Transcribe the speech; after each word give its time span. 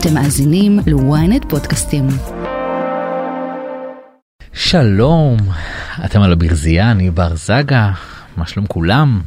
אתם 0.00 0.14
מאזינים 0.14 0.78
ל-ynet 0.86 1.48
פודקאסטים. 1.48 2.06
שלום, 4.52 5.36
אתם 6.04 6.22
על 6.22 6.32
הברזייה, 6.32 6.90
אני 6.90 7.10
בר 7.10 7.34
זגה, 7.34 7.90
מה 8.36 8.46
שלום 8.46 8.66
כולם? 8.66 9.20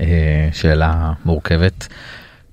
אה, 0.00 0.48
שאלה 0.52 1.12
מורכבת. 1.24 1.88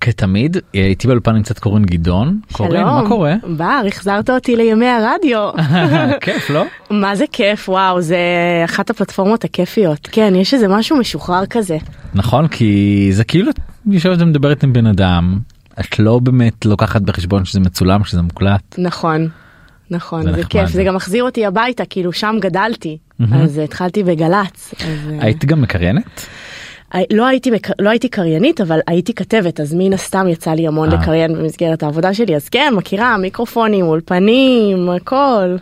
כתמיד, 0.01 0.57
איתי 0.73 1.07
באולפן 1.07 1.31
נמצאת 1.35 1.59
קורין 1.59 1.85
גדעון. 1.85 2.39
קורין, 2.51 2.83
מה 2.83 3.03
קורה? 3.07 3.35
בר, 3.57 3.81
החזרת 3.87 4.29
אותי 4.29 4.55
לימי 4.55 4.87
הרדיו. 4.87 5.51
כיף, 6.21 6.49
לא? 6.49 6.63
מה 6.89 7.15
זה 7.15 7.25
כיף, 7.31 7.69
וואו, 7.69 8.01
זה 8.01 8.17
אחת 8.65 8.89
הפלטפורמות 8.89 9.43
הכיפיות. 9.43 10.09
כן, 10.11 10.33
יש 10.35 10.53
איזה 10.53 10.67
משהו 10.67 10.97
משוחרר 10.97 11.45
כזה. 11.45 11.77
נכון, 12.13 12.47
כי 12.47 13.09
זה 13.11 13.23
כאילו 13.23 13.51
יושבת 13.87 14.21
ומדברת 14.21 14.63
עם 14.63 14.73
בן 14.73 14.87
אדם, 14.87 15.39
את 15.79 15.99
לא 15.99 16.19
באמת 16.19 16.65
לוקחת 16.65 17.01
בחשבון 17.01 17.45
שזה 17.45 17.59
מצולם, 17.59 18.03
שזה 18.03 18.21
מוקלט. 18.21 18.75
נכון. 18.77 19.27
נכון, 19.91 20.23
זה 20.23 20.31
זה. 20.33 20.43
כיף, 20.49 20.69
זה 20.69 20.83
גם 20.83 20.95
מחזיר 20.95 21.23
אותי 21.23 21.45
הביתה, 21.45 21.83
כאילו 21.85 22.13
שם 22.13 22.35
גדלתי, 22.41 22.97
אז 23.31 23.57
התחלתי 23.57 24.03
בגל"צ. 24.03 24.73
אז, 24.79 24.87
אה, 25.11 25.17
היית 25.21 25.45
גם 25.45 25.61
מקריינת? 25.61 26.25
הי- 26.91 27.05
לא 27.13 27.27
הייתי, 27.27 27.51
לא 27.79 27.89
הייתי 27.89 28.09
קריינית, 28.09 28.61
אבל 28.61 28.79
הייתי 28.87 29.13
כתבת, 29.13 29.59
אז 29.59 29.73
מן 29.77 29.93
הסתם 29.93 30.27
יצא 30.27 30.51
לי 30.51 30.67
המון 30.67 30.91
אה. 30.93 30.97
לקריין 31.01 31.33
במסגרת 31.33 31.83
העבודה 31.83 32.13
שלי, 32.13 32.35
אז 32.35 32.49
כן, 32.49 32.73
מכירה, 32.77 33.17
מיקרופונים, 33.17 33.85
אולפנים, 33.85 34.89
הכל. 34.89 35.55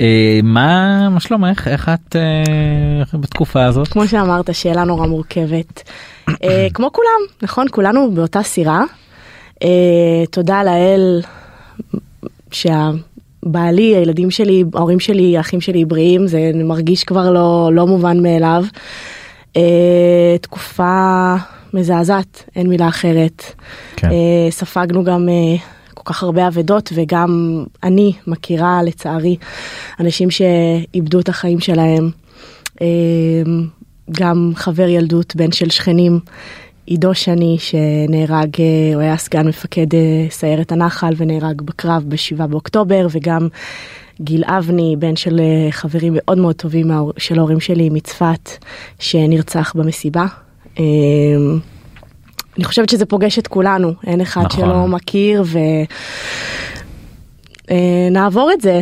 אה, 0.00 0.40
מה 0.42 1.08
מה 1.08 1.20
שלומך? 1.20 1.68
איך 1.68 1.88
את 1.88 2.16
אה, 2.16 3.18
בתקופה 3.18 3.64
הזאת? 3.64 3.88
כמו 3.88 4.08
שאמרת, 4.08 4.54
שאלה 4.54 4.84
נורא 4.84 5.06
מורכבת. 5.06 5.90
אה, 6.28 6.66
כמו 6.74 6.92
כולם, 6.92 7.20
נכון? 7.42 7.66
כולנו 7.70 8.10
באותה 8.14 8.42
סירה. 8.42 8.82
אה, 9.62 9.68
תודה 10.30 10.62
לאל 10.62 11.20
שהבעלי, 12.50 13.96
הילדים 13.96 14.30
שלי, 14.30 14.64
ההורים 14.74 15.00
שלי, 15.00 15.36
האחים 15.36 15.60
שלי 15.60 15.84
בריאים, 15.84 16.26
זה 16.26 16.50
מרגיש 16.54 17.04
כבר 17.04 17.30
לא, 17.30 17.70
לא 17.72 17.86
מובן 17.86 18.22
מאליו. 18.22 18.64
אה, 19.56 20.36
תקופה 20.40 21.34
מזעזעת, 21.74 22.44
אין 22.56 22.68
מילה 22.68 22.88
אחרת. 22.88 23.42
כן. 23.96 24.10
אה, 24.10 24.50
ספגנו 24.50 25.04
גם 25.04 25.28
אה, 25.28 25.56
כל 26.04 26.12
כך 26.12 26.22
הרבה 26.22 26.48
אבדות 26.48 26.92
וגם 26.94 27.62
אני 27.82 28.12
מכירה 28.26 28.82
לצערי 28.82 29.36
אנשים 30.00 30.30
שאיבדו 30.30 31.20
את 31.20 31.28
החיים 31.28 31.60
שלהם. 31.60 32.10
אה, 32.82 32.86
גם 34.10 34.52
חבר 34.54 34.88
ילדות, 34.88 35.36
בן 35.36 35.52
של 35.52 35.70
שכנים, 35.70 36.20
עידו 36.86 37.14
שני 37.14 37.56
שנהרג, 37.58 38.60
אה, 38.60 38.94
הוא 38.94 39.02
היה 39.02 39.16
סגן 39.16 39.48
מפקד 39.48 39.94
אה, 39.94 40.26
סיירת 40.30 40.72
הנחל 40.72 41.14
ונהרג 41.16 41.62
בקרב 41.62 42.04
ב-7 42.08 42.46
באוקטובר 42.46 43.06
וגם 43.10 43.48
גיל 44.20 44.44
אבני, 44.44 44.96
בן 44.98 45.16
של 45.16 45.40
אה, 45.40 45.72
חברים 45.72 46.12
מאוד 46.16 46.38
מאוד 46.38 46.54
טובים 46.54 46.90
של 47.16 47.38
ההורים 47.38 47.60
שלי 47.60 47.90
מצפת, 47.90 48.50
שנרצח 48.98 49.72
במסיבה. 49.76 50.26
אה, 52.54 52.58
אני 52.58 52.64
חושבת 52.64 52.88
שזה 52.88 53.06
פוגש 53.06 53.38
את 53.38 53.46
כולנו, 53.46 53.94
אין 54.06 54.20
אחד 54.20 54.42
נכון. 54.42 54.64
שלא 54.64 54.88
מכיר 54.88 55.44
ונעבור 57.70 58.50
את 58.52 58.60
זה, 58.60 58.80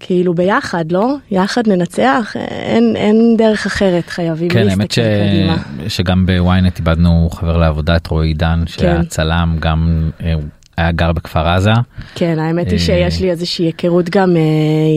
כאילו 0.00 0.34
ביחד, 0.34 0.92
לא? 0.92 1.14
יחד 1.30 1.68
ננצח, 1.68 2.32
אין, 2.36 2.96
אין 2.96 3.34
דרך 3.38 3.66
אחרת, 3.66 4.08
חייבים 4.08 4.48
כן, 4.48 4.68
האמת 4.68 4.78
להסתכל 4.78 5.00
ש... 5.00 5.28
קדימה. 5.30 5.56
שגם 5.88 6.26
בוויינט 6.26 6.78
איבדנו 6.78 7.28
חבר 7.32 7.56
לעבודה 7.56 7.96
את 7.96 8.06
רועי 8.06 8.28
עידן 8.28 8.62
שהיה 8.66 8.96
כן. 8.96 9.04
צלם 9.04 9.56
גם 9.60 10.10
אה, 10.22 10.34
היה 10.76 10.92
גר 10.92 11.12
בכפר 11.12 11.48
עזה 11.48 11.72
כן, 12.14 12.38
האמת 12.38 12.66
היא 12.66 12.78
אה, 12.78 12.78
שיש 12.78 13.20
לי 13.20 13.30
איזושהי 13.30 13.66
היכרות 13.66 14.10
גם 14.10 14.36
אה, 14.36 14.42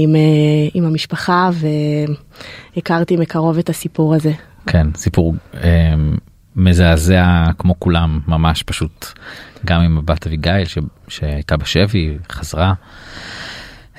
עם, 0.03 0.15
אה, 0.15 0.21
עם 0.73 0.85
המשפחה 0.85 1.49
והכרתי 2.75 3.17
מקרוב 3.17 3.57
את 3.57 3.69
הסיפור 3.69 4.15
הזה. 4.15 4.31
כן 4.67 4.87
סיפור 4.95 5.33
אה, 5.63 5.93
מזעזע 6.55 7.45
כמו 7.57 7.79
כולם 7.79 8.19
ממש 8.27 8.63
פשוט 8.63 9.05
גם 9.65 9.81
עם 9.81 9.97
הבת 9.97 10.27
אביגיל 10.27 10.65
ש... 10.65 10.77
שהייתה 11.07 11.57
בשבי 11.57 12.17
חזרה. 12.31 12.73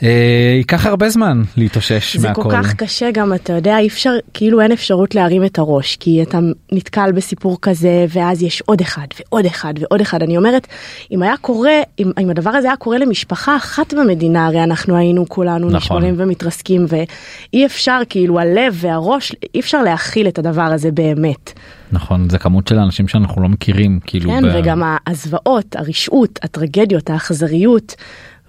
אה, 0.02 0.54
ייקח 0.56 0.86
הרבה 0.86 1.08
זמן 1.08 1.42
להתאושש 1.56 2.16
זה 2.16 2.28
מהכל. 2.28 2.42
כל 2.42 2.50
כך 2.50 2.74
קשה 2.74 3.10
גם, 3.10 3.34
אתה 3.34 3.52
יודע, 3.52 3.78
אי 3.78 3.86
אפשר, 3.86 4.10
כאילו 4.34 4.60
אין 4.60 4.72
אפשרות 4.72 5.14
להרים 5.14 5.44
את 5.44 5.58
הראש, 5.58 5.96
כי 5.96 6.22
אתה 6.22 6.38
נתקל 6.72 7.12
בסיפור 7.12 7.58
כזה, 7.62 8.06
ואז 8.08 8.42
יש 8.42 8.62
עוד 8.66 8.80
אחד, 8.80 9.06
ועוד 9.18 9.44
אחד, 9.46 9.74
ועוד 9.80 10.00
אחד. 10.00 10.22
אני 10.22 10.36
אומרת, 10.36 10.66
אם 11.12 11.22
היה 11.22 11.34
קורה, 11.40 11.80
אם, 11.98 12.10
אם 12.20 12.30
הדבר 12.30 12.50
הזה 12.50 12.68
היה 12.68 12.76
קורה 12.76 12.98
למשפחה 12.98 13.56
אחת 13.56 13.94
במדינה, 13.94 14.46
הרי 14.46 14.64
אנחנו 14.64 14.96
היינו 14.96 15.28
כולנו 15.28 15.66
נכון. 15.66 15.76
נשברים 15.76 16.14
ומתרסקים, 16.18 16.86
ואי 16.88 17.66
אפשר, 17.66 18.00
כאילו, 18.08 18.40
הלב 18.40 18.76
והראש, 18.80 19.32
אי 19.54 19.60
אפשר 19.60 19.82
להכיל 19.82 20.28
את 20.28 20.38
הדבר 20.38 20.62
הזה 20.62 20.90
באמת. 20.90 21.52
נכון 21.92 22.30
זה 22.30 22.38
כמות 22.38 22.68
של 22.68 22.78
אנשים 22.78 23.08
שאנחנו 23.08 23.42
לא 23.42 23.48
מכירים 23.48 24.00
כאילו. 24.04 24.30
כן, 24.30 24.42
ב- 24.42 24.52
וגם 24.54 24.82
הזוועות, 25.06 25.76
הרשעות, 25.76 26.38
הטרגדיות, 26.42 27.10
האכזריות, 27.10 27.94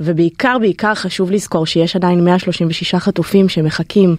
ובעיקר 0.04 0.58
בעיקר 0.60 0.96
חשוב 0.96 1.32
לזכור 1.32 1.66
שיש 1.66 1.96
עדיין 1.96 2.26
136 2.26 2.96
חטופים 2.96 3.50
שמחכים, 3.50 4.16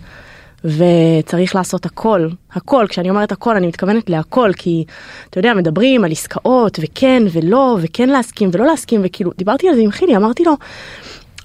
וצריך 0.65 1.55
לעשות 1.55 1.87
הכל, 1.87 2.29
הכל, 2.53 2.87
כשאני 2.89 3.11
אומרת 3.11 3.33
הכל 3.33 3.57
אני 3.57 3.67
מתכוונת 3.67 4.11
להכל, 4.11 4.51
כי 4.57 4.85
אתה 5.31 5.39
יודע, 5.39 5.55
מדברים 5.55 6.05
על 6.05 6.13
עסקאות, 6.13 6.79
וכן 6.83 7.23
ולא, 7.33 7.79
וכן 7.83 8.09
להסכים 8.09 8.51
ולא 8.53 8.67
להסכים, 8.67 9.01
וכאילו, 9.05 9.31
דיברתי 9.39 9.69
על 9.69 9.75
זה 9.75 9.81
עם 9.81 9.91
חילי, 9.91 10.17
אמרתי 10.17 10.45
לו, 10.45 10.57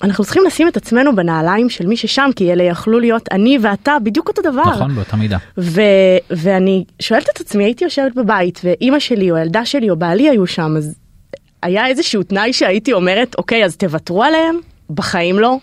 אנחנו 0.03 0.23
צריכים 0.23 0.44
לשים 0.47 0.67
את 0.67 0.77
עצמנו 0.77 1.16
בנעליים 1.16 1.69
של 1.69 1.88
מי 1.88 1.97
ששם, 1.97 2.29
כי 2.35 2.53
אלה 2.53 2.63
יכלו 2.63 3.00
להיות 3.00 3.29
אני 3.31 3.57
ואתה 3.61 3.97
בדיוק 4.03 4.27
אותו 4.27 4.41
דבר. 4.41 4.69
נכון 4.69 4.95
באותה 4.95 5.16
מידה. 5.16 5.38
ו- 5.57 5.81
ואני 6.29 6.83
שואלת 7.00 7.29
את 7.33 7.41
עצמי, 7.41 7.63
הייתי 7.63 7.83
יושבת 7.83 8.16
בבית 8.16 8.61
ואימא 8.63 9.00
שלי 9.00 9.31
או 9.31 9.35
הילדה 9.35 9.66
שלי 9.66 9.89
או 9.89 9.95
בעלי 9.95 10.29
היו 10.29 10.47
שם, 10.47 10.73
אז 10.77 10.95
היה 11.64 11.88
איזשהו 11.88 12.24
תנאי 12.24 12.53
שהייתי 12.53 12.94
אומרת, 12.94 13.36
אוקיי, 13.38 13.66
אז 13.66 13.78
תוותרו 13.78 14.24
עליהם? 14.24 14.56
בחיים 14.90 15.40
לא. 15.40 15.58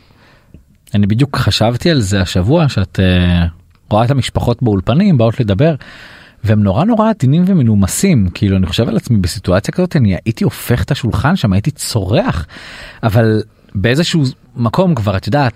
אני 0.94 1.06
בדיוק 1.06 1.36
חשבתי 1.36 1.90
על 1.90 2.00
זה 2.00 2.20
השבוע 2.20 2.68
שאת 2.68 2.98
uh, 2.98 3.48
רואה 3.90 4.04
את 4.04 4.10
המשפחות 4.10 4.62
באולפנים 4.62 5.18
באות 5.18 5.40
לדבר 5.40 5.74
והם 6.44 6.62
נורא 6.62 6.84
נורא 6.84 7.10
עדינים 7.10 7.44
ומנומסים 7.46 8.28
כאילו 8.34 8.56
אני 8.56 8.66
חושב 8.66 8.88
על 8.88 8.96
עצמי 8.96 9.16
בסיטואציה 9.16 9.74
כזאת 9.74 9.96
אני 9.96 10.16
הייתי 10.24 10.44
הופך 10.44 10.82
את 10.82 10.90
השולחן 10.90 11.36
שם 11.36 11.52
הייתי 11.52 11.70
צורח 11.70 12.46
אבל 13.02 13.42
באיזשהו 13.74 14.22
מקום 14.56 14.94
כבר 14.94 15.16
את 15.16 15.26
יודעת 15.26 15.52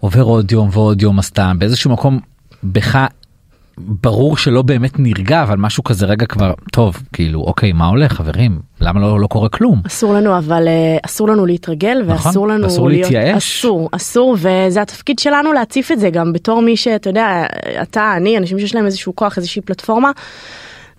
עובר 0.00 0.22
עוד 0.22 0.52
יום 0.52 0.68
ועוד 0.72 1.02
יום 1.02 1.18
הסתם 1.18 1.56
באיזשהו 1.58 1.90
מקום 1.90 2.20
בך 2.64 3.06
ברור 3.78 4.36
שלא 4.36 4.62
באמת 4.62 4.98
נרגע 4.98 5.42
אבל 5.42 5.56
משהו 5.56 5.84
כזה 5.84 6.06
רגע 6.06 6.26
כבר 6.26 6.52
טוב 6.72 7.02
כאילו 7.12 7.40
אוקיי 7.40 7.72
מה 7.72 7.86
הולך 7.86 8.12
חברים 8.12 8.60
למה 8.80 9.00
לא, 9.00 9.20
לא 9.20 9.26
קורה 9.26 9.48
כלום 9.48 9.82
אסור 9.86 10.14
לנו, 10.14 10.38
אבל 10.38 10.68
אה, 10.68 10.96
אסור 11.06 11.28
לנו 11.28 11.46
להתרגל 11.46 12.02
נכון, 12.06 12.26
ואסור 12.28 12.48
לנו 12.48 12.66
אסור 12.66 12.88
להיות... 12.88 13.10
להתייאש. 13.10 13.58
אסור, 13.58 13.88
אסור, 13.92 14.36
וזה 14.38 14.82
התפקיד 14.82 15.18
שלנו 15.18 15.52
להציף 15.52 15.92
את 15.92 16.00
זה 16.00 16.10
גם 16.10 16.32
בתור 16.32 16.62
מי 16.62 16.76
שאתה 16.76 17.10
יודע, 17.10 17.44
אתה, 17.82 18.14
אני, 18.16 18.38
אנשים 18.38 18.58
שיש 18.58 18.74
להם 18.74 18.86
איזשהו 18.86 19.16
כוח, 19.16 19.36
איזושהי 19.36 19.62
פלטפורמה, 19.62 20.10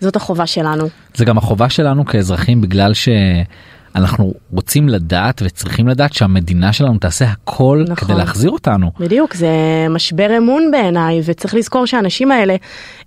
זאת 0.00 0.16
החובה 0.16 0.46
שלנו. 0.46 0.88
זה 1.14 1.24
גם 1.24 1.38
החובה 1.38 1.68
שלנו 1.68 2.04
כאזרחים 2.04 2.60
בגלל 2.60 2.94
שאנחנו 3.94 4.34
רוצים 4.52 4.88
לדעת 4.88 5.42
וצריכים 5.44 5.88
לדעת 5.88 6.12
שהמדינה 6.12 6.72
שלנו 6.72 6.98
תעשה 6.98 7.24
הכל 7.24 7.84
נכון. 7.88 8.08
כדי 8.08 8.16
להחזיר 8.16 8.50
אותנו. 8.50 8.90
בדיוק, 9.00 9.34
זה 9.34 9.48
משבר 9.90 10.38
אמון 10.38 10.70
בעיניי, 10.70 11.20
וצריך 11.24 11.54
לזכור 11.54 11.86
שהאנשים 11.86 12.30
האלה 12.30 12.56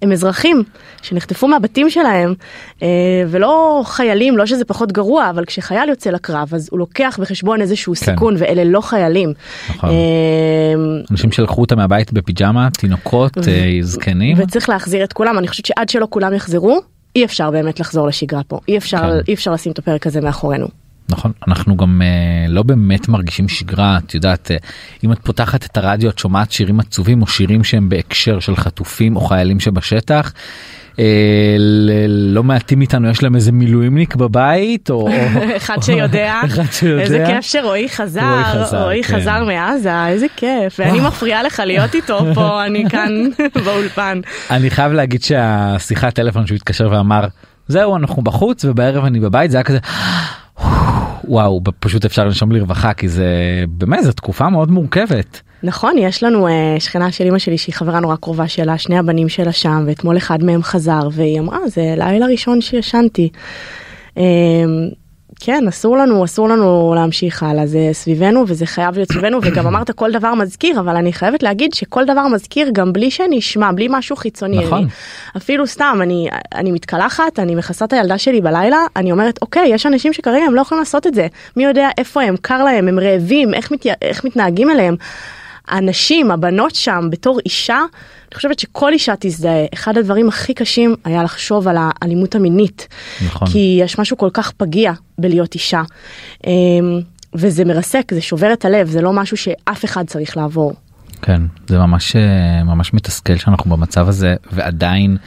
הם 0.02 0.12
אזרחים 0.12 0.64
שנחטפו 1.02 1.48
מהבתים 1.48 1.90
שלהם, 1.90 2.34
אה, 2.82 2.88
ולא 3.28 3.82
חיילים, 3.86 4.38
לא 4.38 4.46
שזה 4.46 4.66
פחות 4.66 4.92
גרוע, 4.92 5.30
אבל 5.30 5.46
כשחייל 5.46 5.90
יוצא 5.90 6.10
לקרב, 6.10 6.50
אז 6.54 6.70
הוא 6.72 6.80
לוקח 6.80 7.20
בחשבון 7.22 7.62
איזשהו 7.62 7.94
כן. 7.96 8.06
סיכון, 8.06 8.36
ואלה 8.38 8.64
לא 8.64 8.82
חיילים. 8.82 9.34
נכון. 9.70 9.90
אה, 9.90 9.96
אנשים 11.12 11.32
שלקחו 11.32 11.62
אותם 11.62 11.78
מהבית 11.78 12.14
בפיג'מה 12.14 12.70
תינוקות 12.78 13.38
אה, 13.38 13.78
זקנים 13.82 14.38
וצריך 14.40 14.70
להחזיר 14.70 15.04
את 15.04 15.14
כולם, 15.14 15.38
אני 15.38 15.48
חושבת 15.48 15.66
שעד 15.66 15.90
שלא 15.90 16.08
כולם 16.10 16.34
יחזרו, 16.34 16.82
אי 17.16 17.26
אפשר 17.26 17.52
באמת 17.52 17.80
לחזור 17.80 18.08
לשגרה 18.08 18.44
פה, 18.44 18.60
אי 18.68 18.78
אפשר, 18.78 18.98
כן. 18.98 19.20
אי 19.28 19.34
אפשר 19.34 19.52
לשים 19.52 19.72
את 19.72 19.80
הפרק 19.80 20.08
הזה 20.08 20.22
מאחורינו. 20.22 20.81
נכון 21.10 21.32
אנחנו 21.48 21.78
גם 21.78 22.02
אה, 22.02 22.08
לא 22.50 22.64
באמת 22.64 23.10
מרגישים 23.10 23.48
שגרה 23.48 23.98
את 24.06 24.14
יודעת 24.16 24.52
אה, 24.52 24.58
אם 25.04 25.12
את 25.12 25.20
פותחת 25.24 25.66
את 25.66 25.78
הרדיו 25.78 26.10
את 26.10 26.20
שומעת 26.20 26.52
שירים 26.52 26.80
עצובים 26.80 27.22
או 27.22 27.28
שירים 27.28 27.64
שהם 27.64 27.90
בהקשר 27.90 28.40
של 28.40 28.56
חטופים 28.56 29.16
או 29.16 29.22
חיילים 29.22 29.60
שבשטח. 29.60 30.34
ל- 31.58 32.34
לא 32.34 32.44
מעטים 32.44 32.82
איתנו 32.82 33.10
יש 33.10 33.24
להם 33.24 33.36
איזה 33.36 33.52
מילואימניק 33.52 34.16
בבית 34.16 34.90
או 34.90 35.10
אחד 35.58 35.76
שיודע. 35.82 36.42
איזה 37.02 37.24
כיף 37.28 37.42
שרועי 37.46 37.90
חזר, 37.90 38.22
רועי 38.22 38.44
חזר, 38.66 38.84
רועי 38.84 39.04
כן. 39.04 39.16
חזר 39.20 39.44
מעזה, 39.44 40.08
איזה 40.08 40.26
כיף, 40.36 40.80
ואני 40.80 41.00
מפריעה 41.00 41.44
לך 41.44 41.62
להיות 41.66 41.96
איתו 41.96 42.26
פה, 42.36 42.66
אני 42.66 42.90
כאן 42.90 43.10
באולפן. 43.66 44.22
אני 44.52 44.70
חייב 44.70 44.92
להגיד 44.92 45.24
שהשיחת 45.24 46.14
טלפון 46.16 46.48
שהוא 46.48 46.56
התקשר 46.56 46.88
ואמר 46.92 47.28
זהו 47.68 47.98
אנחנו 47.98 48.22
בחוץ 48.22 48.66
ובערב 48.66 49.06
אני 49.06 49.20
בבית 49.20 49.52
זה 49.52 49.58
היה 49.58 49.64
כזה 49.64 49.80
וואו 51.28 51.62
פשוט 51.80 52.06
אפשר 52.06 52.26
לנשום 52.26 52.52
לרווחה 52.52 52.94
כי 52.94 53.10
זה 53.10 53.28
באמת 53.68 54.04
זו 54.04 54.12
תקופה 54.12 54.50
מאוד 54.50 54.72
מורכבת. 54.72 55.42
נכון, 55.64 55.98
יש 55.98 56.24
לנו 56.24 56.48
אה, 56.48 56.76
שכנה 56.80 57.12
של 57.12 57.28
אמא 57.28 57.40
שלי 57.40 57.58
שהיא 57.58 57.76
חברה 57.76 58.00
נורא 58.00 58.16
קרובה 58.16 58.48
שלה, 58.48 58.78
שני 58.78 58.98
הבנים 58.98 59.30
שלה 59.30 59.52
שם, 59.52 59.84
ואתמול 59.88 60.18
אחד 60.18 60.44
מהם 60.44 60.64
חזר, 60.64 61.10
והיא 61.12 61.40
אמרה, 61.40 61.60
זה 61.68 61.94
לילה 61.98 62.26
ראשון 62.26 62.62
שישנתי. 62.62 63.30
כן, 65.44 65.68
אסור 65.68 65.98
לנו, 65.98 66.26
אסור 66.26 66.50
לנו 66.50 66.94
להמשיך 66.96 67.44
הלאה, 67.44 67.66
זה 67.66 67.90
סביבנו 67.94 68.44
וזה 68.48 68.66
חייב 68.66 68.96
להיות 68.96 69.12
סביבנו, 69.12 69.40
וגם 69.42 69.68
אמרת 69.68 69.92
כל 69.92 70.12
דבר 70.12 70.34
מזכיר, 70.34 70.80
אבל 70.80 70.96
אני 70.96 71.14
חייבת 71.14 71.44
להגיד 71.44 71.74
שכל 71.74 72.06
דבר 72.06 72.28
מזכיר 72.28 72.70
גם 72.74 72.94
בלי 72.94 73.12
שאני 73.12 73.40
אשמע, 73.40 73.72
בלי 73.72 73.88
משהו 73.90 74.16
חיצוני. 74.16 74.66
נכון. 74.66 74.78
אני, 74.78 74.88
אפילו 75.38 75.68
סתם, 75.68 76.00
אני, 76.02 76.28
אני 76.56 76.72
מתקלחת, 76.72 77.40
אני 77.40 77.56
מכסה 77.56 77.86
את 77.86 77.94
הילדה 77.94 78.18
שלי 78.18 78.42
בלילה, 78.42 78.78
אני 78.96 79.12
אומרת, 79.12 79.40
אוקיי, 79.42 79.70
יש 79.70 79.86
אנשים 79.86 80.14
שכרגע 80.14 80.46
הם 80.46 80.56
לא 80.56 80.62
יכולים 80.62 80.80
לעשות 80.80 81.08
את 81.08 81.14
זה. 81.14 81.28
מי 81.58 81.64
יודע 81.64 81.90
איפה 81.98 82.22
הם, 82.22 82.36
קר 82.42 82.64
להם, 82.64 82.88
הם 82.88 83.00
רעבים, 83.00 83.54
איך, 83.54 83.72
מת, 83.72 83.86
איך 84.02 84.26
מתנהגים 84.26 84.70
אליהם. 84.70 84.96
הנשים, 85.72 86.32
הבנות 86.32 86.76
שם, 86.76 87.08
בתור 87.12 87.40
אישה, 87.46 87.78
אני 87.78 88.36
חושבת 88.36 88.60
שכל 88.60 88.94
אישה 88.94 89.14
תזדהה. 89.20 89.66
אחד 89.74 89.98
הדברים 89.98 90.28
הכי 90.28 90.54
קשים 90.54 90.96
היה 91.04 91.24
לחשוב 91.24 91.68
על 91.68 91.78
האלימות 91.80 92.36
המינית. 92.36 92.88
נכון. 93.26 93.48
כי 93.48 93.80
יש 93.82 94.00
משהו 94.00 94.18
כל 94.18 94.30
כך 94.34 94.52
פגיע 94.52 94.94
בלהיות 95.18 95.54
אישה. 95.54 95.82
אמ, 96.48 97.00
וזה 97.34 97.66
מרסק, 97.66 98.14
זה 98.14 98.22
שובר 98.22 98.54
את 98.54 98.66
הלב, 98.66 98.88
זה 98.88 99.02
לא 99.02 99.14
משהו 99.14 99.38
שאף 99.38 99.86
אחד 99.86 100.08
צריך 100.08 100.38
לעבור. 100.38 100.74
כן 101.22 101.42
זה 101.68 101.78
ממש 101.78 102.16
אה, 102.16 102.64
ממש 102.64 102.94
מתסכל 102.94 103.38
שאנחנו 103.38 103.78
במצב 103.78 104.08
הזה 104.08 104.36
ועדיין 104.52 105.18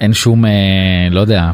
אין 0.00 0.12
שום 0.12 0.44
אה, 0.44 0.50
לא 1.10 1.20
יודע 1.20 1.50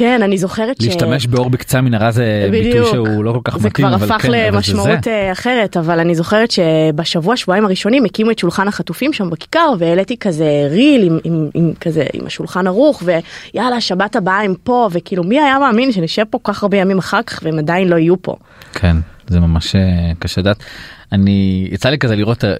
כן, 0.00 0.22
אני 0.22 0.38
זוכרת 0.38 0.80
ש... 0.80 0.84
להשתמש 0.84 1.26
באור 1.26 1.50
בקצה 1.50 1.78
המנהרה 1.78 2.10
זה 2.10 2.48
ביטוי 2.50 2.70
בדיוק. 2.70 2.88
שהוא 2.88 3.24
לא 3.24 3.32
כל 3.32 3.40
כך 3.44 3.56
מתאים 3.56 3.86
כבר 3.86 3.94
אבל 3.94 4.04
הפך 4.04 4.22
כן, 4.22 4.30
זה 4.30 4.48
למשמעות 4.52 5.04
זה. 5.04 5.10
אה, 5.10 5.32
אחרת, 5.32 5.76
אבל 5.76 6.00
אני 6.00 6.14
זוכרת 6.14 6.50
שבשבוע 6.50 7.36
שבועיים 7.36 7.64
הראשונים 7.64 8.04
הקימו 8.04 8.30
את 8.30 8.38
שולחן 8.38 8.68
החטופים 8.68 9.12
שם 9.12 9.30
בכיכר 9.30 9.72
והעליתי 9.78 10.16
כזה 10.16 10.68
ריל 10.70 11.02
עם, 11.02 11.18
עם, 11.24 11.48
עם 11.54 11.72
כזה 11.80 12.04
עם 12.12 12.26
השולחן 12.26 12.66
ערוך 12.66 13.02
ויאללה 13.04 13.80
שבת 13.80 14.16
הבאה 14.16 14.42
הם 14.42 14.54
פה 14.64 14.88
וכאילו 14.92 15.24
מי 15.24 15.40
היה 15.40 15.58
מאמין 15.58 15.92
שנשב 15.92 16.24
פה 16.30 16.38
כל 16.42 16.52
כך 16.52 16.62
הרבה 16.62 16.76
ימים 16.76 16.98
אחר 16.98 17.22
כך 17.22 17.40
והם 17.42 17.58
עדיין 17.58 17.88
לא 17.88 17.96
יהיו 17.96 18.22
פה. 18.22 18.36
כן 18.72 18.96
זה 19.28 19.40
ממש 19.40 19.76
אה, 19.76 20.12
קשה 20.18 20.40
לדעת. 20.40 20.64
אני 21.12 21.68
יצא 21.72 21.88
לי 21.88 21.98
כזה 21.98 22.16
לראות 22.16 22.44
אה, 22.44 22.50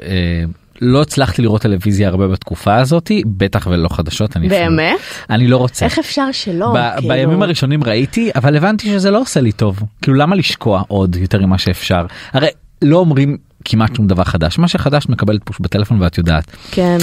לא 0.80 1.02
הצלחתי 1.02 1.42
לראות 1.42 1.62
טלוויזיה 1.62 2.08
הרבה 2.08 2.28
בתקופה 2.28 2.76
הזאתי 2.76 3.22
בטח 3.26 3.66
ולא 3.70 3.88
חדשות 3.88 4.36
אני 4.36 4.46
אפילו- 4.46 4.60
באמת? 4.70 4.98
אני 5.30 5.46
לא 5.48 5.56
רוצה. 5.56 5.84
איך 5.84 5.98
אפשר 5.98 6.26
שלא? 6.32 6.72
ב- 6.74 6.92
כאילו? 6.98 7.08
בימים 7.14 7.42
הראשונים 7.42 7.84
ראיתי 7.84 8.30
אבל 8.34 8.56
הבנתי 8.56 8.86
שזה 8.88 9.10
לא 9.10 9.20
עושה 9.20 9.40
לי 9.40 9.52
טוב 9.52 9.80
כאילו 10.02 10.16
למה 10.16 10.36
לשקוע 10.36 10.82
עוד 10.88 11.16
יותר 11.16 11.46
ממה 11.46 11.58
שאפשר 11.58 12.06
הרי 12.32 12.48
לא 12.82 12.96
אומרים 12.96 13.36
כמעט 13.64 13.96
שום 13.96 14.06
דבר 14.06 14.24
חדש 14.24 14.58
מה 14.58 14.68
שחדש 14.68 15.08
מקבלת 15.08 15.40
פוש 15.44 15.56
בטלפון 15.60 16.02
ואת 16.02 16.18
יודעת 16.18 16.56
כן. 16.70 16.98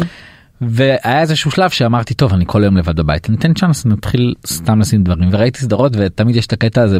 והיה 0.62 1.22
איזשהו 1.22 1.52
שלב 1.52 1.70
שאמרתי 1.70 2.14
טוב 2.14 2.34
אני 2.34 2.44
כל 2.48 2.64
היום 2.64 2.78
לבד 2.78 2.96
בבית 2.96 3.30
ניתן 3.30 3.54
צ'אנס 3.54 3.86
נתחיל 3.86 4.34
סתם 4.48 4.80
לשים 4.80 5.04
דברים 5.04 5.30
וראיתי 5.32 5.60
סדרות 5.60 5.94
ותמיד 5.98 6.36
יש 6.36 6.46
את 6.46 6.54
הקטע 6.54 6.82
הזה 6.82 7.00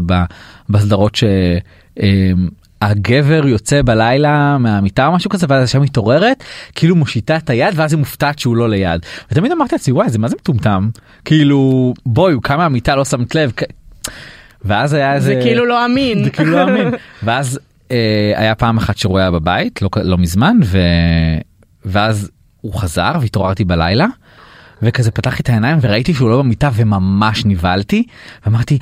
בסדרות 0.70 1.16
שהגבר 2.84 3.48
יוצא 3.48 3.82
בלילה 3.82 4.58
מהמיטה 4.58 5.08
או 5.08 5.12
משהו 5.12 5.30
כזה 5.30 5.46
ואז 5.50 5.64
השם 5.64 5.82
מתעוררת 5.82 6.44
כאילו 6.76 6.96
מושיטה 6.96 7.38
את 7.38 7.50
היד 7.50 7.74
ואז 7.76 7.94
היא 7.94 8.00
מופתעת 8.00 8.40
שהוא 8.40 8.56
לא 8.56 8.70
ליד 8.70 9.06
ותמיד 9.32 9.52
אמרתי 9.52 9.76
לעצמי 9.76 9.94
וואי 9.94 10.10
זה 10.10 10.20
מה 10.20 10.28
זה 10.28 10.36
מטומטם 10.40 10.90
כאילו 11.26 11.94
בואי 12.06 12.34
הוא 12.34 12.44
קם 12.44 12.58
מהמיטה 12.58 12.96
לא 12.96 13.06
שמת 13.06 13.36
לב. 13.36 13.52
ואז 14.66 14.94
היה 14.94 15.14
איזה 15.14 15.34
זה 15.34 15.40
כאילו 15.44 15.66
לא 15.66 15.86
אמין. 15.86 16.24
זה 16.24 16.30
כאילו 16.30 16.52
לא 16.52 16.64
אמין 16.64 16.92
ואז 17.24 17.60
אה, 17.92 18.34
היה 18.36 18.56
פעם 18.56 18.78
אחת 18.78 18.98
שרואה 18.98 19.22
היה 19.22 19.32
בבית 19.32 19.82
לא, 19.82 19.90
לא 20.04 20.18
מזמן 20.18 20.58
ו... 20.64 20.80
ואז 21.86 22.32
הוא 22.62 22.74
חזר 22.74 23.12
והתעוררתי 23.22 23.64
בלילה 23.64 24.06
וכזה 24.82 25.12
פתחתי 25.12 25.42
את 25.42 25.50
העיניים 25.50 25.78
וראיתי 25.82 26.14
שהוא 26.14 26.30
לא 26.30 26.38
במיטה 26.38 26.70
וממש 26.74 27.46
נבהלתי 27.46 28.04
ואמרתי 28.46 28.80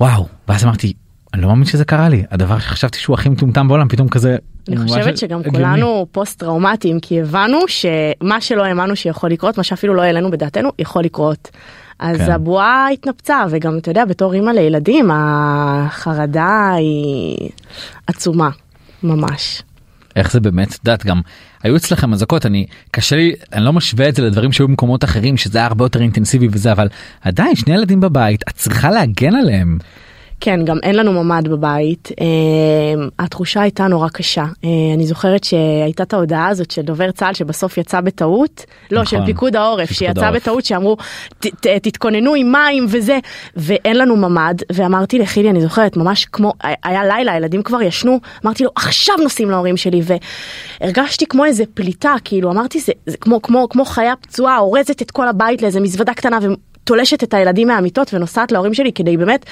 וואו 0.00 0.28
ואז 0.48 0.64
אמרתי 0.64 0.92
אני 1.34 1.42
לא 1.42 1.48
מאמין 1.48 1.64
שזה 1.64 1.84
קרה 1.84 2.08
לי 2.08 2.24
הדבר 2.30 2.58
שחשבתי 2.58 2.98
שהוא 2.98 3.14
הכי 3.14 3.28
מטומטם 3.28 3.68
בעולם 3.68 3.88
פתאום 3.88 4.08
כזה. 4.08 4.36
אני 4.68 4.76
חושבת 4.76 5.18
שגם 5.18 5.40
הגיוני. 5.40 5.58
כולנו 5.58 6.06
פוסט 6.12 6.38
טראומטיים 6.38 7.00
כי 7.00 7.20
הבנו 7.20 7.58
שמה 7.68 8.40
שלא 8.40 8.64
האמנו 8.64 8.96
שיכול 8.96 9.30
לקרות 9.30 9.56
מה 9.56 9.62
שאפילו 9.62 9.94
לא 9.94 10.02
העלינו 10.02 10.30
בדעתנו 10.30 10.70
יכול 10.78 11.04
לקרות. 11.04 11.50
אז 11.98 12.16
כן. 12.16 12.32
הבועה 12.32 12.88
התנפצה 12.88 13.44
וגם 13.50 13.78
אתה 13.78 13.90
יודע 13.90 14.04
בתור 14.04 14.34
אימא 14.34 14.50
לילדים 14.50 15.10
החרדה 15.12 16.72
היא 16.76 17.50
עצומה 18.06 18.50
ממש. 19.02 19.62
איך 20.16 20.32
זה 20.32 20.40
באמת 20.40 20.72
יודעת 20.72 21.06
גם 21.06 21.20
היו 21.62 21.76
אצלכם 21.76 22.12
אזעקות 22.12 22.46
אני 22.46 22.66
קשה 22.90 23.16
לי 23.16 23.34
אני 23.52 23.64
לא 23.64 23.72
משווה 23.72 24.08
את 24.08 24.14
זה 24.14 24.22
לדברים 24.22 24.52
שהיו 24.52 24.68
במקומות 24.68 25.04
אחרים 25.04 25.36
שזה 25.36 25.58
היה 25.58 25.66
הרבה 25.66 25.84
יותר 25.84 26.00
אינטנסיבי 26.00 26.48
וזה 26.52 26.72
אבל 26.72 26.88
עדיין 27.20 27.56
שני 27.56 27.74
ילדים 27.74 28.00
בבית 28.00 28.42
את 28.48 28.54
צריכה 28.54 28.90
להגן 28.90 29.34
עליהם. 29.34 29.78
כן, 30.44 30.64
גם 30.64 30.78
אין 30.82 30.96
לנו 30.96 31.24
ממ"ד 31.24 31.48
בבית. 31.48 32.08
אה, 32.20 32.24
התחושה 33.18 33.60
הייתה 33.60 33.86
נורא 33.86 34.08
קשה. 34.08 34.44
אה, 34.64 34.68
אני 34.94 35.06
זוכרת 35.06 35.44
שהייתה 35.44 36.02
את 36.02 36.12
ההודעה 36.12 36.48
הזאת 36.48 36.70
של 36.70 36.82
דובר 36.82 37.10
צה"ל 37.10 37.34
שבסוף 37.34 37.78
יצא 37.78 38.00
בטעות, 38.00 38.64
לא, 38.90 39.02
נכון, 39.02 39.18
של 39.18 39.26
פיקוד 39.26 39.56
העורף, 39.56 39.92
שיצא 39.92 40.24
העורף. 40.24 40.42
בטעות 40.42 40.64
שאמרו 40.64 40.96
"ת- 41.40 41.46
ת- 41.46 41.66
תתכוננו 41.66 42.34
עם 42.34 42.52
מים 42.52 42.86
וזה, 42.88 43.18
ואין 43.56 43.96
לנו 43.98 44.16
ממ"ד, 44.16 44.54
ואמרתי 44.72 45.18
לחילי, 45.18 45.50
אני 45.50 45.60
זוכרת, 45.60 45.96
ממש 45.96 46.24
כמו, 46.24 46.52
היה 46.84 47.04
לילה, 47.04 47.32
הילדים 47.32 47.62
כבר 47.62 47.82
ישנו, 47.82 48.20
אמרתי 48.44 48.64
לו, 48.64 48.70
עכשיו 48.76 49.14
נוסעים 49.22 49.50
להורים 49.50 49.76
שלי, 49.76 50.00
והרגשתי 50.80 51.26
כמו 51.26 51.44
איזה 51.44 51.64
פליטה, 51.74 52.14
כאילו, 52.24 52.50
אמרתי, 52.50 52.80
זה, 52.80 52.92
זה 53.06 53.16
כמו, 53.16 53.42
כמו, 53.42 53.68
כמו 53.68 53.84
חיה 53.84 54.14
פצועה, 54.20 54.58
אורזת 54.58 55.02
את 55.02 55.10
כל 55.10 55.28
הבית 55.28 55.62
לאיזה 55.62 55.80
מזוודה 55.80 56.14
קטנה, 56.14 56.38
ותולשת 56.84 57.22
את 57.22 57.34
הילדים 57.34 57.68
מהמיטות 57.68 58.14
ונוסעת 58.14 58.52
להורים 58.52 58.74
שלי 58.74 58.92
כדי 58.92 59.16
באמת 59.16 59.46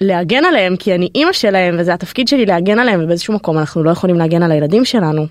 להגן 0.00 0.44
עליהם 0.44 0.76
כי 0.76 0.94
אני 0.94 1.08
אימא 1.14 1.32
שלהם 1.32 1.76
וזה 1.78 1.94
התפקיד 1.94 2.28
שלי 2.28 2.46
להגן 2.46 2.78
עליהם 2.78 3.00
ובאיזשהו 3.04 3.34
מקום 3.34 3.58
אנחנו 3.58 3.84
לא 3.84 3.90
יכולים 3.90 4.16
להגן 4.18 4.42
על 4.42 4.52
הילדים 4.52 4.84
שלנו. 4.84 5.26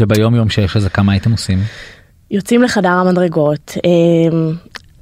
וביום 0.00 0.34
יום 0.34 0.48
שיש 0.48 0.76
אזעקה 0.76 1.02
מה 1.02 1.12
הייתם 1.12 1.32
עושים? 1.32 1.58
יוצאים 2.30 2.62
לחדר 2.62 2.88
המדרגות 2.88 3.74
אמ, 3.84 4.52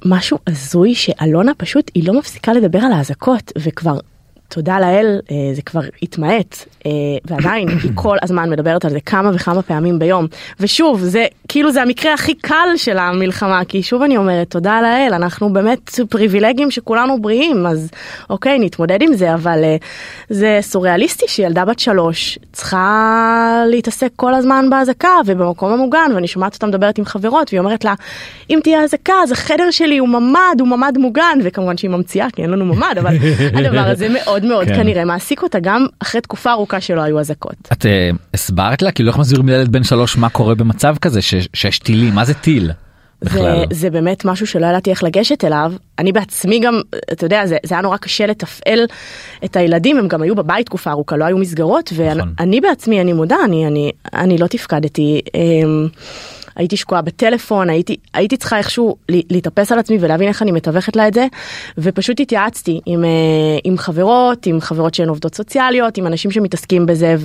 משהו 0.05 0.37
הזוי 0.47 0.95
שאלונה 0.95 1.51
פשוט 1.57 1.91
היא 1.93 2.07
לא 2.07 2.19
מפסיקה 2.19 2.53
לדבר 2.53 2.79
על 2.79 2.91
האזעקות 2.91 3.51
וכבר 3.57 3.97
תודה 4.55 4.79
לאל 4.79 5.19
אה, 5.31 5.35
זה 5.53 5.61
כבר 5.61 5.81
התמעט 6.01 6.65
אה, 6.85 6.91
ועדיין 7.25 7.69
היא 7.69 7.91
כל 8.03 8.17
הזמן 8.21 8.49
מדברת 8.49 8.85
על 8.85 8.91
זה 8.91 8.99
כמה 8.99 9.31
וכמה 9.33 9.61
פעמים 9.61 9.99
ביום. 9.99 10.27
ושוב 10.59 10.99
זה 11.01 11.25
כאילו 11.47 11.71
זה 11.71 11.81
המקרה 11.81 12.13
הכי 12.13 12.35
קל 12.35 12.67
של 12.75 12.97
המלחמה 12.97 13.65
כי 13.67 13.83
שוב 13.83 14.01
אני 14.01 14.17
אומרת 14.17 14.49
תודה 14.49 14.81
לאל 14.81 15.13
אנחנו 15.13 15.53
באמת 15.53 15.99
פריבילגים 16.09 16.71
שכולנו 16.71 17.21
בריאים 17.21 17.65
אז 17.65 17.89
אוקיי 18.29 18.59
נתמודד 18.59 19.01
עם 19.01 19.13
זה 19.13 19.33
אבל 19.33 19.63
אה, 19.63 19.75
זה 20.29 20.57
סוריאליסטי 20.61 21.25
שילדה 21.27 21.65
בת 21.65 21.79
שלוש 21.79 22.39
צריכה 22.53 23.63
להתעסק 23.67 24.09
כל 24.15 24.33
הזמן 24.33 24.69
באזעקה 24.69 25.13
ובמקום 25.25 25.73
המוגן 25.73 26.11
ואני 26.15 26.27
שומעת 26.27 26.53
אותה 26.53 26.67
מדברת 26.67 26.97
עם 26.97 27.05
חברות 27.05 27.49
והיא 27.51 27.59
אומרת 27.59 27.85
לה 27.85 27.93
אם 28.49 28.59
תהיה 28.63 28.83
אזעקה 28.83 29.13
אז 29.23 29.31
החדר 29.31 29.71
שלי 29.71 29.97
הוא 29.97 30.09
ממ"ד 30.09 30.59
הוא 30.59 30.67
ממ"ד 30.67 30.97
מוגן. 30.97 31.39
וכמובן 31.43 31.77
שהיא 31.77 31.89
ממציאה 31.91 32.27
כי 32.35 32.41
אין 32.41 32.49
לנו 32.49 32.65
ממ"ד 32.65 32.97
אבל 32.97 33.15
הדבר 33.57 33.79
הזה 33.79 34.09
מאוד 34.09 34.44
מאוד 34.45 34.67
כן. 34.67 34.75
כנראה 34.75 35.05
מעסיק 35.05 35.43
אותה 35.43 35.59
גם 35.59 35.85
אחרי 35.99 36.21
תקופה 36.21 36.51
ארוכה 36.51 36.81
שלא 36.81 37.01
היו 37.01 37.19
אזעקות. 37.19 37.55
את 37.73 37.85
אה, 37.85 38.09
הסברת 38.33 38.81
לה 38.81 38.91
כאילו 38.91 39.09
איך 39.09 39.17
מסבירים 39.17 39.49
לילד 39.49 39.71
בן 39.71 39.83
שלוש 39.83 40.17
מה 40.17 40.29
קורה 40.29 40.55
במצב 40.55 40.95
כזה 41.01 41.21
ש- 41.21 41.47
שיש 41.53 41.79
טילים 41.79 42.15
מה 42.15 42.25
זה 42.25 42.33
טיל. 42.33 42.71
בכלל. 43.21 43.41
זה, 43.69 43.75
זה 43.75 43.89
באמת 43.89 44.25
משהו 44.25 44.47
שלא 44.47 44.65
ידעתי 44.65 44.89
איך 44.89 45.03
לגשת 45.03 45.43
אליו. 45.43 45.73
אני 45.99 46.11
בעצמי 46.11 46.59
גם, 46.59 46.81
אתה 47.11 47.25
יודע, 47.25 47.45
זה, 47.45 47.57
זה 47.65 47.75
היה 47.75 47.81
נורא 47.81 47.97
קשה 47.97 48.25
לתפעל 48.25 48.79
את 49.45 49.55
הילדים, 49.55 49.97
הם 49.97 50.07
גם 50.07 50.21
היו 50.21 50.35
בבית 50.35 50.65
תקופה 50.65 50.91
ארוכה, 50.91 51.17
לא 51.17 51.25
היו 51.25 51.37
מסגרות, 51.37 51.91
נכון. 51.91 52.33
ואני 52.39 52.61
בעצמי, 52.61 53.01
אני 53.01 53.13
מודה, 53.13 53.37
אני, 53.45 53.67
אני, 53.67 53.91
אני 54.13 54.37
לא 54.37 54.47
תפקדתי. 54.47 55.21
אמ, 55.35 55.87
הייתי 56.55 56.77
שקועה 56.77 57.01
בטלפון, 57.01 57.69
הייתי, 57.69 57.97
הייתי 58.13 58.37
צריכה 58.37 58.57
איכשהו 58.57 58.95
לה- 59.09 59.21
להתאפס 59.29 59.71
על 59.71 59.79
עצמי 59.79 59.97
ולהבין 59.99 60.27
איך 60.27 60.41
אני 60.41 60.51
מתווכת 60.51 60.95
לה 60.95 61.07
את 61.07 61.13
זה, 61.13 61.27
ופשוט 61.77 62.19
התייעצתי 62.19 62.81
עם, 62.85 63.03
אה, 63.05 63.09
עם 63.63 63.77
חברות, 63.77 64.45
עם 64.45 64.61
חברות 64.61 64.93
שהן 64.93 65.09
עובדות 65.09 65.35
סוציאליות, 65.35 65.97
עם 65.97 66.07
אנשים 66.07 66.31
שמתעסקים 66.31 66.85
בזה, 66.85 67.15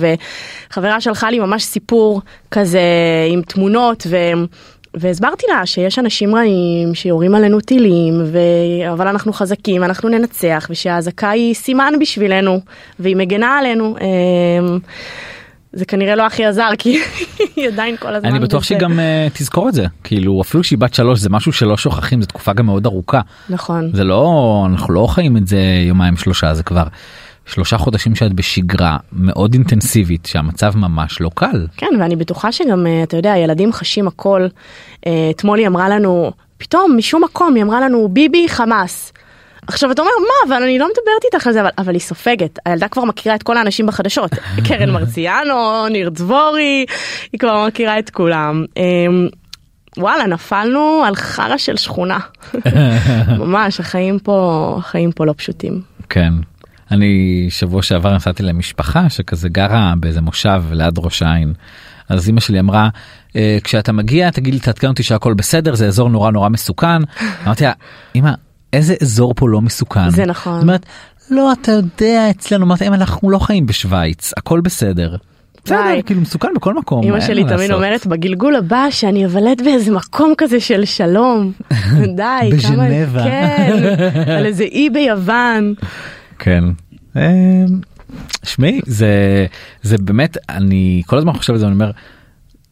וחברה 0.69 1.01
שלחה 1.01 1.31
לי 1.31 1.39
ממש 1.39 1.63
סיפור 1.63 2.21
כזה 2.51 2.81
עם 3.29 3.41
תמונות, 3.41 4.07
ו... 4.09 4.17
והסברתי 4.93 5.45
לה 5.49 5.65
שיש 5.65 5.99
אנשים 5.99 6.35
רעים 6.35 6.95
שיורים 6.95 7.35
עלינו 7.35 7.59
טילים, 7.59 8.13
ו... 8.25 8.37
אבל 8.91 9.07
אנחנו 9.07 9.33
חזקים, 9.33 9.83
אנחנו 9.83 10.09
ננצח, 10.09 10.67
ושהאזעקה 10.69 11.29
היא 11.29 11.53
סימן 11.53 11.93
בשבילנו, 11.99 12.59
והיא 12.99 13.15
מגנה 13.15 13.57
עלינו. 13.57 13.95
זה 15.73 15.85
כנראה 15.85 16.15
לא 16.15 16.25
הכי 16.25 16.45
עזר, 16.45 16.69
כי 16.77 16.99
היא 17.55 17.67
עדיין 17.67 17.97
כל 17.97 18.15
הזמן 18.15 18.29
אני 18.29 18.39
בטוח. 18.39 18.63
שהיא 18.63 18.79
גם 18.79 18.99
אה, 18.99 19.27
תזכור 19.33 19.69
את 19.69 19.73
זה 19.73 19.85
כאילו 20.03 20.41
אפילו 20.41 20.63
שהיא 20.63 20.79
בת 20.79 20.93
שלוש 20.93 21.19
זה 21.19 21.29
משהו 21.29 21.53
שלא 21.53 21.77
שוכחים 21.77 22.21
זו 22.21 22.27
תקופה 22.27 22.53
גם 22.53 22.65
מאוד 22.65 22.85
ארוכה 22.85 23.21
נכון. 23.49 23.89
זה 23.93 24.03
לא 24.03 24.65
אנחנו 24.69 24.93
לא 24.93 25.07
חיים 25.07 25.37
את 25.37 25.47
זה 25.47 25.59
יומיים 25.87 26.17
שלושה 26.17 26.53
זה 26.53 26.63
כבר 26.63 26.83
שלושה 27.45 27.77
חודשים 27.77 28.15
שאת 28.15 28.33
בשגרה 28.33 28.97
מאוד 29.13 29.53
אינטנסיבית 29.53 30.25
שהמצב 30.25 30.77
ממש 30.77 31.21
לא 31.21 31.29
קל. 31.35 31.67
כן, 31.77 31.87
ואני 31.99 32.15
בטוחה 32.15 32.51
שגם, 32.51 32.87
אה, 32.87 33.03
אתה 33.03 33.17
יודע, 33.17 33.37
ילדים 33.37 33.73
חשים 33.73 34.07
הכל. 34.07 34.47
אה, 35.07 35.29
אתמול 35.31 35.59
היא 35.59 35.67
אמרה 35.67 35.89
לנו, 35.89 36.31
פתאום, 36.57 36.97
משום 36.97 37.23
מקום, 37.23 37.55
היא 37.55 37.63
אמרה 37.63 37.81
לנו, 37.81 38.09
ביבי 38.09 38.49
חמאס. 38.49 39.13
עכשיו 39.67 39.91
אתה 39.91 40.01
אומר 40.01 40.11
מה 40.19 40.55
אבל 40.55 40.63
אני 40.63 40.79
לא 40.79 40.85
מדברת 40.85 41.33
איתך 41.33 41.47
על 41.47 41.53
זה 41.53 41.61
אבל, 41.61 41.69
אבל 41.77 41.93
היא 41.93 42.01
סופגת 42.01 42.59
הילדה 42.65 42.87
כבר 42.87 43.03
מכירה 43.05 43.35
את 43.35 43.43
כל 43.43 43.57
האנשים 43.57 43.87
בחדשות 43.87 44.31
קרן 44.67 44.89
מרציאנו 44.91 45.87
ניר 45.87 46.09
דבורי 46.09 46.85
היא 47.31 47.39
כבר 47.39 47.65
מכירה 47.67 47.99
את 47.99 48.09
כולם. 48.09 48.65
אמ, 48.77 49.27
וואלה 49.97 50.27
נפלנו 50.27 51.03
על 51.07 51.15
חרא 51.15 51.57
של 51.57 51.77
שכונה 51.77 52.19
ממש 53.39 53.79
החיים 53.79 54.19
פה 54.19 54.75
החיים 54.79 55.11
פה 55.11 55.25
לא 55.25 55.33
פשוטים. 55.37 55.81
כן. 56.09 56.33
אני 56.91 57.45
שבוע 57.49 57.83
שעבר 57.83 58.15
נסעתי 58.15 58.43
למשפחה 58.43 59.09
שכזה 59.09 59.49
גרה 59.49 59.93
באיזה 59.97 60.21
מושב 60.21 60.63
ליד 60.71 60.93
ראש 60.97 61.21
העין. 61.21 61.53
אז 62.09 62.29
אמא 62.29 62.39
שלי 62.39 62.59
אמרה 62.59 62.89
"אה, 63.35 63.57
כשאתה 63.63 63.91
מגיע 63.91 64.29
תגיד 64.29 64.53
לי 64.53 64.59
תעדכן 64.59 64.87
אותי 64.87 65.03
שהכל 65.03 65.33
בסדר 65.33 65.75
זה 65.75 65.87
אזור 65.87 66.09
נורא 66.09 66.31
נורא 66.31 66.49
מסוכן. 66.49 67.01
אמרתי 67.45 67.63
לה 67.63 67.71
אמא 68.15 68.31
איזה 68.73 68.95
אזור 69.01 69.33
פה 69.35 69.49
לא 69.49 69.61
מסוכן. 69.61 70.09
זה 70.09 70.25
נכון. 70.25 70.53
זאת 70.53 70.61
אומרת 70.63 70.85
לא 71.29 71.51
אתה 71.51 71.71
יודע 71.71 72.29
אצלנו 72.29 72.65
אמרתי 72.65 72.87
"אמא, 72.87 72.95
אנחנו 72.95 73.29
לא 73.29 73.39
חיים 73.39 73.65
בשוויץ 73.65 74.31
הכל 74.37 74.61
בסדר. 74.61 75.15
בסדר. 75.65 75.77
כאילו 76.05 76.21
מסוכן 76.21 76.47
בכל 76.55 76.73
מקום. 76.73 77.03
אמא 77.03 77.19
שלי 77.21 77.43
תמיד. 77.43 77.71
אומרת 77.71 78.07
בגלגול 78.07 78.55
הבא 78.55 78.85
שאני 78.89 79.25
אבלט 79.25 79.61
באיזה 79.61 79.91
מקום 79.91 80.33
כזה 80.37 80.59
של 80.59 80.85
שלום. 80.85 81.51
די. 82.17 82.23
כמה- 82.61 82.75
בז'נבה. 82.87 83.23
כן. 83.23 83.77
על 84.37 84.45
איזה 84.45 84.63
אי 84.63 84.89
ביוון. 84.89 85.73
כן. 86.39 86.63
אמ, 87.15 87.21
שמעי 88.43 88.81
זה 89.83 89.97
באמת 89.99 90.37
אני 90.49 91.01
כל 91.05 91.17
הזמן 91.17 91.33
חושב 91.33 91.53
על 91.53 91.59
זה 91.59 91.65
אני 91.65 91.73
אומר 91.73 91.91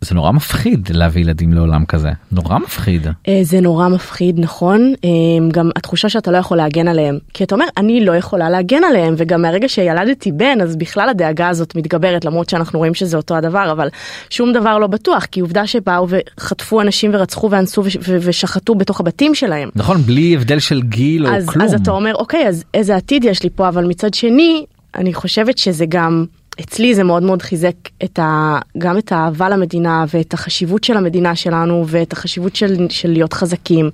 זה 0.02 0.16
נורא 0.16 0.32
מפחיד 0.32 0.90
להביא 0.94 1.22
ילדים 1.22 1.54
לעולם 1.54 1.86
כזה 1.86 2.10
נורא 2.32 2.58
מפחיד. 2.58 3.08
אה, 3.28 3.40
זה 3.44 3.62
נורא 3.62 3.88
מפחיד 3.88 4.40
נכון 4.40 4.94
אה, 5.04 5.10
גם 5.52 5.70
התחושה 5.76 6.10
שאתה 6.10 6.32
לא 6.32 6.38
יכול 6.38 6.58
להגן 6.58 6.88
עליהם 6.88 7.18
כי 7.34 7.44
אתה 7.44 7.56
אומר 7.56 7.66
אני 7.78 8.06
לא 8.06 8.16
יכולה 8.16 8.50
להגן 8.50 8.84
עליהם 8.84 9.14
וגם 9.18 9.42
מהרגע 9.42 9.70
שילדתי 9.70 10.32
בן 10.32 10.62
אז 10.62 10.76
בכלל 10.76 11.10
הדאגה 11.10 11.50
הזאת 11.50 11.76
מתגברת 11.76 12.26
למרות 12.26 12.50
שאנחנו 12.50 12.80
רואים 12.80 12.94
שזה 12.94 13.18
אותו 13.18 13.36
הדבר 13.36 13.72
אבל 13.72 13.88
שום 14.30 14.54
דבר 14.54 14.78
לא 14.78 14.88
בטוח 14.88 15.26
כי 15.26 15.40
עובדה 15.40 15.68
שבאו 15.68 16.08
וחטפו 16.10 16.82
אנשים 16.82 17.12
ורצחו 17.14 17.52
ואנסו 17.52 17.84
ושחטו 18.02 18.76
בתוך 18.76 19.00
הבתים 19.00 19.36
שלהם. 19.36 19.70
נכון 19.76 20.02
בלי 20.02 20.36
הבדל 20.36 20.60
של 20.60 20.82
גיל 20.82 21.28
או 21.28 21.32
אז, 21.32 21.50
כלום. 21.50 21.66
אז 21.66 21.74
אתה 21.74 21.92
אומר 21.92 22.16
אוקיי 22.16 22.48
אז 22.48 22.64
איזה 22.74 22.96
עתיד 22.96 23.24
יש 23.24 23.44
לי 23.44 23.50
פה 23.56 23.68
אבל 23.68 23.86
מצד 23.86 24.14
שני 24.14 24.66
אני 24.96 25.14
חושבת 25.14 25.58
שזה 25.58 25.86
גם 25.90 26.26
אצלי 26.62 26.96
זה 26.96 27.04
מאוד 27.04 27.24
מאוד 27.24 27.42
חיזק 27.42 27.76
את 28.04 28.20
ה, 28.20 28.60
גם 28.78 28.98
את 28.98 29.12
האהבה 29.12 29.50
למדינה 29.50 30.06
ואת 30.14 30.34
החשיבות 30.34 30.84
של 30.84 30.98
המדינה 30.98 31.36
שלנו 31.36 31.86
ואת 31.88 32.14
החשיבות 32.14 32.56
של, 32.56 32.88
של 32.90 33.12
להיות 33.12 33.34
חזקים. 33.34 33.90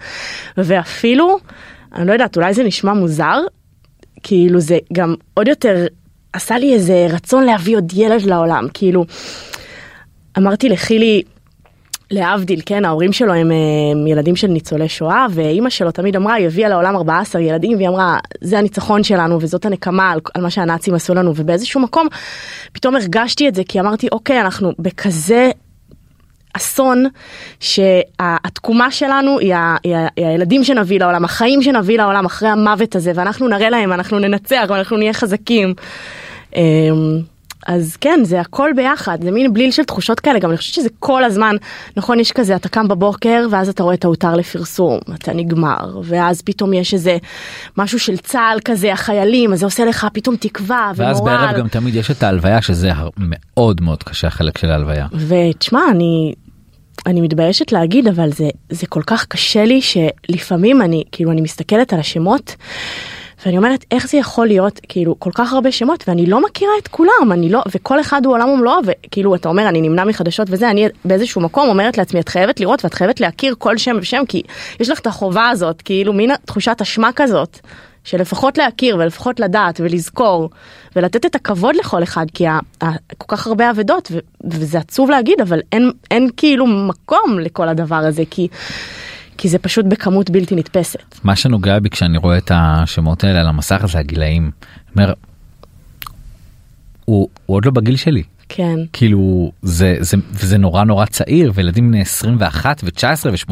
ואפילו 0.57 1.38
אני 1.95 2.07
לא 2.07 2.13
יודעת 2.13 2.38
אולי 2.38 2.53
זה 2.53 2.63
נשמע 2.63 2.93
מוזר 2.93 3.38
כאילו 4.24 4.60
זה 4.60 4.77
גם 4.93 5.15
עוד 5.34 5.48
יותר 5.48 5.86
עשה 6.34 6.57
לי 6.57 6.74
איזה 6.74 7.07
רצון 7.10 7.43
להביא 7.43 7.75
עוד 7.75 7.93
ילד 7.95 8.22
לעולם. 8.22 8.67
כאילו 8.74 9.05
אמרתי 10.38 10.69
לחילי 10.69 11.22
להבדיל, 12.12 12.62
כן, 12.66 12.86
ההורים 12.86 13.14
שלו 13.14 13.34
הם, 13.34 13.52
הם 13.92 14.08
ילדים 14.08 14.36
של 14.36 14.48
ניצולי 14.48 14.90
שואה, 14.90 15.26
ואימא 15.30 15.70
שלו 15.70 15.92
תמיד 15.92 16.16
אמרה, 16.16 16.34
היא 16.34 16.48
הביאה 16.48 16.70
לעולם 16.70 16.96
14 16.96 17.42
ילדים, 17.42 17.78
והיא 17.78 17.88
אמרה, 17.88 18.18
זה 18.42 18.60
הניצחון 18.60 19.04
שלנו 19.04 19.42
וזאת 19.42 19.66
הנקמה 19.66 20.12
על, 20.12 20.20
על 20.34 20.42
מה 20.42 20.50
שהנאצים 20.50 20.94
עשו 20.94 21.14
לנו, 21.14 21.34
ובאיזשהו 21.36 21.82
מקום 21.82 22.08
פתאום 22.74 22.96
הרגשתי 22.96 23.48
את 23.48 23.56
זה, 23.56 23.64
כי 23.68 23.80
אמרתי, 23.80 24.08
אוקיי, 24.12 24.42
אנחנו 24.42 24.72
בכזה 24.80 25.52
אסון 26.54 27.06
שהתקומה 27.60 28.92
שלנו 28.92 29.40
היא, 29.40 29.56
ה, 29.56 29.76
היא, 29.84 29.96
ה, 29.96 30.08
היא 30.16 30.26
הילדים 30.26 30.64
שנביא 30.64 31.00
לעולם, 31.00 31.26
החיים 31.26 31.62
שנביא 31.62 31.98
לעולם 31.98 32.26
אחרי 32.26 32.50
המוות 32.50 32.96
הזה, 32.96 33.12
ואנחנו 33.16 33.48
נראה 33.48 33.70
להם, 33.70 33.94
אנחנו 33.94 34.20
ננצח, 34.20 34.66
ואנחנו 34.70 34.98
נהיה 34.98 35.14
חזקים. 35.14 35.74
אז 37.65 37.98
כן, 38.01 38.19
זה 38.24 38.41
הכל 38.41 38.72
ביחד, 38.75 39.17
זה 39.24 39.31
מין 39.31 39.53
בליל 39.53 39.72
של 39.72 39.84
תחושות 39.84 40.19
כאלה, 40.19 40.39
גם 40.39 40.50
אני 40.50 40.57
חושבת 40.57 40.74
שזה 40.74 40.89
כל 41.00 41.24
הזמן, 41.24 41.55
נכון, 41.98 42.19
יש 42.19 42.31
כזה, 42.31 42.55
אתה 42.55 42.69
קם 42.69 42.88
בבוקר, 42.88 43.48
ואז 43.51 43.69
אתה 43.69 43.84
רואה 43.84 43.93
את 43.93 44.05
ההותר 44.05 44.36
לפרסום, 44.36 45.00
אתה 45.13 45.34
נגמר, 45.34 46.01
ואז 46.03 46.41
פתאום 46.41 46.74
יש 46.74 46.93
איזה 46.93 47.17
משהו 47.77 48.00
של 48.00 48.17
צה"ל 48.17 48.60
כזה, 48.65 48.93
החיילים, 48.93 49.53
אז 49.53 49.60
זה 49.60 49.65
עושה 49.65 49.86
לך 49.86 50.07
פתאום 50.13 50.36
תקווה 50.36 50.91
ומורל. 50.95 51.10
ואז 51.10 51.22
בערב 51.22 51.57
גם 51.57 51.67
תמיד 51.67 51.95
יש 51.95 52.12
את 52.12 52.24
ההלוויה 52.24 52.62
שזה 52.62 52.91
מאוד 53.17 53.81
מאוד 53.81 54.03
קשה 54.03 54.27
החלק 54.27 54.57
של 54.57 54.72
ההלוויה. 54.72 55.07
ותשמע, 55.27 55.81
אני, 55.91 56.34
אני 57.05 57.22
מתביישת 57.22 57.72
להגיד, 57.72 58.07
אבל 58.07 58.31
זה, 58.31 58.48
זה 58.69 58.88
כל 58.88 59.01
כך 59.07 59.25
קשה 59.25 59.65
לי 59.65 59.81
שלפעמים 59.81 60.81
אני, 60.81 61.03
כאילו, 61.12 61.31
אני 61.31 61.41
מסתכלת 61.41 61.93
על 61.93 62.00
השמות, 62.00 62.55
ואני 63.46 63.58
אומרת, 63.58 63.86
איך 63.92 64.08
זה 64.08 64.18
יכול 64.18 64.48
להיות, 64.48 64.80
כאילו, 64.90 65.20
כל 65.20 65.32
כך 65.34 65.54
הרבה 65.54 65.72
שמות, 65.72 66.04
ואני 66.08 66.25
לא 66.25 66.44
מכירה 66.46 66.72
את 66.82 66.88
כולם, 66.88 67.32
אני 67.32 67.50
לא, 67.50 67.64
וכל 67.72 68.00
אחד 68.00 68.25
הוא 68.25 68.34
עולם 68.34 68.50
ומלואו, 68.50 68.80
וכאילו, 68.86 69.36
אתה 69.36 69.50
אומר, 69.50 69.70
אני 69.70 69.82
נמנע 69.82 70.04
מחדשות 70.04 70.48
וזה, 70.52 70.70
אני 70.70 70.88
באיזשהו 71.06 71.42
מקום 71.42 71.70
אומרת 71.70 71.98
לעצמי, 71.98 72.20
את 72.20 72.30
חייבת 72.30 72.60
לראות 72.60 72.84
ואת 72.84 72.94
חייבת 72.94 73.20
להכיר 73.20 73.56
כל 73.58 73.78
שם 73.78 73.98
ושם, 74.02 74.24
כי 74.28 74.42
יש 74.80 74.90
לך 74.90 75.00
את 75.00 75.08
החובה 75.08 75.50
הזאת, 75.50 75.82
כאילו, 75.82 76.14
מין 76.14 76.32
תחושת 76.46 76.78
אשמה 76.82 77.10
כזאת. 77.16 77.60
שלפחות 78.06 78.58
להכיר 78.58 78.98
ולפחות 78.98 79.40
לדעת 79.40 79.80
ולזכור 79.84 80.50
ולתת 80.96 81.25
את 81.25 81.36
הכבוד 81.36 81.75
לכל 81.75 82.04
אחד 82.04 82.25
כי 82.34 82.46
כל 83.18 83.36
כך 83.36 83.48
הרבה 83.48 83.70
אבדות 83.70 84.12
וזה 84.44 84.78
עצוב 84.78 85.10
להגיד 85.10 85.42
אבל 85.42 85.62
אין 85.72 85.92
אין 86.12 86.30
כאילו 86.38 86.68
מקום 86.68 87.40
לכל 87.40 87.68
הדבר 87.68 87.96
הזה 87.96 88.24
כי 88.30 88.48
כי 89.38 89.50
זה 89.50 89.60
פשוט 89.60 89.86
בכמות 89.86 90.30
בלתי 90.30 90.56
נתפסת. 90.56 91.20
מה 91.24 91.36
שנוגע 91.36 91.80
בי 91.80 91.89
כשאני 91.89 92.18
רואה 92.18 92.38
את 92.38 92.51
השמות 92.54 93.24
האלה 93.24 93.39
על 93.39 93.48
המסך 93.48 93.86
זה 93.86 94.00
הגילאים. 94.00 94.51
אומר, 94.96 95.13
הוא, 97.06 97.30
הוא 97.46 97.56
עוד 97.56 97.65
לא 97.65 97.72
בגיל 97.72 97.96
שלי. 97.96 98.24
כן. 98.50 98.80
כאילו 98.94 99.52
זה 99.62 99.98
זה 100.00 100.18
זה 100.34 100.58
נורא 100.58 100.84
נורא 100.84 101.06
צעיר 101.06 101.52
וילדים 101.56 101.88
בני 101.88 102.02
21 102.02 102.84
ו19 102.84 103.52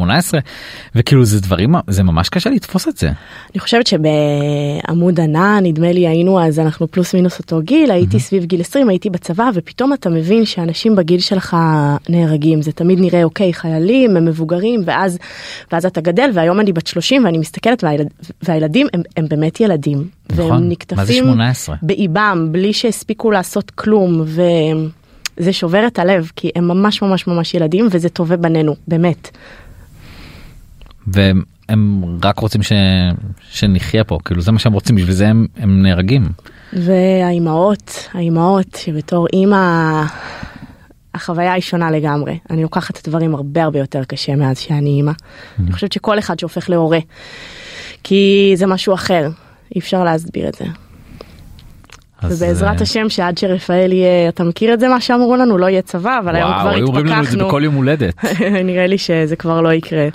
וכאילו 0.94 1.24
זה 1.24 1.40
דברים 1.40 1.74
זה 1.88 2.02
ממש 2.02 2.28
קשה 2.28 2.50
לתפוס 2.50 2.88
את 2.88 2.96
זה. 2.96 3.10
אני 3.54 3.60
חושבת 3.60 3.86
שבעמוד 3.86 5.20
ענן 5.20 5.60
נדמה 5.62 5.92
לי 5.92 6.08
היינו 6.08 6.40
אז 6.40 6.58
אנחנו 6.58 6.90
פלוס 6.90 7.14
מינוס 7.14 7.38
אותו 7.38 7.60
גיל 7.62 7.90
הייתי 7.90 8.20
סביב 8.20 8.44
גיל 8.44 8.60
20 8.60 8.88
הייתי 8.88 9.10
בצבא 9.10 9.50
ופתאום 9.54 9.92
אתה 9.92 10.10
מבין 10.10 10.44
שאנשים 10.44 10.96
בגיל 10.96 11.20
שלך 11.20 11.56
נהרגים 12.08 12.62
זה 12.62 12.72
תמיד 12.72 13.00
נראה 13.00 13.24
אוקיי 13.24 13.52
חיילים 13.52 14.16
הם 14.16 14.24
מבוגרים 14.24 14.82
ואז 14.86 15.18
ואז 15.72 15.86
אתה 15.86 16.00
גדל 16.00 16.30
והיום 16.34 16.60
אני 16.60 16.72
בת 16.72 16.86
30 16.86 17.24
ואני 17.24 17.38
מסתכלת 17.38 17.84
והילד, 17.84 18.08
והילדים 18.42 18.86
הם, 18.92 19.02
הם 19.16 19.28
באמת 19.28 19.60
ילדים 19.60 20.08
נכון. 20.32 20.50
והם 20.50 20.68
נקטפים 20.68 21.24
18? 21.24 21.76
באיבם 21.82 22.48
בלי 22.50 22.72
שהספיקו 22.72 23.30
לעשות 23.30 23.70
כלום 23.70 24.24
וזה 24.24 25.52
שובר 25.52 25.86
את 25.86 25.98
הלב 25.98 26.30
כי 26.36 26.50
הם 26.56 26.68
ממש 26.68 27.02
ממש 27.02 27.26
ממש 27.26 27.54
ילדים 27.54 27.88
וזה 27.90 28.08
טובי 28.08 28.36
בנינו 28.36 28.76
באמת. 28.88 29.36
והם 31.06 31.42
רק 32.24 32.38
רוצים 32.38 32.62
ש... 32.62 32.72
שנחיה 33.50 34.04
פה 34.04 34.18
כאילו 34.24 34.40
זה 34.40 34.52
מה 34.52 34.58
שהם 34.58 34.72
רוצים 34.72 34.96
בשביל 34.96 35.14
זה 35.14 35.28
הם, 35.28 35.46
הם 35.56 35.82
נהרגים. 35.82 36.28
והאימהות, 36.72 38.08
האימהות 38.12 38.78
שבתור 38.84 39.26
אימא, 39.32 40.02
החוויה 41.14 41.52
היא 41.52 41.62
שונה 41.62 41.90
לגמרי. 41.90 42.38
אני 42.50 42.62
לוקחת 42.62 42.98
את 42.98 43.06
הדברים 43.06 43.34
הרבה 43.34 43.64
הרבה 43.64 43.78
יותר 43.78 44.04
קשה 44.04 44.36
מאז 44.36 44.58
שאני 44.58 44.90
אימא. 44.90 45.12
אני 45.58 45.72
חושבת 45.72 45.92
שכל 45.92 46.18
אחד 46.18 46.38
שהופך 46.38 46.70
להורה, 46.70 46.98
כי 48.02 48.52
זה 48.56 48.66
משהו 48.66 48.94
אחר, 48.94 49.28
אי 49.74 49.80
אפשר 49.80 50.04
להסביר 50.04 50.48
את 50.48 50.54
זה. 50.54 50.64
ובעזרת 52.22 52.76
אה, 52.76 52.82
השם 52.82 53.08
שעד 53.08 53.38
שרפאל 53.38 53.92
יהיה, 53.92 54.28
אתה 54.28 54.44
מכיר 54.44 54.74
את 54.74 54.80
זה 54.80 54.88
מה 54.88 55.00
שאמרו 55.00 55.36
לנו? 55.36 55.58
לא 55.58 55.66
יהיה 55.66 55.82
צבא, 55.82 56.18
אבל 56.18 56.36
היום 56.36 56.50
וואו, 56.50 56.60
כבר 56.60 56.70
היו 56.70 56.86
אומרים 56.86 57.06
לנו 57.06 57.14
את 57.14 57.24
זה 57.24 57.30
התפכחנו. 57.30 57.48
בכל 57.48 57.64
יום 57.64 57.74
הולדת. 57.74 58.24
נראה 58.64 58.86
לי 58.86 58.98
שזה 58.98 59.36
כבר 59.36 59.60
לא 59.60 59.72
יקרה. 59.72 60.08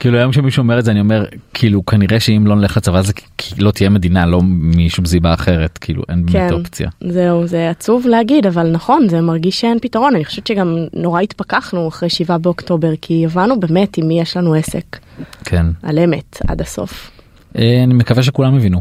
כאילו 0.00 0.18
היום 0.18 0.32
שמישהו 0.32 0.62
אומר 0.62 0.78
את 0.78 0.84
זה 0.84 0.90
אני 0.90 1.00
אומר 1.00 1.24
כאילו 1.54 1.86
כנראה 1.86 2.20
שאם 2.20 2.46
לא 2.46 2.56
נלך 2.56 2.76
לצבא 2.76 3.02
זה 3.02 3.12
לא 3.58 3.70
תהיה 3.70 3.90
מדינה 3.90 4.26
לא 4.26 4.40
משום 4.42 5.06
סיבה 5.06 5.34
אחרת 5.34 5.78
כאילו 5.78 6.02
אין 6.08 6.24
כן, 6.26 6.32
באמת 6.32 6.52
אופציה. 6.52 6.88
זהו, 7.00 7.46
זה 7.46 7.70
עצוב 7.70 8.06
להגיד, 8.06 8.46
אבל 8.46 8.70
נכון, 8.70 9.08
זה 9.08 9.20
מרגיש 9.20 9.60
שאין 9.60 9.78
פתרון. 9.82 10.14
אני 10.14 10.24
חושבת 10.24 10.46
שגם 10.46 10.76
נורא 10.92 11.20
התפכחנו 11.20 11.88
אחרי 11.88 12.08
7 12.08 12.38
באוקטובר, 12.38 12.90
כי 13.00 13.24
הבנו 13.24 13.60
באמת 13.60 13.96
עם 13.96 14.08
מי 14.08 14.20
יש 14.20 14.36
לנו 14.36 14.54
עסק, 14.54 14.98
כן. 15.44 15.66
על 15.82 15.98
אמת, 15.98 16.38
עד 16.48 16.60
הסוף. 16.60 17.10
אני 17.58 17.94
מקווה 17.94 18.22
שכולם 18.22 18.56
הבינו. 18.56 18.80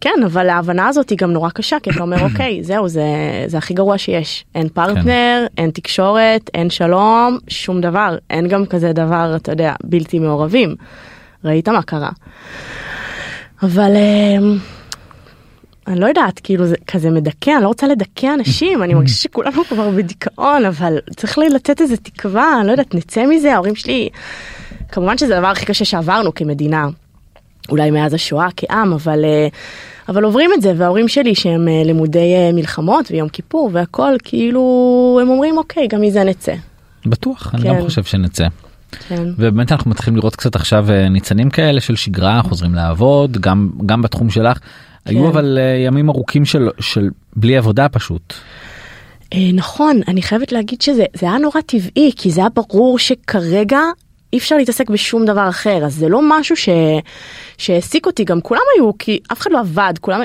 כן, 0.00 0.20
אבל 0.26 0.48
ההבנה 0.48 0.88
הזאת 0.88 1.10
היא 1.10 1.18
גם 1.18 1.30
נורא 1.30 1.50
קשה, 1.50 1.76
כי 1.82 1.90
אתה 1.90 2.02
אומר, 2.02 2.24
אוקיי, 2.30 2.62
זהו, 2.62 2.88
זה, 2.88 3.04
זה 3.46 3.58
הכי 3.58 3.74
גרוע 3.74 3.98
שיש. 3.98 4.44
אין 4.54 4.68
פרטנר, 4.68 5.46
אין 5.58 5.70
תקשורת, 5.70 6.50
אין 6.54 6.70
שלום, 6.70 7.38
שום 7.48 7.80
דבר. 7.80 8.16
אין 8.30 8.48
גם 8.48 8.66
כזה 8.66 8.92
דבר, 8.92 9.32
אתה 9.36 9.52
יודע, 9.52 9.74
בלתי 9.84 10.18
מעורבים. 10.18 10.74
ראית 11.44 11.68
מה 11.68 11.82
קרה. 11.82 12.10
אבל 13.62 13.92
אמ, 13.96 14.58
אני 15.86 16.00
לא 16.00 16.06
יודעת, 16.06 16.38
כאילו 16.38 16.66
זה 16.66 16.76
כזה 16.86 17.10
מדכא, 17.10 17.50
אני 17.50 17.62
לא 17.62 17.68
רוצה 17.68 17.86
לדכא 17.86 18.34
אנשים, 18.34 18.82
אני 18.82 18.94
מרגישה 18.94 19.22
שכולנו 19.22 19.64
כבר 19.64 19.90
בדיכאון, 19.90 20.64
אבל 20.64 20.98
צריך 21.16 21.38
לי 21.38 21.48
לתת 21.48 21.80
איזה 21.80 21.96
תקווה, 21.96 22.58
אני 22.60 22.66
לא 22.66 22.72
יודעת, 22.72 22.94
נצא 22.94 23.26
מזה, 23.26 23.54
ההורים 23.54 23.74
שלי, 23.74 24.08
כמובן 24.92 25.18
שזה 25.18 25.36
הדבר 25.36 25.46
הכי 25.46 25.66
קשה 25.66 25.84
שעברנו 25.84 26.34
כמדינה, 26.34 26.88
אולי 27.70 27.90
מאז 27.90 28.14
השואה 28.14 28.48
כעם, 28.56 28.92
אבל, 28.92 29.24
אה, 29.24 29.48
אבל 30.08 30.24
עוברים 30.24 30.50
את 30.54 30.62
זה, 30.62 30.72
וההורים 30.76 31.08
שלי 31.08 31.34
שהם 31.34 31.68
אה, 31.68 31.82
למודי 31.84 32.34
אה, 32.34 32.50
מלחמות 32.52 33.10
ויום 33.10 33.28
כיפור 33.28 33.70
והכל, 33.72 34.14
כאילו, 34.24 35.18
הם 35.22 35.28
אומרים, 35.28 35.58
אוקיי, 35.58 35.88
גם 35.88 36.00
מזה 36.00 36.24
נצא. 36.24 36.54
בטוח, 37.06 37.54
אני 37.54 37.68
גם 37.68 37.74
כן. 37.74 37.82
חושב 37.82 38.04
שנצא. 38.04 38.46
כן. 39.08 39.22
ובאמת 39.38 39.72
אנחנו 39.72 39.90
מתחילים 39.90 40.16
לראות 40.16 40.36
קצת 40.36 40.56
עכשיו 40.56 40.86
ניצנים 41.10 41.50
כאלה 41.50 41.80
של 41.80 41.96
שגרה 41.96 42.42
חוזרים 42.42 42.74
לעבוד 42.74 43.38
גם 43.38 43.70
גם 43.86 44.02
בתחום 44.02 44.30
שלך. 44.30 44.58
היו 45.04 45.28
אבל 45.28 45.58
ימים 45.86 46.08
ארוכים 46.08 46.44
של 46.44 46.68
של 46.80 47.08
בלי 47.36 47.56
עבודה 47.56 47.88
פשוט. 47.88 48.34
נכון, 49.34 50.00
אני 50.08 50.22
חייבת 50.22 50.52
להגיד 50.52 50.82
שזה 50.82 51.04
זה 51.14 51.26
היה 51.26 51.38
נורא 51.38 51.60
טבעי, 51.66 52.12
כי 52.16 52.30
זה 52.30 52.40
היה 52.40 52.48
ברור 52.48 52.98
שכרגע 52.98 53.80
אי 54.32 54.38
אפשר 54.38 54.56
להתעסק 54.56 54.90
בשום 54.90 55.24
דבר 55.24 55.48
אחר, 55.48 55.84
אז 55.84 55.94
זה 55.94 56.08
לא 56.08 56.20
משהו 56.22 56.56
ש... 56.56 56.68
שהעסיק 57.58 58.06
אותי, 58.06 58.24
גם 58.24 58.40
כולם 58.40 58.60
היו, 58.76 58.98
כי 58.98 59.20
אף 59.32 59.40
אחד 59.40 59.52
לא 59.52 59.60
עבד, 59.60 59.94
כולם... 60.00 60.20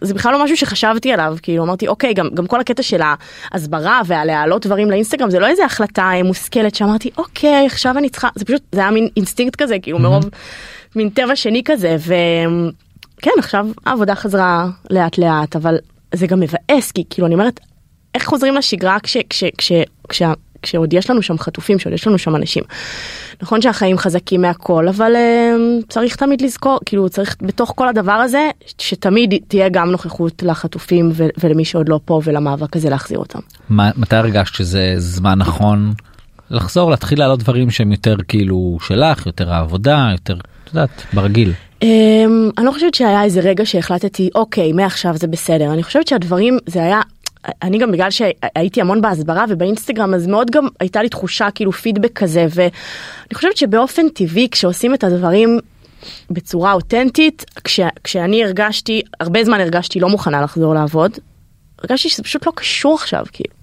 זה 0.00 0.14
בכלל 0.14 0.32
לא 0.32 0.44
משהו 0.44 0.56
שחשבתי 0.56 1.12
עליו, 1.12 1.36
כאילו 1.42 1.64
אמרתי 1.64 1.88
אוקיי, 1.88 2.14
גם, 2.14 2.28
גם 2.34 2.46
כל 2.46 2.60
הקטע 2.60 2.82
של 2.82 3.00
ההסברה 3.52 4.00
והלהעלות 4.06 4.66
דברים 4.66 4.90
לאינסטגרם 4.90 5.30
זה 5.30 5.38
לא 5.38 5.46
איזה 5.46 5.64
החלטה 5.64 6.02
אה, 6.02 6.22
מושכלת 6.22 6.74
שאמרתי 6.74 7.10
אוקיי, 7.18 7.66
עכשיו 7.66 7.98
אני 7.98 8.08
צריכה, 8.08 8.28
זה 8.34 8.44
פשוט, 8.44 8.62
זה 8.72 8.80
היה 8.80 8.90
מין 8.90 9.08
אינסטינקט 9.16 9.62
כזה, 9.62 9.76
כאילו 9.82 9.98
מרוב, 9.98 10.24
מין 10.96 11.08
טבע 11.10 11.36
שני 11.36 11.62
כזה, 11.64 11.96
וכן, 11.98 13.30
עכשיו 13.38 13.66
העבודה 13.86 14.14
חזרה 14.14 14.66
לאט 14.90 15.18
לאט, 15.18 15.56
אבל 15.56 15.76
זה 16.14 16.26
גם 16.26 16.40
מבאס, 16.40 16.92
כי 16.92 17.04
כאילו 17.10 17.26
אני 17.26 17.34
אומרת, 17.34 17.60
איך 18.14 18.26
חוזרים 18.26 18.54
לשגרה 18.54 19.00
כש, 19.00 19.16
כש, 19.30 19.44
כש, 19.58 19.72
כש, 20.08 20.22
כשעוד 20.62 20.92
יש 20.92 21.10
לנו 21.10 21.22
שם 21.22 21.38
חטופים, 21.38 21.78
שעוד 21.78 21.94
יש 21.94 22.06
לנו 22.06 22.18
שם 22.18 22.36
אנשים. 22.36 22.62
נכון 23.42 23.62
שהחיים 23.62 23.98
חזקים 23.98 24.42
מהכל, 24.42 24.88
אבל 24.88 25.12
uh, 25.12 25.84
צריך 25.88 26.16
תמיד 26.16 26.40
לזכור, 26.40 26.78
כאילו 26.86 27.08
צריך 27.08 27.36
בתוך 27.42 27.72
כל 27.76 27.88
הדבר 27.88 28.12
הזה, 28.12 28.50
שתמיד 28.78 29.34
תהיה 29.48 29.68
גם 29.68 29.90
נוכחות 29.90 30.42
לחטופים 30.42 31.10
ו- 31.14 31.28
ולמי 31.40 31.64
שעוד 31.64 31.88
לא 31.88 32.00
פה 32.04 32.20
ולמאבק 32.24 32.76
הזה 32.76 32.90
להחזיר 32.90 33.18
אותם. 33.18 33.40
מה, 33.68 33.90
מתי 33.96 34.16
הרגשת 34.16 34.54
שזה 34.54 34.94
זמן 34.98 35.38
נכון 35.38 35.92
לחזור 36.50 36.90
להתחיל 36.90 37.18
לעלות 37.18 37.38
דברים 37.38 37.70
שהם 37.70 37.92
יותר 37.92 38.16
כאילו 38.28 38.78
שלך 38.86 39.26
יותר 39.26 39.52
העבודה 39.52 40.08
יותר 40.12 40.34
את 40.34 40.74
יודעת 40.74 41.02
ברגיל. 41.12 41.52
Um, 41.80 41.86
אני 42.58 42.66
לא 42.66 42.72
חושבת 42.72 42.94
שהיה 42.94 43.22
איזה 43.22 43.40
רגע 43.40 43.66
שהחלטתי, 43.66 44.30
אוקיי, 44.34 44.72
מעכשיו 44.72 45.16
זה 45.16 45.26
בסדר. 45.26 45.72
אני 45.72 45.82
חושבת 45.82 46.06
שהדברים, 46.06 46.58
זה 46.66 46.82
היה 46.82 47.00
אני 47.62 47.78
גם 47.78 47.92
בגלל 47.92 48.10
שהייתי 48.10 48.80
המון 48.80 49.00
בהסברה 49.00 49.44
ובאינסטגרם 49.48 50.14
אז 50.14 50.26
מאוד 50.26 50.50
גם 50.50 50.68
הייתה 50.80 51.02
לי 51.02 51.08
תחושה 51.08 51.50
כאילו 51.50 51.72
פידבק 51.72 52.12
כזה 52.12 52.46
ואני 52.54 53.34
חושבת 53.34 53.56
שבאופן 53.56 54.08
טבעי 54.08 54.48
כשעושים 54.50 54.94
את 54.94 55.04
הדברים 55.04 55.58
בצורה 56.30 56.72
אותנטית 56.72 57.44
כש, 57.64 57.80
כשאני 58.04 58.44
הרגשתי 58.44 59.02
הרבה 59.20 59.44
זמן 59.44 59.60
הרגשתי 59.60 60.00
לא 60.00 60.08
מוכנה 60.08 60.42
לחזור 60.42 60.74
לעבוד. 60.74 61.12
הרגשתי 61.78 62.08
שזה 62.08 62.22
פשוט 62.22 62.46
לא 62.46 62.52
קשור 62.54 62.94
עכשיו 62.94 63.24
כאילו. 63.32 63.54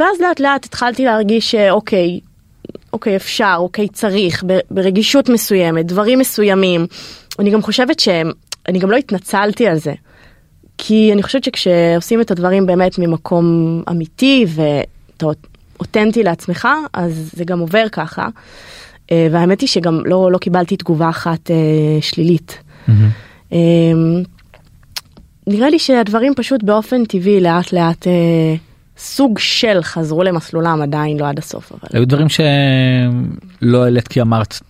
ואז 0.00 0.20
לאט 0.20 0.40
לאט 0.40 0.64
התחלתי 0.64 1.04
להרגיש 1.04 1.50
שאוקיי 1.50 2.20
אוקיי 2.92 3.16
אפשר 3.16 3.54
אוקיי 3.58 3.88
צריך 3.88 4.44
ברגישות 4.70 5.28
מסוימת 5.28 5.86
דברים 5.86 6.18
מסוימים. 6.18 6.86
אני 7.38 7.50
גם 7.50 7.62
חושבת 7.62 8.00
שאני 8.00 8.78
גם 8.78 8.90
לא 8.90 8.96
התנצלתי 8.96 9.66
על 9.66 9.78
זה. 9.78 9.92
כי 10.84 11.12
אני 11.12 11.22
חושבת 11.22 11.44
שכשעושים 11.44 12.20
את 12.20 12.30
הדברים 12.30 12.66
באמת 12.66 12.98
ממקום 12.98 13.46
אמיתי 13.90 14.46
ואתה 14.48 15.26
אותנטי 15.80 16.22
לעצמך, 16.22 16.68
אז 16.92 17.30
זה 17.36 17.44
גם 17.44 17.58
עובר 17.58 17.84
ככה. 17.92 18.28
אה, 19.12 19.28
והאמת 19.30 19.60
היא 19.60 19.68
שגם 19.68 20.00
לא, 20.04 20.32
לא 20.32 20.38
קיבלתי 20.38 20.76
תגובה 20.76 21.08
אחת 21.08 21.50
אה, 21.50 21.56
שלילית. 22.00 22.58
Mm-hmm. 22.88 23.52
נראה 25.46 25.70
לי 25.70 25.78
שהדברים 25.78 26.34
פשוט 26.34 26.62
באופן 26.62 27.04
טבעי 27.04 27.40
לאט 27.40 27.72
לאט 27.72 28.06
אה, 28.06 28.54
סוג 28.98 29.38
של 29.38 29.78
חזרו 29.82 30.22
למסלולם 30.22 30.82
עדיין 30.82 31.20
לא 31.20 31.28
עד 31.28 31.38
הסוף 31.38 31.72
אבל 31.72 31.88
היו 31.92 32.06
דברים 32.08 32.26
שלא 32.28 33.84
העלית 33.84 34.08
כי 34.08 34.20
אמרת 34.20 34.60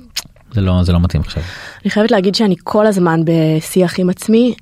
זה 0.55 0.61
לא 0.61 0.83
זה 0.83 0.93
לא 0.93 1.01
מתאים 1.01 1.23
עכשיו. 1.23 1.43
אני 1.85 1.91
חייבת 1.91 2.11
להגיד 2.11 2.35
שאני 2.35 2.55
כל 2.65 2.87
הזמן 2.87 3.21
בשיח 3.25 3.99
עם 3.99 4.11
עצמי. 4.11 4.55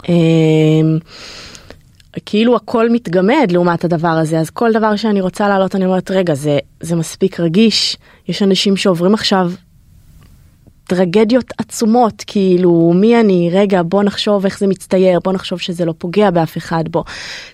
כאילו 2.27 2.57
הכל 2.57 2.91
מתגמד 2.91 3.49
לעומת 3.51 3.85
הדבר 3.85 4.09
הזה 4.09 4.39
אז 4.39 4.51
כל 4.51 4.73
דבר 4.73 4.97
שאני 4.97 5.21
רוצה 5.21 5.49
לעלות 5.49 5.75
אני 5.75 5.85
אומרת 5.85 6.11
רגע 6.11 6.35
זה 6.35 6.59
זה 6.81 6.97
מספיק 6.97 7.41
רגיש 7.41 7.97
יש 8.29 8.43
אנשים 8.43 8.77
שעוברים 8.77 9.15
עכשיו 9.15 9.53
טרגדיות 10.91 11.53
עצומות 11.59 12.25
כאילו 12.27 12.93
מי 12.95 13.21
אני 13.21 13.51
רגע 13.53 13.83
בוא 13.85 14.03
נחשוב 14.03 14.45
איך 14.45 14.59
זה 14.59 14.67
מצטייר 14.67 15.21
בוא 15.25 15.33
נחשוב 15.33 15.59
שזה 15.61 15.85
לא 15.85 15.95
פוגע 15.99 16.31
באף 16.31 16.57
אחד 16.57 16.85
בוא. 16.89 17.03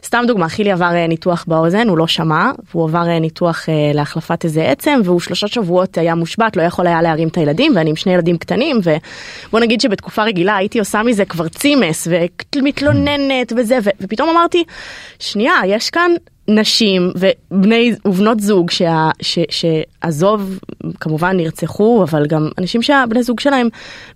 סתם 0.05 0.25
דוגמה 0.27 0.49
חילי 0.49 0.73
עבר 0.73 1.07
ניתוח 1.09 1.45
באוזן 1.49 1.89
הוא 1.89 1.99
לא 1.99 2.07
שמע 2.07 2.51
והוא 2.71 2.85
עבר 2.85 3.19
ניתוח 3.19 3.69
להחלפת 3.95 4.45
איזה 4.45 4.71
עצם 4.71 5.01
והוא 5.05 5.21
שלושה 5.21 5.49
שבועות 5.49 5.99
היה 5.99 6.15
מושבת 6.15 6.57
לא 6.57 6.63
יכול 6.63 6.87
היה 6.87 7.03
להרים 7.03 7.29
את 7.29 7.37
הילדים 7.37 7.73
ואני 7.77 7.91
עם 7.91 7.97
שני 7.97 8.15
ילדים 8.15 8.39
קטנים 8.39 8.81
ובוא 8.85 9.61
נגיד 9.61 9.81
שבתקופה 9.81 10.23
רגילה 10.25 10.57
הייתי 10.57 10.79
עושה 10.79 11.03
מזה 11.03 11.25
כבר 11.25 11.49
צימס 11.49 12.09
ומתלוננת 12.57 13.53
וזה 13.57 13.79
ופתאום 14.01 14.29
אמרתי 14.29 14.65
שנייה 15.19 15.55
יש 15.67 15.91
כאן 15.91 16.11
נשים 16.49 17.13
ובני 17.15 17.95
ובנות 18.05 18.41
זוג 18.41 18.71
שה, 18.71 19.11
ש, 19.23 19.39
שעזוב 19.51 20.59
כמובן 21.01 21.37
נרצחו 21.37 22.03
אבל 22.03 22.27
גם 22.27 22.49
אנשים 22.59 22.83
שהבני 22.83 23.23
זוג 23.23 23.41
שלהם 23.41 23.69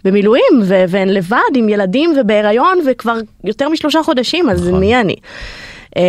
במילואים 0.04 0.62
ו, 0.64 0.84
והן 0.88 1.08
לבד 1.08 1.38
עם 1.54 1.68
ילדים 1.68 2.12
ובהיריון 2.20 2.78
וכבר 2.86 3.18
יותר 3.44 3.68
משלושה 3.68 4.02
חודשים 4.02 4.50
אז 4.50 4.68
נכון. 4.68 4.80
מי 4.80 5.00
אני. 5.00 5.16
אמ, 5.96 6.02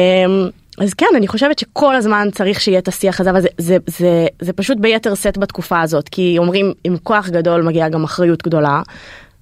אז 0.78 0.94
כן 0.94 1.06
אני 1.16 1.28
חושבת 1.28 1.60
שכל 1.60 1.96
הזמן 1.96 2.28
צריך 2.32 2.62
שיהיה 2.62 2.80
את 2.80 2.88
השיח 2.88 3.20
הזה 3.20 3.30
אבל 3.30 3.42
זה, 3.42 3.48
זה, 3.58 3.78
זה, 3.88 4.28
זה 4.40 4.54
פשוט 4.54 4.78
ביתר 4.78 5.16
שאת 5.16 5.38
בתקופה 5.38 5.82
הזאת 5.82 6.10
כי 6.10 6.36
אומרים 6.38 6.74
עם 6.84 6.98
כוח 7.04 7.30
גדול 7.30 7.62
מגיעה 7.62 7.90
גם 7.90 8.04
אחריות 8.04 8.44
גדולה. 8.44 8.82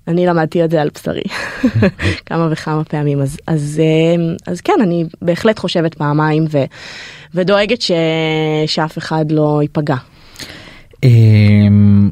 אני 0.08 0.26
למדתי 0.26 0.64
את 0.64 0.72
זה 0.72 0.82
על 0.82 0.90
בשרי 0.96 1.22
כמה 2.26 2.48
וכמה 2.52 2.84
פעמים 2.84 3.22
אז 3.22 3.38
אז 3.48 3.82
אז 4.48 4.62
כן 4.62 4.74
אני 4.82 5.06
בהחלט 5.22 5.60
חושבת 5.60 5.94
פעמיים 5.94 6.46
ו, 6.52 6.64
ודואגת 7.34 7.82
ש, 7.82 7.92
שאף 8.68 8.98
אחד 8.98 9.32
לא 9.32 9.60
ייפגע. 9.62 9.96
אמ, 11.04 12.10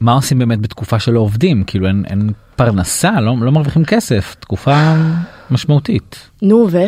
מה 0.00 0.12
עושים 0.12 0.38
באמת 0.38 0.60
בתקופה 0.60 0.98
שלא 0.98 1.20
עובדים 1.20 1.64
כאילו 1.64 1.86
אין, 1.86 2.04
אין 2.06 2.30
פרנסה 2.56 3.20
לא, 3.20 3.34
לא 3.40 3.52
מרוויחים 3.52 3.84
כסף 3.84 4.36
תקופה 4.40 4.94
משמעותית. 5.50 6.30
נו 6.42 6.66
ו? 6.70 6.78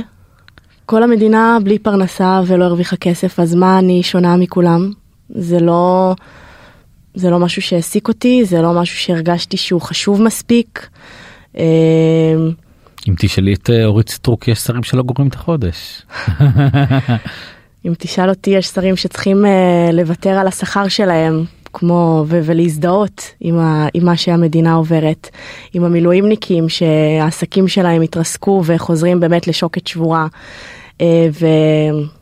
כל 0.87 1.02
המדינה 1.02 1.59
בלי 1.64 1.78
פרנסה 1.78 2.40
ולא 2.46 2.64
הרוויחה 2.64 2.96
כסף 2.96 3.40
אז 3.40 3.55
מה 3.55 3.78
אני 3.78 4.02
שונה 4.02 4.37
מכולם 4.37 4.92
זה 5.28 5.61
לא. 5.61 6.14
זה 7.14 7.31
לא 7.31 7.38
משהו 7.38 7.62
שהעסיק 7.62 8.09
אותי, 8.09 8.44
זה 8.44 8.62
לא 8.62 8.72
משהו 8.72 8.98
שהרגשתי 8.98 9.57
שהוא 9.57 9.81
חשוב 9.81 10.22
מספיק. 10.22 10.88
אמ, 11.57 11.62
אם 13.09 13.14
תשאלי 13.18 13.55
את 13.55 13.70
אה, 13.70 13.85
אורית 13.85 14.09
סטרוק 14.09 14.48
יש 14.48 14.59
שרים 14.59 14.83
שלא 14.83 15.03
גומרים 15.03 15.29
את 15.29 15.35
החודש. 15.35 16.03
אם 17.87 17.92
תשאל 17.98 18.29
אותי 18.29 18.51
יש 18.51 18.66
שרים 18.66 18.96
שצריכים 18.96 19.44
uh, 19.44 19.92
לוותר 19.92 20.31
על 20.31 20.46
השכר 20.46 20.88
שלהם 20.88 21.44
כמו 21.72 22.25
ו- 22.29 22.40
ולהזדהות 22.44 23.22
עם, 23.40 23.59
ה- 23.59 23.87
עם 23.94 24.05
מה 24.05 24.16
שהמדינה 24.16 24.75
עוברת 24.75 25.29
עם 25.72 25.85
המילואימניקים 25.85 26.68
שהעסקים 26.68 27.68
שלהם 27.68 28.03
התרסקו 28.03 28.62
וחוזרים 28.66 29.20
באמת 29.20 29.46
לשוקת 29.46 29.87
שבורה. 29.87 30.27
Uh, 30.98 31.03
ו- 31.40 32.21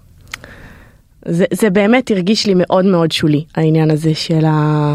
זה, 1.29 1.45
זה 1.53 1.71
באמת 1.71 2.11
הרגיש 2.11 2.47
לי 2.47 2.53
מאוד 2.57 2.85
מאוד 2.85 3.13
שולי 3.13 3.45
העניין 3.55 3.91
הזה 3.91 4.15
של 4.15 4.45
ה... 4.45 4.95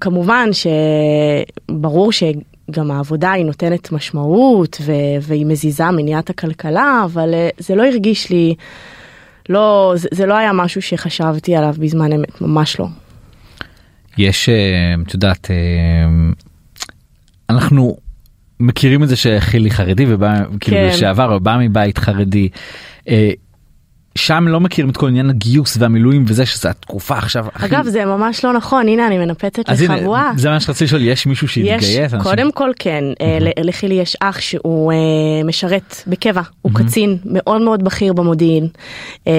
כמובן 0.00 0.48
שברור 1.70 2.12
שגם 2.12 2.90
העבודה 2.90 3.32
היא 3.32 3.44
נותנת 3.44 3.92
משמעות 3.92 4.78
ו... 4.84 4.92
והיא 5.22 5.46
מזיזה 5.46 5.90
מניעת 5.90 6.30
הכלכלה 6.30 7.02
אבל 7.04 7.34
אה, 7.34 7.48
זה 7.58 7.74
לא 7.74 7.86
הרגיש 7.86 8.30
לי 8.30 8.54
לא 9.48 9.92
זה, 9.96 10.08
זה 10.12 10.26
לא 10.26 10.34
היה 10.34 10.52
משהו 10.52 10.82
שחשבתי 10.82 11.56
עליו 11.56 11.74
בזמן 11.78 12.12
אמת 12.12 12.40
ממש 12.40 12.80
לא. 12.80 12.86
יש 14.18 14.48
אה, 14.48 14.94
את 15.06 15.14
יודעת 15.14 15.50
אה, 15.50 15.56
אנחנו 17.50 17.96
מכירים 18.60 19.02
את 19.02 19.08
זה 19.08 19.16
שחילי 19.16 19.70
חרדי 19.70 20.04
ובא 20.08 20.34
כאילו 20.60 20.76
כן. 20.76 20.88
לשעבר 20.88 21.38
בא 21.38 21.58
מבית 21.60 21.98
חרדי. 21.98 22.48
שם 24.18 24.48
לא 24.48 24.60
מכירים 24.60 24.90
את 24.90 24.96
כל 24.96 25.08
עניין 25.08 25.30
הגיוס 25.30 25.76
והמילואים 25.80 26.24
וזה 26.28 26.46
שזה 26.46 26.70
התקופה 26.70 27.18
עכשיו. 27.18 27.46
הכי- 27.54 27.66
אגב, 27.66 27.84
זה 27.88 28.04
ממש 28.04 28.44
לא 28.44 28.52
נכון, 28.52 28.88
הנה 28.88 29.06
אני 29.06 29.18
מנפצת 29.18 29.68
לך 29.68 29.90
בועה. 30.04 30.32
זה 30.36 30.50
מה 30.50 30.60
שרציתי 30.60 30.84
לשאול, 30.84 31.02
יש 31.02 31.26
מישהו 31.26 31.46
יש, 31.46 31.52
שהתגייס? 31.54 32.14
אנשים- 32.14 32.20
קודם 32.30 32.52
כל 32.52 32.70
כן, 32.78 33.04
ל- 33.40 33.68
לחילי 33.68 33.94
יש 33.94 34.16
אח 34.20 34.40
שהוא 34.40 34.92
אה, 34.92 34.96
משרת 35.44 35.94
בקבע, 36.06 36.40
הוא 36.62 36.72
קצין 36.74 37.16
מאוד 37.24 37.62
מאוד 37.62 37.84
בכיר 37.84 38.12
במודיעין. 38.12 38.68
אה, 39.26 39.32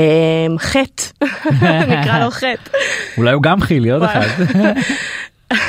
חטא, 0.60 1.04
נקרא 1.92 2.20
לו 2.24 2.32
חטא. 2.32 2.78
אולי 3.18 3.32
הוא 3.34 3.44
גם 3.44 3.62
חילי 3.62 3.92
עוד. 3.92 4.04
אחד. 4.04 4.28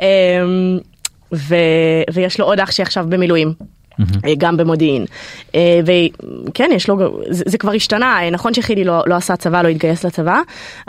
אמ, 0.00 0.78
ויש 2.12 2.40
לו 2.40 2.46
עוד 2.46 2.60
אח 2.60 2.70
שעכשיו 2.70 3.06
במילואים. 3.08 3.52
אה, 4.00 4.32
גם 4.38 4.56
במודיעין 4.56 5.04
אה, 5.54 5.80
וכן 6.48 6.70
יש 6.74 6.88
לו 6.88 7.20
זה, 7.30 7.44
זה 7.46 7.58
כבר 7.58 7.72
השתנה 7.72 8.18
אה, 8.22 8.30
נכון 8.30 8.54
שחילי 8.54 8.84
לא, 8.84 9.02
לא 9.06 9.14
עשה 9.14 9.36
צבא 9.36 9.62
לא 9.62 9.68
התגייס 9.68 10.04
לצבא 10.04 10.40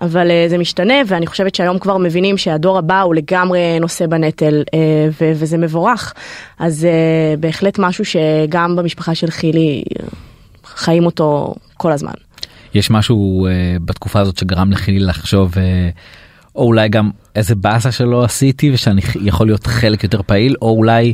אבל 0.01 0.27
זה 0.47 0.57
משתנה 0.57 0.93
ואני 1.07 1.27
חושבת 1.27 1.55
שהיום 1.55 1.79
כבר 1.79 1.97
מבינים 1.97 2.37
שהדור 2.37 2.77
הבא 2.77 3.01
הוא 3.01 3.15
לגמרי 3.15 3.79
נושא 3.79 4.07
בנטל 4.07 4.63
ו- 5.21 5.31
וזה 5.35 5.57
מבורך 5.57 6.13
אז 6.59 6.87
בהחלט 7.39 7.79
משהו 7.79 8.05
שגם 8.05 8.75
במשפחה 8.75 9.15
של 9.15 9.31
חילי 9.31 9.83
חיים 10.65 11.05
אותו 11.05 11.55
כל 11.77 11.91
הזמן. 11.91 12.11
יש 12.73 12.91
משהו 12.91 13.47
בתקופה 13.85 14.19
הזאת 14.19 14.37
שגרם 14.37 14.71
לחילי 14.71 14.99
לחשוב 14.99 15.53
או 16.55 16.63
אולי 16.63 16.89
גם 16.89 17.09
איזה 17.35 17.55
באסה 17.55 17.91
שלא 17.91 18.23
עשיתי 18.23 18.71
ושאני 18.73 19.01
יכול 19.21 19.47
להיות 19.47 19.67
חלק 19.67 20.03
יותר 20.03 20.21
פעיל 20.21 20.55
או 20.61 20.69
אולי 20.69 21.13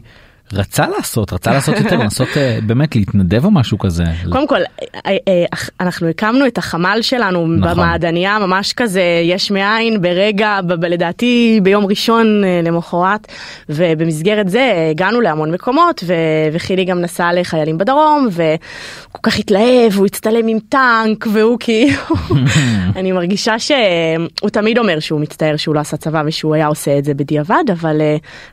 רצה 0.53 0.87
לעשות 0.97 1.33
רצה 1.33 1.51
לעשות 1.51 1.75
יותר 1.77 1.95
לנסות 2.03 2.27
אה, 2.37 2.59
באמת 2.65 2.95
להתנדב 2.95 3.45
או 3.45 3.51
משהו 3.51 3.79
כזה. 3.79 4.03
קודם 4.31 4.47
כל 4.47 4.59
אה, 5.05 5.17
אה, 5.27 5.45
אנחנו 5.79 6.07
הקמנו 6.07 6.47
את 6.47 6.57
החמ"ל 6.57 6.99
שלנו 7.01 7.47
נכון. 7.47 7.73
במעדניה 7.73 8.39
ממש 8.39 8.73
כזה 8.73 9.01
יש 9.23 9.51
מאין 9.51 10.01
ברגע 10.01 10.59
ב- 10.67 10.85
לדעתי 10.85 11.59
ביום 11.63 11.85
ראשון 11.85 12.41
למחרת 12.63 13.27
ובמסגרת 13.69 14.49
זה 14.49 14.87
הגענו 14.91 15.21
להמון 15.21 15.51
מקומות 15.51 16.03
ו- 16.07 16.13
וחילי 16.53 16.85
גם 16.85 17.01
נסע 17.01 17.33
לחיילים 17.33 17.77
בדרום 17.77 18.27
וכל 18.31 19.19
כך 19.23 19.39
התלהב 19.39 19.93
הוא 19.95 20.05
הצטלם 20.05 20.47
עם 20.47 20.57
טנק 20.69 21.27
והוא 21.33 21.57
כאילו 21.59 22.15
אני 22.95 23.11
מרגישה 23.11 23.59
שהוא 23.59 24.49
תמיד 24.51 24.77
אומר 24.77 24.99
שהוא 24.99 25.21
מצטער 25.21 25.57
שהוא 25.57 25.75
לא 25.75 25.79
עשה 25.79 25.97
צבא 25.97 26.23
ושהוא 26.25 26.55
היה 26.55 26.67
עושה 26.67 26.97
את 26.97 27.05
זה 27.05 27.13
בדיעבד 27.13 27.63
אבל 27.71 28.01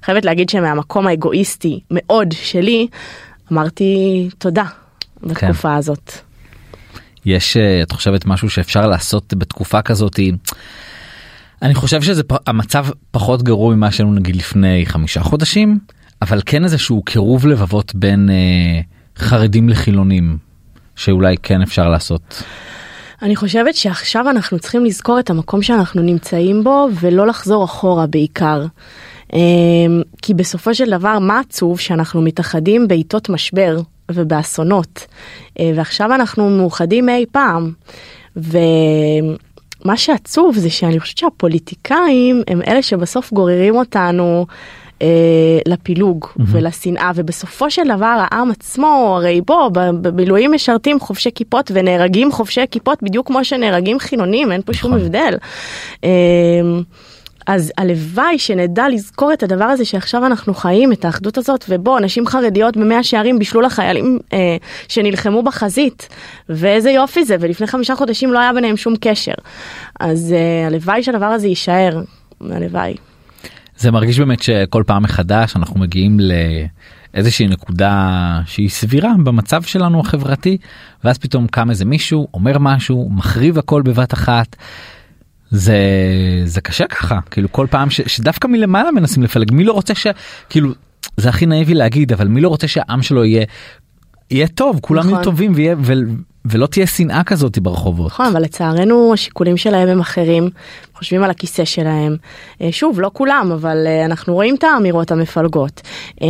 חייבת 0.02 0.24
להגיד 0.24 0.48
שמהמקום 0.48 1.06
האגואיסטי 1.06 1.80
מאוד 1.90 2.32
שלי 2.32 2.86
אמרתי 3.52 4.28
תודה 4.38 4.64
בתקופה 5.22 5.74
הזאת. 5.74 6.12
יש 7.24 7.56
אה, 7.56 7.82
את 7.82 7.92
חושבת 7.92 8.26
משהו 8.26 8.50
שאפשר 8.50 8.86
לעשות 8.86 9.34
בתקופה 9.34 9.82
כזאת 9.82 10.20
אני 11.62 11.74
חושב 11.74 12.02
שזה 12.02 12.22
המצב 12.46 12.86
פחות 13.10 13.42
גרוע 13.42 13.74
ממה 13.74 13.90
שהיינו 13.90 14.14
נגיד 14.14 14.36
לפני 14.36 14.86
חמישה 14.86 15.20
חודשים 15.20 15.78
אבל 16.22 16.40
כן 16.46 16.64
איזשהו 16.64 17.02
קירוב 17.02 17.46
לבבות 17.46 17.94
בין 17.94 18.30
אה, 18.30 18.80
חרדים 19.16 19.68
לחילונים 19.68 20.38
שאולי 20.96 21.36
כן 21.42 21.62
אפשר 21.62 21.88
לעשות. 21.88 22.42
אני 23.22 23.36
חושבת 23.36 23.74
שעכשיו 23.74 24.30
אנחנו 24.30 24.58
צריכים 24.58 24.84
לזכור 24.84 25.18
את 25.18 25.30
המקום 25.30 25.62
שאנחנו 25.62 26.02
נמצאים 26.02 26.64
בו 26.64 26.88
ולא 27.00 27.26
לחזור 27.26 27.64
אחורה 27.64 28.06
בעיקר. 28.06 28.66
אמ, 29.32 30.02
כי 30.22 30.34
בסופו 30.34 30.74
של 30.74 30.90
דבר 30.90 31.18
מה 31.18 31.40
עצוב 31.40 31.80
שאנחנו 31.80 32.22
מתאחדים 32.22 32.88
בעיתות 32.88 33.28
משבר 33.28 33.80
ובאסונות 34.10 35.06
אה, 35.58 35.72
ועכשיו 35.74 36.14
אנחנו 36.14 36.50
מאוחדים 36.50 37.06
מאי 37.06 37.24
פעם. 37.32 37.72
ומה 38.36 39.96
שעצוב 39.96 40.58
זה 40.58 40.70
שאני 40.70 41.00
חושבת 41.00 41.18
שהפוליטיקאים 41.18 42.42
הם 42.48 42.62
אלה 42.66 42.82
שבסוף 42.82 43.32
גוררים 43.32 43.76
אותנו 43.76 44.46
אה, 45.02 45.58
לפילוג 45.66 46.24
mm-hmm. 46.24 46.42
ולשנאה 46.46 47.10
ובסופו 47.14 47.70
של 47.70 47.82
דבר 47.84 48.24
העם 48.30 48.50
עצמו 48.50 49.14
הרי 49.16 49.40
בוא 49.40 49.68
במילואים 49.72 50.52
משרתים 50.52 51.00
חובשי 51.00 51.30
כיפות 51.34 51.70
ונהרגים 51.74 52.32
חובשי 52.32 52.60
כיפות 52.70 53.02
בדיוק 53.02 53.26
כמו 53.26 53.44
שנהרגים 53.44 53.98
חילונים 53.98 54.52
אין 54.52 54.62
פה 54.62 54.74
שום 54.74 54.94
נכון. 54.94 55.06
הבדל. 55.06 55.36
אה, 56.04 56.10
אז 57.50 57.72
הלוואי 57.78 58.38
שנדע 58.38 58.88
לזכור 58.88 59.32
את 59.32 59.42
הדבר 59.42 59.64
הזה 59.64 59.84
שעכשיו 59.84 60.26
אנחנו 60.26 60.54
חיים 60.54 60.92
את 60.92 61.04
האחדות 61.04 61.38
הזאת 61.38 61.64
ובוא 61.68 62.00
נשים 62.00 62.26
חרדיות 62.26 62.76
במאה 62.76 63.02
שערים 63.02 63.38
בישלו 63.38 63.60
לחיילים 63.60 64.18
אה, 64.32 64.56
שנלחמו 64.88 65.42
בחזית 65.42 66.08
ואיזה 66.48 66.90
יופי 66.90 67.24
זה 67.24 67.36
ולפני 67.40 67.66
חמישה 67.66 67.94
חודשים 67.94 68.32
לא 68.32 68.38
היה 68.38 68.52
ביניהם 68.52 68.76
שום 68.76 68.94
קשר 69.00 69.32
אז 70.00 70.34
אה, 70.36 70.66
הלוואי 70.66 71.02
שהדבר 71.02 71.26
הזה 71.26 71.48
יישאר 71.48 72.02
הלוואי. 72.40 72.94
זה 73.76 73.90
מרגיש 73.90 74.18
באמת 74.18 74.42
שכל 74.42 74.82
פעם 74.86 75.02
מחדש 75.02 75.56
אנחנו 75.56 75.80
מגיעים 75.80 76.18
לאיזושהי 77.14 77.48
נקודה 77.48 78.40
שהיא 78.46 78.68
סבירה 78.68 79.10
במצב 79.24 79.62
שלנו 79.62 80.00
החברתי 80.00 80.56
ואז 81.04 81.18
פתאום 81.18 81.46
קם 81.46 81.70
איזה 81.70 81.84
מישהו 81.84 82.28
אומר 82.34 82.58
משהו 82.58 83.08
מחריב 83.10 83.58
הכל 83.58 83.82
בבת 83.82 84.14
אחת. 84.14 84.56
זה 85.50 85.78
זה 86.44 86.60
קשה 86.60 86.86
ככה 86.86 87.18
כאילו 87.30 87.52
כל 87.52 87.66
פעם 87.70 87.90
ש, 87.90 88.00
שדווקא 88.00 88.46
מלמעלה 88.46 88.90
מנסים 88.90 89.22
לפלג 89.22 89.52
מי 89.52 89.64
לא 89.64 89.72
רוצה 89.72 89.94
ש... 89.94 90.06
כאילו 90.50 90.72
זה 91.16 91.28
הכי 91.28 91.46
נאיבי 91.46 91.74
להגיד 91.74 92.12
אבל 92.12 92.28
מי 92.28 92.40
לא 92.40 92.48
רוצה 92.48 92.68
שהעם 92.68 93.02
שלו 93.02 93.24
יהיה 93.24 93.44
יהיה 94.30 94.48
טוב 94.48 94.78
כולם 94.82 95.00
נכון. 95.00 95.12
יהיו 95.12 95.24
טובים 95.24 95.52
ויהיה 95.54 95.76
ו, 95.78 95.92
ולא 96.44 96.66
תהיה 96.66 96.86
שנאה 96.86 97.24
כזאת 97.24 97.58
ברחובות. 97.58 98.12
נכון 98.12 98.26
אבל 98.26 98.42
לצערנו 98.42 99.10
השיקולים 99.14 99.56
שלהם 99.56 99.88
הם 99.88 100.00
אחרים 100.00 100.50
חושבים 100.94 101.22
על 101.22 101.30
הכיסא 101.30 101.64
שלהם 101.64 102.16
אה, 102.62 102.72
שוב 102.72 103.00
לא 103.00 103.10
כולם 103.12 103.52
אבל 103.54 103.86
אה, 103.86 104.04
אנחנו 104.04 104.34
רואים 104.34 104.54
את 104.54 104.64
האמירות 104.64 105.10
המפלגות. 105.10 105.80
אה, 106.22 106.28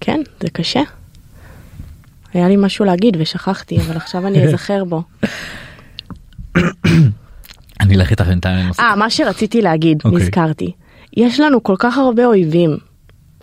כן 0.00 0.20
זה 0.40 0.50
קשה. 0.50 0.82
היה 2.34 2.48
לי 2.48 2.56
משהו 2.56 2.84
להגיד 2.84 3.16
ושכחתי 3.20 3.78
אבל 3.80 3.96
עכשיו 3.96 4.26
אני 4.26 4.42
אזכר 4.48 4.84
בו. 4.84 5.02
אני 7.80 7.94
אלך 7.96 8.10
איתך 8.10 8.24
בינתיים 8.24 8.58
לנושא. 8.58 8.82
אה 8.82 8.96
מה 8.96 9.10
שרציתי 9.10 9.62
להגיד 9.62 9.98
אוקיי. 10.04 10.20
נזכרתי 10.20 10.72
יש 11.16 11.40
לנו 11.40 11.62
כל 11.62 11.74
כך 11.78 11.98
הרבה 11.98 12.26
אויבים. 12.26 12.76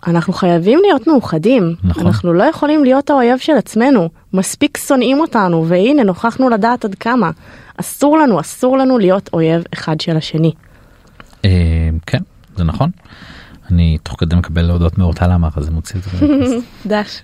אנחנו 0.06 0.32
חייבים 0.32 0.78
להיות 0.82 1.06
מאוחדים 1.06 1.74
נכון. 1.84 2.06
אנחנו 2.06 2.32
לא 2.32 2.44
יכולים 2.44 2.84
להיות 2.84 3.10
האויב 3.10 3.38
של 3.38 3.52
עצמנו 3.52 4.08
מספיק 4.32 4.78
שונאים 4.78 5.20
אותנו 5.20 5.68
והנה 5.68 6.04
נוכחנו 6.04 6.48
לדעת 6.48 6.84
עד 6.84 6.94
כמה 6.94 7.30
אסור 7.76 8.18
לנו 8.18 8.40
אסור 8.40 8.78
לנו 8.78 8.98
להיות 8.98 9.30
אויב 9.32 9.62
אחד 9.74 10.00
של 10.00 10.16
השני. 10.16 10.52
אה, 11.44 11.50
כן 12.06 12.18
זה 12.56 12.64
נכון. 12.64 12.90
אני 13.70 13.98
תוך 14.02 14.14
כדי 14.18 14.36
מקבל 14.36 14.70
הודעות 14.70 14.98
מאורטל 14.98 15.30
אמר 15.30 15.48
אז 15.56 15.64
זה 15.64 15.70
מוציא 15.70 16.00
את 16.00 16.04
זה. 16.04 16.26
דש. 16.86 17.22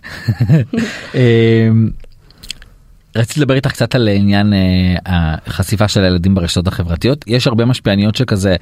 רציתי 3.16 3.40
לדבר 3.40 3.54
איתך 3.54 3.70
קצת 3.70 3.94
על 3.94 4.08
עניין 4.08 4.52
אה, 4.52 4.94
החשיפה 5.06 5.88
של 5.88 6.04
הילדים 6.04 6.34
ברשתות 6.34 6.68
החברתיות 6.68 7.24
יש 7.26 7.46
הרבה 7.46 7.64
משפיעניות 7.64 8.14
שכזה. 8.14 8.56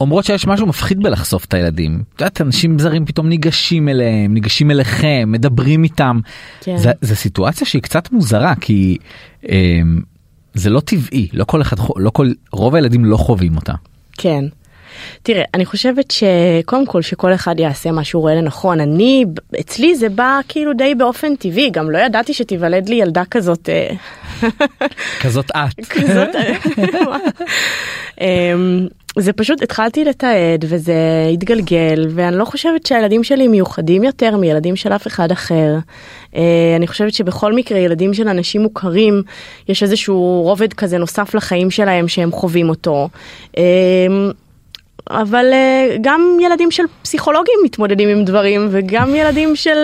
אומרות 0.00 0.24
שיש 0.24 0.46
משהו 0.46 0.66
מפחיד 0.66 1.02
בלחשוף 1.02 1.44
את 1.44 1.54
הילדים. 1.54 2.02
את 2.14 2.20
יודעת 2.20 2.40
אנשים 2.40 2.78
זרים 2.78 3.06
פתאום 3.06 3.28
ניגשים 3.28 3.88
אליהם 3.88 4.34
ניגשים 4.34 4.70
אליכם 4.70 5.28
מדברים 5.32 5.84
איתם. 5.84 6.20
כן. 6.60 6.76
זה, 6.76 6.92
זה 7.00 7.16
סיטואציה 7.16 7.66
שהיא 7.66 7.82
קצת 7.82 8.12
מוזרה 8.12 8.54
כי 8.60 8.98
אמ, 9.48 10.00
זה 10.54 10.70
לא 10.70 10.80
טבעי 10.80 11.28
לא 11.32 11.44
כל 11.44 11.62
אחד 11.62 11.76
לא 11.96 12.10
כל 12.10 12.32
רוב 12.52 12.74
הילדים 12.74 13.04
לא 13.04 13.16
חווים 13.16 13.56
אותה. 13.56 13.72
כן. 14.18 14.44
תראה, 15.22 15.42
אני 15.54 15.66
חושבת 15.66 16.10
שקודם 16.10 16.86
כל 16.86 17.02
שכל 17.02 17.34
אחד 17.34 17.60
יעשה 17.60 17.90
מה 17.90 18.04
שהוא 18.04 18.22
רואה 18.22 18.34
לנכון. 18.34 18.80
אני, 18.80 19.24
אצלי 19.60 19.96
זה 19.96 20.08
בא 20.08 20.40
כאילו 20.48 20.72
די 20.72 20.94
באופן 20.94 21.36
טבעי, 21.36 21.70
גם 21.70 21.90
לא 21.90 21.98
ידעתי 21.98 22.34
שתיוולד 22.34 22.88
לי 22.88 22.94
ילדה 22.94 23.22
כזאת. 23.30 23.68
אה, 23.68 23.90
כזאת 25.22 25.50
את. 25.50 25.86
כזאת. 25.86 26.28
אמ, 28.20 28.86
זה 29.18 29.32
פשוט 29.32 29.62
התחלתי 29.62 30.04
לתעד 30.04 30.64
וזה 30.68 30.94
התגלגל 31.32 32.06
ואני 32.10 32.38
לא 32.38 32.44
חושבת 32.44 32.86
שהילדים 32.86 33.24
שלי 33.24 33.48
מיוחדים 33.48 34.04
יותר 34.04 34.36
מילדים 34.36 34.76
של 34.76 34.92
אף 34.92 35.06
אחד 35.06 35.32
אחר. 35.32 35.76
אה, 36.36 36.74
אני 36.76 36.86
חושבת 36.86 37.14
שבכל 37.14 37.52
מקרה 37.52 37.78
ילדים 37.78 38.14
של 38.14 38.28
אנשים 38.28 38.62
מוכרים 38.62 39.22
יש 39.68 39.82
איזשהו 39.82 40.42
רובד 40.42 40.72
כזה 40.72 40.98
נוסף 40.98 41.34
לחיים 41.34 41.70
שלהם 41.70 42.08
שהם 42.08 42.32
חווים 42.32 42.68
אותו. 42.68 43.08
אבל 45.10 45.52
אה, 45.52 45.96
גם 46.00 46.38
ילדים 46.40 46.70
של 46.70 46.82
פסיכולוגים 47.02 47.54
מתמודדים 47.64 48.08
עם 48.08 48.24
דברים 48.24 48.68
וגם 48.70 49.14
ילדים 49.14 49.56
של 49.56 49.78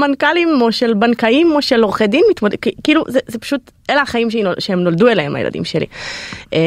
מנכ"לים 0.00 0.48
או 0.62 0.72
של 0.72 0.94
בנקאים 0.94 1.52
או 1.52 1.62
של 1.62 1.82
עורכי 1.82 2.06
דין 2.06 2.22
מתמודדים 2.30 2.72
כאילו 2.84 3.04
זה, 3.08 3.18
זה 3.26 3.38
פשוט 3.38 3.70
אלה 3.90 4.02
החיים 4.02 4.30
שהיא 4.30 4.44
שהם 4.58 4.80
נולדו 4.80 5.08
אליהם 5.08 5.36
הילדים 5.36 5.64
שלי. 5.64 5.86
אמ, 6.52 6.58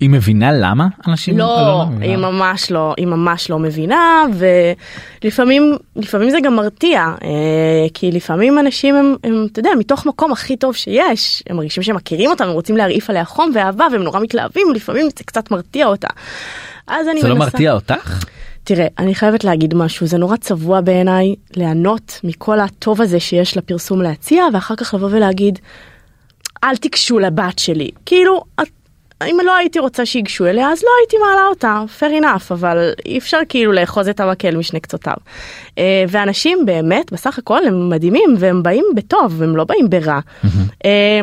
היא 0.00 0.10
מבינה 0.10 0.52
למה 0.52 0.86
אנשים 1.08 1.38
לא, 1.38 1.84
מבינה. 1.90 2.04
היא 2.12 2.16
ממש 2.16 2.70
לא, 2.70 2.94
היא 2.96 3.06
ממש 3.06 3.50
לא 3.50 3.58
מבינה 3.58 4.24
ולפעמים, 5.22 5.76
לפעמים 5.96 6.30
זה 6.30 6.38
גם 6.42 6.56
מרתיע, 6.56 7.00
אה, 7.24 7.28
כי 7.94 8.12
לפעמים 8.12 8.58
אנשים 8.58 8.94
הם, 8.94 9.16
הם, 9.24 9.46
אתה 9.52 9.60
יודע, 9.60 9.70
מתוך 9.78 10.06
מקום 10.06 10.32
הכי 10.32 10.56
טוב 10.56 10.74
שיש, 10.76 11.42
הם 11.50 11.56
מרגישים 11.56 11.82
שהם 11.82 11.96
מכירים 11.96 12.30
אותם, 12.30 12.44
הם 12.44 12.50
רוצים 12.50 12.76
להרעיף 12.76 13.10
עליה 13.10 13.24
חום 13.24 13.50
ואהבה 13.54 13.86
והם 13.92 14.02
נורא 14.02 14.20
מתלהבים, 14.20 14.66
לפעמים 14.74 15.06
זה 15.18 15.24
קצת 15.24 15.50
מרתיע 15.50 15.86
אותה. 15.86 16.08
אז 16.88 17.08
אני 17.08 17.20
זה 17.22 17.28
לא 17.28 17.34
מנסה- 17.34 17.44
מרתיע 17.44 17.72
אותך? 17.72 18.24
תראה, 18.64 18.86
אני 18.98 19.14
חייבת 19.14 19.44
להגיד 19.44 19.74
משהו, 19.74 20.06
זה 20.06 20.18
נורא 20.18 20.36
צבוע 20.36 20.80
בעיניי 20.80 21.34
ליהנות 21.56 22.20
מכל 22.24 22.60
הטוב 22.60 23.02
הזה 23.02 23.20
שיש 23.20 23.56
לפרסום 23.56 24.02
להציע, 24.02 24.44
ואחר 24.52 24.76
כך 24.76 24.94
לבוא 24.94 25.08
ולהגיד, 25.12 25.58
אל 26.66 26.76
תיגשו 26.76 27.18
לבת 27.18 27.58
שלי. 27.58 27.90
כאילו, 28.06 28.42
את- 28.62 28.68
אם 29.24 29.36
לא 29.44 29.56
הייתי 29.56 29.78
רוצה 29.78 30.06
שיגשו 30.06 30.46
אליה, 30.46 30.68
אז 30.72 30.82
לא 30.82 30.88
הייתי 31.00 31.16
מעלה 31.18 31.46
אותה, 31.48 31.82
fair 32.00 32.22
enough, 32.22 32.50
אבל 32.54 32.92
אי 33.06 33.18
אפשר 33.18 33.38
כאילו 33.48 33.72
לאחוז 33.72 34.08
את 34.08 34.20
המקל 34.20 34.56
משני 34.56 34.80
קצותיו. 34.80 35.14
אה, 35.78 36.04
ואנשים 36.08 36.58
באמת, 36.66 37.12
בסך 37.12 37.38
הכל 37.38 37.64
הם 37.66 37.88
מדהימים, 37.90 38.34
והם 38.38 38.62
באים 38.62 38.84
בטוב, 38.94 39.42
הם 39.42 39.56
לא 39.56 39.64
באים 39.64 39.90
ברע. 39.90 40.18
אה, 40.84 41.20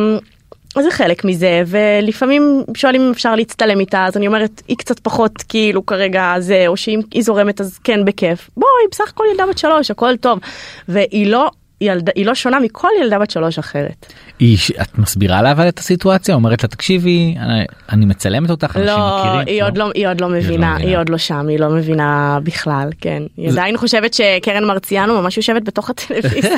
אז 0.75 0.83
זה 0.83 0.91
חלק 0.91 1.25
מזה, 1.25 1.63
ולפעמים 1.67 2.63
שואלים 2.77 3.01
אם 3.01 3.11
אפשר 3.11 3.35
להצטלם 3.35 3.79
איתה, 3.79 4.05
אז 4.05 4.17
אני 4.17 4.27
אומרת, 4.27 4.61
היא 4.67 4.77
קצת 4.77 4.99
פחות 4.99 5.31
כאילו 5.49 5.85
כרגע 5.85 6.35
זה, 6.39 6.63
או 6.67 6.77
שאם 6.77 6.99
היא 7.13 7.23
זורמת 7.23 7.61
אז 7.61 7.79
כן 7.83 8.05
בכיף. 8.05 8.49
בואי, 8.57 8.69
בסך 8.91 9.09
הכל 9.09 9.23
ילדה 9.31 9.45
בת 9.49 9.57
שלוש, 9.57 9.91
הכל 9.91 10.17
טוב. 10.17 10.39
והיא 10.87 11.27
לא, 11.27 11.49
ילדה, 11.83 12.11
היא 12.15 12.25
לא 12.25 12.35
שונה 12.35 12.59
מכל 12.59 12.87
ילדה 13.01 13.19
בת 13.19 13.31
שלוש 13.31 13.59
אחרת. 13.59 14.13
היא, 14.39 14.57
את 14.81 14.97
מסבירה 14.97 15.41
לה 15.41 15.51
אבל 15.51 15.67
את 15.67 15.79
הסיטואציה 15.79 16.35
אומרת 16.35 16.63
לה 16.63 16.69
תקשיבי 16.69 17.35
אני, 17.39 17.65
אני 17.91 18.05
מצלמת 18.05 18.49
אותך 18.49 18.77
אנשים 18.77 18.85
לא, 18.97 19.19
מכירים. 19.19 19.47
היא 19.47 19.63
עוד 19.63 19.77
לא, 19.77 19.91
היא 19.95 20.07
עוד 20.07 20.21
לא 20.21 20.29
מבינה, 20.29 20.43
מבינה. 20.73 20.75
היא 20.75 20.97
עוד 20.97 21.09
לא 21.09 21.17
שם, 21.17 21.47
היא 21.47 21.59
לא 21.59 21.69
מבינה 21.69 22.39
בכלל, 22.43 22.89
כן. 23.01 23.23
היא 23.37 23.51
זה- 23.51 23.59
עדיין 23.59 23.77
חושבת 23.77 24.13
שקרן 24.13 24.65
מרציאנו 24.65 25.21
ממש 25.21 25.37
יושבת 25.37 25.63
בתוך 25.63 25.89
הטלוויזיה. 25.89 26.55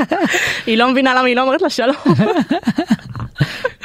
היא 0.66 0.78
לא 0.78 0.90
מבינה 0.90 1.14
למה 1.14 1.26
היא 1.26 1.36
לא 1.36 1.42
אומרת 1.42 1.62
לה 1.62 1.70
שלום. 1.70 1.96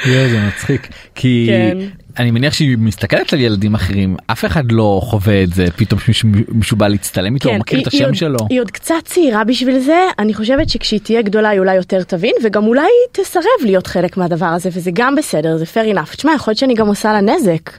זה 0.06 0.48
מצחיק 0.48 0.88
כי 1.14 1.46
כן. 1.50 1.78
אני 2.18 2.30
מניח 2.30 2.52
שהיא 2.54 2.76
מסתכלת 2.78 3.32
על 3.32 3.40
ילדים 3.40 3.74
אחרים 3.74 4.16
אף 4.26 4.44
אחד 4.44 4.72
לא 4.72 5.00
חווה 5.04 5.42
את 5.42 5.54
זה 5.54 5.66
פתאום 5.76 6.00
מישהו, 6.48 6.76
בא 6.76 6.88
להצטלם 6.88 7.34
איתו 7.34 7.48
הוא 7.48 7.58
מכיר 7.58 7.78
היא- 7.78 7.82
את 7.82 7.94
השם 7.94 8.14
שלו. 8.14 8.38
היא 8.50 8.60
עוד 8.60 8.70
קצת 8.70 8.94
צעירה 9.04 9.44
בשביל 9.44 9.78
זה, 9.78 9.98
אני 10.18 10.34
חושבת 10.34 10.68
שכשהיא 10.68 11.00
תהיה 11.00 11.22
גדולה 11.22 11.48
היא 11.48 11.58
אולי 11.60 11.74
יותר 11.76 12.02
תבין, 12.02 12.32
וגם 12.44 12.64
אולי 12.64 12.82
היא 12.82 13.24
תסרב 13.24 13.44
להיות 13.64 13.86
חלק 13.86 14.16
מהדבר 14.16 14.46
הזה, 14.46 14.68
וזה 14.72 14.90
גם 14.94 15.14
בסדר, 15.14 15.56
זה 15.56 15.64
fair 15.64 15.96
enough. 15.96 16.16
תשמע, 16.16 16.32
יכול 16.34 16.50
להיות 16.50 16.58
שאני 16.58 16.74
גם 16.74 16.86
עושה 16.86 17.12
לה 17.12 17.20
נזק. 17.20 17.70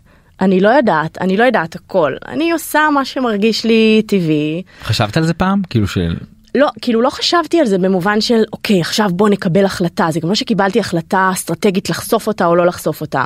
אני 0.41 0.59
לא 0.59 0.69
יודעת, 0.69 1.17
אני 1.21 1.38
לא 1.38 1.43
יודעת 1.43 1.75
הכל. 1.75 2.13
אני 2.27 2.51
עושה 2.51 2.79
מה 2.93 3.05
שמרגיש 3.05 3.63
לי 3.65 4.01
טבעי. 4.07 4.62
חשבת 4.83 5.17
על 5.17 5.23
זה 5.23 5.33
פעם 5.33 5.62
כאילו 5.69 5.88
של 5.88 6.15
לא, 6.55 6.69
כאילו 6.81 7.01
לא 7.01 7.09
חשבתי 7.09 7.59
על 7.59 7.65
זה 7.65 7.77
במובן 7.77 8.21
של, 8.21 8.43
אוקיי, 8.53 8.81
עכשיו 8.81 9.09
בוא 9.13 9.29
נקבל 9.29 9.65
החלטה. 9.65 10.07
זה 10.11 10.19
גם 10.19 10.29
לא 10.29 10.35
שקיבלתי 10.35 10.79
החלטה 10.79 11.29
אסטרטגית 11.33 11.89
לחשוף 11.89 12.27
אותה 12.27 12.45
או 12.45 12.55
לא 12.55 12.65
לחשוף 12.65 13.01
אותה. 13.01 13.25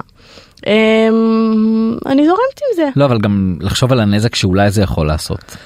אמ, 0.68 1.98
אני 2.06 2.26
זורמת 2.26 2.60
עם 2.62 2.76
זה. 2.76 2.90
לא 2.96 3.06
אבל 3.06 3.20
גם 3.20 3.58
לחשוב 3.62 3.92
על 3.92 4.00
הנזק 4.00 4.36
שאולי 4.36 4.72
זה 4.72 4.82
יכול 4.82 5.08
לעשות. 5.08 5.58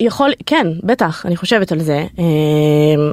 יכול, 0.00 0.30
כן, 0.46 0.66
בטח, 0.82 1.26
אני 1.26 1.36
חושבת 1.36 1.72
על 1.72 1.80
זה. 1.80 2.06
אמ, 2.18 3.10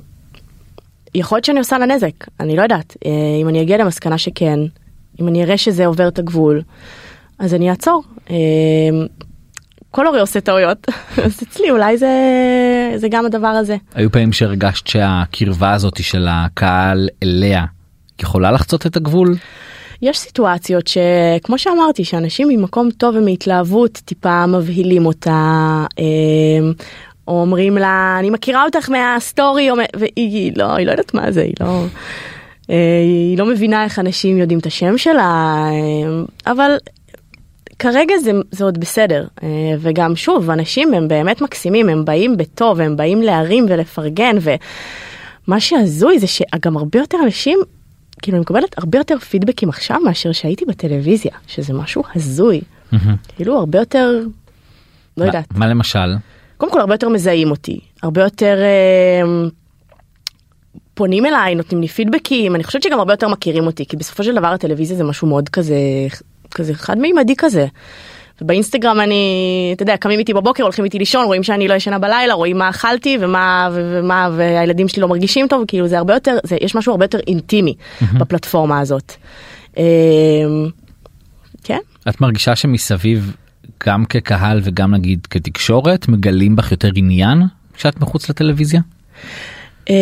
יכול 1.15 1.35
להיות 1.35 1.45
שאני 1.45 1.59
עושה 1.59 1.77
לה 1.77 1.85
נזק, 1.85 2.27
אני 2.39 2.55
לא 2.55 2.61
יודעת. 2.61 2.97
אה, 3.05 3.11
אם 3.41 3.49
אני 3.49 3.61
אגיע 3.61 3.77
למסקנה 3.77 4.17
שכן, 4.17 4.59
אם 5.21 5.27
אני 5.27 5.43
אראה 5.43 5.57
שזה 5.57 5.85
עובר 5.85 6.07
את 6.07 6.19
הגבול, 6.19 6.61
אז 7.39 7.53
אני 7.53 7.69
אעצור. 7.69 8.03
כל 9.97 10.07
הורה 10.07 10.21
עושה 10.21 10.41
טעויות, 10.41 10.87
אז 11.25 11.39
אצלי 11.43 11.71
אולי 11.71 11.97
זה, 11.97 12.07
זה 12.95 13.07
גם 13.09 13.25
הדבר 13.25 13.47
הזה. 13.47 13.77
היו 13.95 14.11
פעמים 14.11 14.33
שהרגשת 14.33 14.87
שהקרבה 14.87 15.73
הזאת 15.73 16.03
של 16.03 16.27
הקהל 16.29 17.09
אליה 17.23 17.65
יכולה 18.21 18.51
לחצות 18.51 18.85
את 18.85 18.95
הגבול? 18.95 19.35
יש 20.01 20.17
סיטואציות 20.17 20.87
שכמו 20.87 21.57
שאמרתי 21.57 22.03
שאנשים 22.03 22.47
ממקום 22.47 22.89
טוב 22.91 23.15
ומהתלהבות 23.15 23.91
טיפה 24.05 24.45
מבהילים 24.45 25.05
אותה 25.05 25.85
אמ, 25.99 26.73
או 27.27 27.41
אומרים 27.41 27.77
לה 27.77 28.15
אני 28.19 28.29
מכירה 28.29 28.63
אותך 28.63 28.89
מהסטורי 28.89 29.69
והיא 29.95 30.53
לא 30.55 30.75
היא 30.75 30.85
לא 30.85 30.91
יודעת 30.91 31.13
מה 31.13 31.31
זה 31.31 31.41
היא 31.41 31.53
לא. 31.59 31.83
אה, 32.69 32.99
היא 33.03 33.37
לא 33.37 33.45
מבינה 33.45 33.83
איך 33.83 33.99
אנשים 33.99 34.37
יודעים 34.37 34.59
את 34.59 34.65
השם 34.65 34.97
שלה 34.97 35.55
אמ, 35.71 36.25
אבל 36.47 36.71
כרגע 37.79 38.13
זה, 38.23 38.31
זה 38.51 38.63
עוד 38.63 38.77
בסדר 38.77 39.27
אה, 39.43 39.47
וגם 39.79 40.15
שוב 40.15 40.49
אנשים 40.49 40.93
הם 40.93 41.07
באמת 41.07 41.41
מקסימים 41.41 41.89
הם 41.89 42.05
באים 42.05 42.37
בטוב 42.37 42.79
הם 42.81 42.97
באים 42.97 43.21
להרים 43.21 43.65
ולפרגן 43.69 44.35
ומה 44.41 45.59
שהזוי 45.59 46.19
זה 46.19 46.27
שגם 46.27 46.77
הרבה 46.77 46.99
יותר 46.99 47.17
אנשים 47.23 47.59
כאילו 48.21 48.37
אני 48.37 48.41
מקבלת 48.41 48.77
הרבה 48.77 48.97
יותר 48.97 49.19
פידבקים 49.19 49.69
עכשיו 49.69 49.99
מאשר 50.05 50.31
שהייתי 50.31 50.65
בטלוויזיה 50.65 51.31
שזה 51.47 51.73
משהו 51.73 52.03
הזוי. 52.15 52.61
כאילו 53.35 53.57
הרבה 53.57 53.79
יותר 53.79 54.11
לא 54.11 54.25
מה- 55.17 55.25
יודעת. 55.25 55.45
מה 55.55 55.67
למשל? 55.67 56.15
קודם 56.57 56.71
כל 56.71 56.79
הרבה 56.79 56.93
יותר 56.93 57.09
מזהים 57.09 57.51
אותי 57.51 57.79
הרבה 58.03 58.21
יותר 58.23 58.57
אה, 58.61 59.47
פונים 60.93 61.25
אליי 61.25 61.55
נותנים 61.55 61.81
לי 61.81 61.87
פידבקים 61.87 62.55
אני 62.55 62.63
חושבת 62.63 62.83
שגם 62.83 62.99
הרבה 62.99 63.13
יותר 63.13 63.27
מכירים 63.27 63.65
אותי 63.65 63.85
כי 63.85 63.97
בסופו 63.97 64.23
של 64.23 64.35
דבר 64.35 64.47
הטלוויזיה 64.47 64.97
זה 64.97 65.03
משהו 65.03 65.27
מאוד 65.27 65.49
כזה 65.49 65.75
כזה 66.57 66.73
חד 66.73 66.97
מימדי 66.97 67.35
כזה. 67.37 67.67
ובאינסטגרם 68.41 68.99
אני 68.99 69.71
אתה 69.75 69.83
יודע 69.83 69.97
קמים 69.97 70.19
איתי 70.19 70.33
בבוקר 70.33 70.63
הולכים 70.63 70.85
איתי 70.85 70.99
לישון 70.99 71.25
רואים 71.25 71.43
שאני 71.43 71.67
לא 71.67 71.73
ישנה 71.73 71.99
בלילה 71.99 72.33
רואים 72.33 72.57
מה 72.57 72.69
אכלתי 72.69 73.17
ומה 73.21 73.69
ומה 73.73 74.29
והילדים 74.37 74.87
שלי 74.87 75.01
לא 75.01 75.07
מרגישים 75.07 75.47
טוב 75.47 75.63
כאילו 75.67 75.87
זה 75.87 75.97
הרבה 75.97 76.13
יותר 76.13 76.37
זה 76.43 76.57
יש 76.61 76.75
משהו 76.75 76.91
הרבה 76.91 77.05
יותר 77.05 77.19
אינטימי 77.27 77.73
בפלטפורמה 78.19 78.79
הזאת. 78.79 79.13
אה, 79.77 79.83
כן. 81.63 81.79
את 82.09 82.21
מרגישה 82.21 82.55
שמסביב 82.55 83.35
גם 83.87 84.05
כקהל 84.05 84.59
וגם 84.63 84.93
נגיד 84.93 85.27
כתקשורת 85.29 86.07
מגלים 86.07 86.55
בך 86.55 86.71
יותר 86.71 86.89
עניין 86.95 87.41
כשאת 87.73 87.99
מחוץ 87.99 88.29
לטלוויזיה? 88.29 88.81
אמ, 89.89 89.95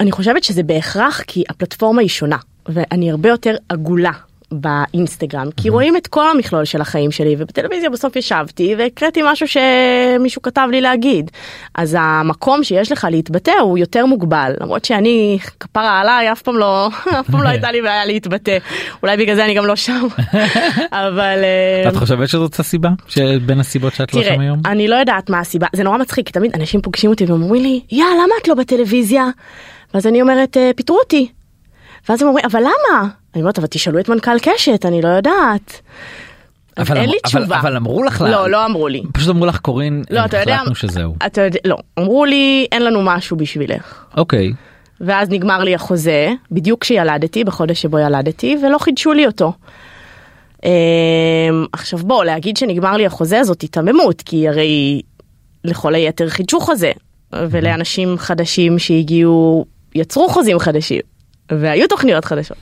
אני 0.00 0.12
חושבת 0.12 0.44
שזה 0.44 0.62
בהכרח 0.62 1.20
כי 1.26 1.44
הפלטפורמה 1.48 2.00
היא 2.00 2.08
שונה 2.08 2.36
ואני 2.68 3.10
הרבה 3.10 3.28
יותר 3.28 3.54
עגולה 3.68 4.12
באינסטגרם 4.52 5.48
כי 5.56 5.68
רואים 5.68 5.96
את 5.96 6.06
כל 6.06 6.30
המכלול 6.30 6.64
של 6.64 6.80
החיים 6.80 7.10
שלי 7.10 7.34
ובטלוויזיה 7.38 7.90
בסוף 7.90 8.16
ישבתי 8.16 8.74
והקראתי 8.78 9.20
משהו 9.24 9.46
שמישהו 9.48 10.42
כתב 10.42 10.68
לי 10.70 10.80
להגיד 10.80 11.30
אז 11.74 11.96
המקום 12.00 12.64
שיש 12.64 12.92
לך 12.92 13.06
להתבטא 13.10 13.52
הוא 13.60 13.78
יותר 13.78 14.06
מוגבל 14.06 14.52
למרות 14.60 14.84
שאני 14.84 15.38
כפרה 15.60 16.00
עליי 16.00 16.32
אף 16.32 16.42
פעם 16.42 16.56
לא 16.56 16.88
אף 17.20 17.30
פעם 17.30 17.42
לא 17.42 17.48
הייתה 17.48 17.72
לי 17.72 17.82
בעיה 17.82 18.04
להתבטא 18.06 18.58
אולי 19.02 19.16
בגלל 19.16 19.36
זה 19.36 19.44
אני 19.44 19.54
גם 19.54 19.66
לא 19.66 19.76
שם 19.76 20.06
אבל 20.92 21.38
את 21.88 21.96
חושבת 21.96 22.28
שזאת 22.28 22.60
הסיבה 22.60 22.90
שבין 23.06 23.60
הסיבות 23.60 23.94
שאת 23.94 24.14
לא 24.14 24.22
תראה, 24.22 24.34
שם 24.34 24.40
היום? 24.40 24.60
אני 24.66 24.88
לא 24.88 24.96
יודעת 24.96 25.30
מה 25.30 25.40
הסיבה, 25.40 25.66
זה 25.72 25.84
נורא 25.84 25.98
מצחיק, 25.98 26.26
כי 26.26 26.32
תמיד 26.32 26.54
אנשים 26.54 26.80
פוגשים 26.80 27.10
אותי 27.10 27.24
ואומרים 27.24 27.62
לי, 27.62 27.80
יא, 27.90 28.04
למה 28.04 28.34
את 28.42 28.48
לא 28.48 28.54
בטלוויזיה? 28.54 29.28
ואז 29.94 30.06
אני 30.06 30.22
אומרת, 30.22 30.56
"אה, 30.56 30.70
פיטרו 30.76 30.98
אותי. 30.98 31.28
ואז 32.08 32.22
הם 32.22 32.28
אומרים, 32.28 32.44
אבל 32.52 32.60
למה? 32.60 33.08
אני 33.34 33.42
אומרת, 33.42 33.58
אבל 33.58 33.66
תשאלו 33.66 33.98
את 34.00 34.08
מנכ"ל 34.08 34.38
קשת, 34.42 34.86
אני 34.86 35.02
לא 35.02 35.08
יודעת. 35.08 35.80
אבל 36.78 36.96
אין 36.96 37.04
אמר- 37.04 37.12
לי 37.12 37.18
תשובה. 37.24 37.60
אבל 37.60 37.76
אמרו 37.76 38.02
לך 38.02 38.24
לא, 38.30 38.50
לא 38.50 38.64
אמרו 38.66 38.88
לי. 38.88 39.02
פשוט 39.12 39.28
אמרו 39.30 39.46
לך 39.46 39.58
קורין 39.58 40.02
לא, 40.10 40.24
אתה 40.24 40.36
יודע, 40.40 40.54
החלטנו 40.54 40.74
שזהו 40.74 41.14
אתה 41.26 41.42
יודע, 41.42 41.58
לא, 41.64 41.76
אמרו 41.98 42.24
לי, 42.24 42.66
אין 42.72 42.84
לנו 42.84 43.02
משהו 43.02 43.36
בשבילך. 43.36 44.04
אוקיי 44.16 44.52
ואז 45.00 45.28
נגמר 45.30 45.58
לי 45.64 45.74
החוזה, 45.74 46.28
בדיוק 46.50 46.80
כשילדתי, 46.82 47.44
בחודש 47.44 47.82
שבו 47.82 47.98
ילדתי, 47.98 48.56
ולא 48.62 48.78
חידשו 48.78 49.12
לי 49.12 49.26
אותו. 49.26 49.52
אמ, 50.64 50.70
עכשיו 51.72 51.98
בוא, 51.98 52.24
להגיד 52.24 52.56
שנגמר 52.56 52.96
לי 52.96 53.06
החוזה 53.06 53.44
זאת 53.44 53.62
היתממות, 53.62 54.22
כי 54.22 54.48
הרי 54.48 55.00
לכל 55.64 55.94
היתר 55.94 56.28
חידשו 56.28 56.60
חוזה, 56.60 56.92
ולאנשים 57.32 58.18
חדשים 58.18 58.78
שהגיעו 58.78 59.64
יצרו 59.94 60.28
חוזים 60.28 60.58
חדשים, 60.58 61.00
והיו 61.50 61.88
תוכניות 61.88 62.24
חדשות. 62.24 62.58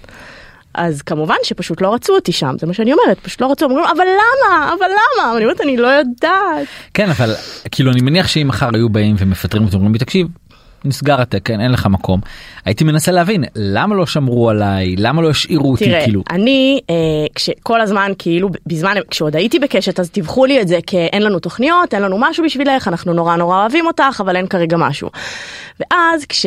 אז 0.75 1.03
כמובן 1.03 1.35
שפשוט 1.43 1.81
לא 1.81 1.95
רצו 1.95 2.15
אותי 2.15 2.33
שם, 2.33 2.55
זה 2.59 2.67
מה 2.67 2.75
שאני 2.75 2.93
אומרת, 2.93 3.19
פשוט 3.19 3.41
לא 3.41 3.51
רצו, 3.51 3.65
אומרים, 3.65 3.85
אבל 3.85 4.05
למה? 4.05 4.75
אבל 4.79 4.87
למה? 4.87 5.37
אני 5.37 5.45
אומרת, 5.45 5.61
אני 5.61 5.77
לא 5.77 5.87
יודעת. 5.87 6.67
כן 6.95 7.11
אבל 7.11 7.35
כאילו 7.71 7.93
אני 7.93 8.01
מניח 8.01 8.29
שאם 8.29 8.49
מחר 8.49 8.69
היו 8.75 8.89
באים 8.89 9.17
ומפטרים 9.19 9.65
אותי 9.65 9.77
אומרים 9.77 9.93
לי 9.93 9.99
תקשיב 9.99 10.27
נסגר 10.87 11.21
התקן 11.21 11.61
אין 11.61 11.73
לך 11.73 11.87
מקום 11.87 12.21
הייתי 12.65 12.85
מנסה 12.85 13.13
להבין 13.13 13.45
למה 13.55 13.95
לא 13.95 14.07
שמרו 14.07 14.51
עליי 14.51 14.97
למה 14.97 15.23
לא 15.23 15.31
השאירו 15.31 15.71
אותי 15.71 15.85
תראה, 15.85 16.05
כאילו 16.05 16.23
אני, 16.31 16.81
אה, 16.91 16.95
כשכל 17.35 17.81
הזמן, 17.81 18.13
כאילו, 18.19 18.49
בזמן, 18.67 18.95
כשעוד 19.11 19.37
הייתי 19.37 19.59
בקשת, 19.59 20.01
אז 20.01 20.11
דיווחו 20.11 20.47
לי 20.47 20.61
את 20.61 20.69
זה 20.69 20.79
כאין 20.87 21.23
לנו 21.23 21.39
תוכניות, 21.39 21.95
אין 21.95 22.03
לנו 22.03 22.17
משהו 22.21 22.45
בשבילך, 22.45 22.89
אנחנו 22.89 23.13
נורא 23.15 23.37
נורא 23.37 23.61
אוהבים 23.61 23.87
אותך, 23.87 24.21
אבל 24.25 24.37
אין 24.37 24.47
כרגע 24.47 24.77
משהו. 24.77 25.11
ואז 25.81 26.25
כש, 26.25 26.47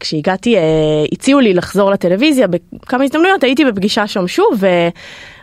כשהגעתי, 0.00 0.56
אה, 0.56 0.62
הציעו 1.12 1.40
לי 1.40 1.54
לחזור 1.54 1.90
לטלוויזיה 1.90 2.46
בכמה 2.46 3.04
הזדמנויות, 3.04 3.44
הייתי 3.44 3.64
בפגישה 3.64 4.06
שם 4.06 4.28
שוב, 4.28 4.48
ו, 4.58 4.66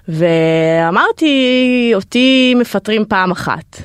ואמרתי, 0.08 1.92
אותי 1.94 2.56
מפטרים 2.58 3.06
פעם 3.06 3.32
אחת. 3.32 3.82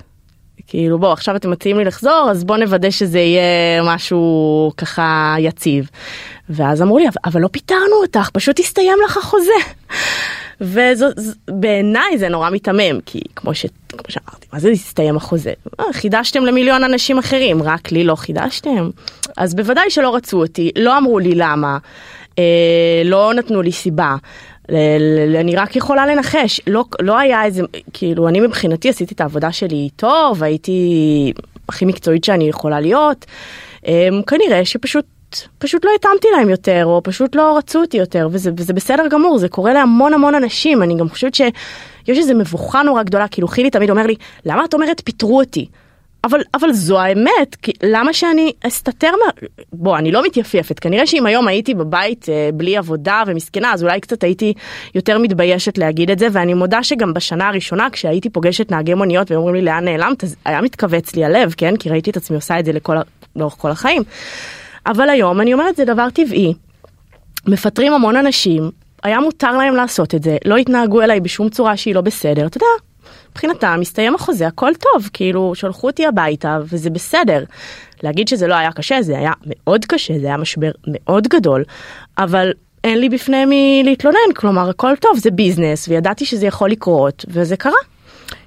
כאילו 0.67 0.99
בוא 0.99 1.13
עכשיו 1.13 1.37
אתם 1.37 1.51
מציעים 1.51 1.79
לי 1.79 1.85
לחזור 1.85 2.29
אז 2.31 2.45
בוא 2.45 2.57
נוודא 2.57 2.91
שזה 2.91 3.19
יהיה 3.19 3.83
משהו 3.83 4.73
ככה 4.77 5.37
יציב. 5.39 5.91
ואז 6.49 6.83
אמרו 6.83 6.99
לי 6.99 7.05
אבל 7.25 7.41
לא 7.41 7.49
פיטרנו 7.49 7.97
אותך 8.03 8.31
פשוט 8.33 8.61
הסתיים 8.61 8.99
לך 9.05 9.17
החוזה. 9.17 9.53
ובעיניי 10.61 12.19
זה 12.19 12.29
נורא 12.29 12.51
מיתמם 12.51 13.01
כי 13.07 13.21
כמו, 13.37 13.55
ש, 13.55 13.67
כמו 13.89 14.03
שאמרתי 14.09 14.47
מה 14.53 14.61
זה 14.61 14.71
הסתיים 14.71 15.17
החוזה 15.17 15.53
אה, 15.81 15.85
חידשתם 15.93 16.45
למיליון 16.45 16.85
אנשים 16.85 17.19
אחרים 17.19 17.63
רק 17.63 17.93
לי 17.93 18.05
לא 18.05 18.15
חידשתם 18.15 18.91
אז 19.37 19.55
בוודאי 19.55 19.91
שלא 19.91 20.15
רצו 20.15 20.41
אותי 20.41 20.71
לא 20.79 20.99
אמרו 20.99 21.19
לי 21.19 21.35
למה 21.35 21.79
אה, 22.39 23.03
לא 23.05 23.35
נתנו 23.35 23.63
לי 23.63 23.73
סיבה 23.73 24.17
אני 25.41 25.57
רק 25.57 25.77
יכולה 25.77 26.07
לנחש, 26.07 26.61
לא, 26.67 26.85
לא 27.01 27.19
היה 27.19 27.45
איזה, 27.45 27.63
כאילו 27.93 28.29
אני 28.29 28.41
מבחינתי 28.41 28.89
עשיתי 28.89 29.15
את 29.15 29.21
העבודה 29.21 29.53
שלי 29.53 29.89
טוב, 29.97 30.43
הייתי 30.43 31.33
הכי 31.69 31.85
מקצועית 31.85 32.25
שאני 32.25 32.49
יכולה 32.49 32.81
להיות, 32.81 33.25
אמ, 33.87 34.23
כנראה 34.27 34.65
שפשוט 34.65 35.05
פשוט 35.59 35.85
לא 35.85 35.91
התאמתי 35.99 36.29
להם 36.37 36.49
יותר, 36.49 36.83
או 36.87 37.01
פשוט 37.05 37.37
לא 37.37 37.57
רצו 37.59 37.81
אותי 37.81 37.97
יותר, 37.97 38.29
וזה, 38.33 38.51
וזה 38.57 38.73
בסדר 38.73 39.07
גמור, 39.11 39.39
זה 39.39 39.49
קורה 39.49 39.73
להמון 39.73 40.15
המון 40.15 40.35
אנשים, 40.35 40.83
אני 40.83 40.97
גם 40.97 41.09
חושבת 41.09 41.35
שיש 41.35 42.19
איזה 42.19 42.35
מבוכה 42.35 42.83
נורא 42.83 43.03
גדולה, 43.03 43.29
כאילו 43.29 43.49
חילי 43.49 43.71
תמיד 43.71 43.91
אומר 43.91 44.07
לי, 44.07 44.15
למה 44.47 44.65
את 44.65 44.75
אומרת 44.75 45.01
פיטרו 45.05 45.41
אותי? 45.41 45.67
אבל, 46.25 46.41
אבל 46.55 46.73
זו 46.73 47.01
האמת, 47.01 47.57
כי 47.63 47.73
למה 47.83 48.13
שאני 48.13 48.53
אסתתר 48.67 49.11
מה... 49.11 49.49
בוא, 49.73 49.99
אני 49.99 50.13
לא 50.13 50.25
מתייפייפת, 50.25 50.79
כנראה 50.79 51.07
שאם 51.07 51.27
היום 51.27 51.49
הייתי 51.49 51.75
בבית 51.75 52.29
אה, 52.29 52.51
בלי 52.55 52.77
עבודה 52.77 53.23
ומסכנה, 53.27 53.73
אז 53.73 53.83
אולי 53.83 54.01
קצת 54.01 54.25
הייתי 54.25 54.53
יותר 54.95 55.19
מתביישת 55.19 55.79
להגיד 55.79 56.11
את 56.11 56.19
זה, 56.19 56.29
ואני 56.33 56.55
מודה 56.55 56.83
שגם 56.83 57.15
בשנה 57.15 57.49
הראשונה, 57.49 57.91
כשהייתי 57.93 58.31
פוגשת 58.31 58.71
נהגי 58.71 58.95
מוניות 58.95 59.31
והם 59.31 59.41
אומרים 59.41 59.55
לי 59.55 59.63
לאן 59.63 59.85
נעלמת, 59.85 60.25
אז 60.25 60.37
היה 60.45 60.61
מתכווץ 60.61 61.15
לי 61.15 61.25
הלב, 61.25 61.55
כן? 61.57 61.77
כי 61.77 61.91
ראיתי 61.91 62.11
את 62.11 62.17
עצמי 62.17 62.37
עושה 62.37 62.59
את 62.59 62.65
זה 62.65 62.73
לכל, 62.73 62.97
לאורך 63.37 63.55
כל 63.59 63.71
החיים. 63.71 64.03
אבל 64.87 65.11
היום 65.11 65.41
אני 65.41 65.53
אומרת, 65.53 65.77
זה 65.77 65.85
דבר 65.85 66.11
טבעי. 66.11 66.55
מפטרים 67.47 67.93
המון 67.93 68.17
אנשים, 68.17 68.71
היה 69.03 69.21
מותר 69.21 69.57
להם 69.57 69.75
לעשות 69.75 70.15
את 70.15 70.23
זה, 70.23 70.37
לא 70.45 70.57
התנהגו 70.57 71.03
אליי 71.03 71.21
בשום 71.21 71.49
צורה 71.49 71.77
שהיא 71.77 71.95
לא 71.95 72.01
בסדר, 72.01 72.47
אתה 72.47 72.57
יודע, 72.57 72.67
מבחינתם 73.35 73.77
מסתיים 73.81 74.15
החוזה 74.15 74.47
הכל 74.47 74.73
טוב 74.81 75.11
כאילו 75.13 75.55
שלחו 75.55 75.87
אותי 75.87 76.07
הביתה 76.07 76.59
וזה 76.65 76.91
בסדר. 76.91 77.45
להגיד 78.03 78.29
שזה 78.29 78.47
לא 78.47 78.55
היה 78.55 78.73
קשה 78.73 79.03
זה 79.03 79.19
היה 79.19 79.33
מאוד 79.47 79.85
קשה 79.85 80.19
זה 80.19 80.27
היה 80.27 80.37
משבר 80.37 80.71
מאוד 80.87 81.29
גדול 81.29 81.65
אבל 82.19 82.53
אין 82.85 83.01
לי 83.01 83.09
בפני 83.09 83.45
מי 83.45 83.83
להתלונן 83.85 84.33
כלומר 84.37 84.71
הכל 84.71 84.95
טוב 85.01 85.19
זה 85.19 85.31
ביזנס 85.31 85.89
וידעתי 85.89 86.25
שזה 86.25 86.47
יכול 86.47 86.71
לקרות 86.71 87.25
וזה 87.29 87.57
קרה. 87.57 87.73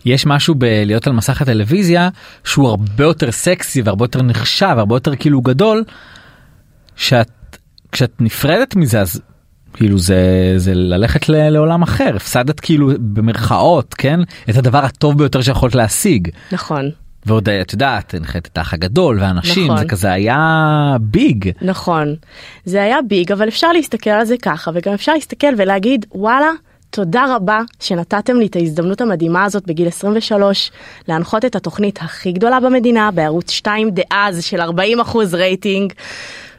יש 0.05 0.25
משהו 0.25 0.55
בלהיות 0.55 1.07
על 1.07 1.13
מסך 1.13 1.41
הטלוויזיה 1.41 2.09
שהוא 2.43 2.69
הרבה 2.69 3.03
יותר 3.03 3.31
סקסי 3.31 3.81
והרבה 3.81 4.03
יותר 4.03 4.21
נחשב 4.21 4.75
הרבה 4.77 4.95
יותר 4.95 5.15
כאילו 5.15 5.41
גדול 5.41 5.83
שאת 6.95 7.29
כשאת 7.91 8.21
נפרדת 8.21 8.75
מזה 8.75 9.01
אז 9.01 9.21
כאילו 9.77 9.97
זה 9.97 10.53
זה 10.57 10.73
ללכת 10.73 11.29
לעולם 11.29 11.81
אחר. 11.81 12.15
הפסדת 12.15 12.59
כאילו 12.59 12.91
במרכאות 12.99 13.93
כן? 13.93 14.19
את 14.49 14.57
הדבר 14.57 14.85
הטוב 14.85 15.17
ביותר 15.17 15.41
שיכולת 15.41 15.75
להשיג. 15.75 16.29
נכון. 16.51 16.91
ועוד 17.25 17.49
את 17.49 17.73
יודעת 17.73 18.13
הנחית 18.13 18.47
את 18.47 18.57
האח 18.57 18.73
הגדול 18.73 19.19
ואנשים 19.21 19.65
נכון. 19.65 19.77
זה 19.77 19.85
כזה 19.85 20.11
היה 20.11 20.95
ביג. 21.01 21.51
נכון. 21.61 22.15
זה 22.65 22.83
היה 22.83 22.97
ביג 23.07 23.31
אבל 23.31 23.47
אפשר 23.47 23.71
להסתכל 23.71 24.09
על 24.09 24.25
זה 24.25 24.35
ככה 24.41 24.71
וגם 24.73 24.93
אפשר 24.93 25.13
להסתכל 25.13 25.53
ולהגיד 25.57 26.05
וואלה. 26.11 26.49
תודה 26.89 27.35
רבה 27.35 27.61
שנתתם 27.79 28.35
לי 28.35 28.45
את 28.45 28.55
ההזדמנות 28.55 29.01
המדהימה 29.01 29.43
הזאת 29.43 29.67
בגיל 29.67 29.87
23 29.87 30.71
להנחות 31.07 31.45
את 31.45 31.55
התוכנית 31.55 31.99
הכי 32.01 32.31
גדולה 32.31 32.59
במדינה 32.59 33.11
בערוץ 33.11 33.51
2 33.51 33.89
דאז 33.89 34.43
של 34.43 34.61
40 34.61 34.99
אחוז 34.99 35.33
רייטינג 35.33 35.93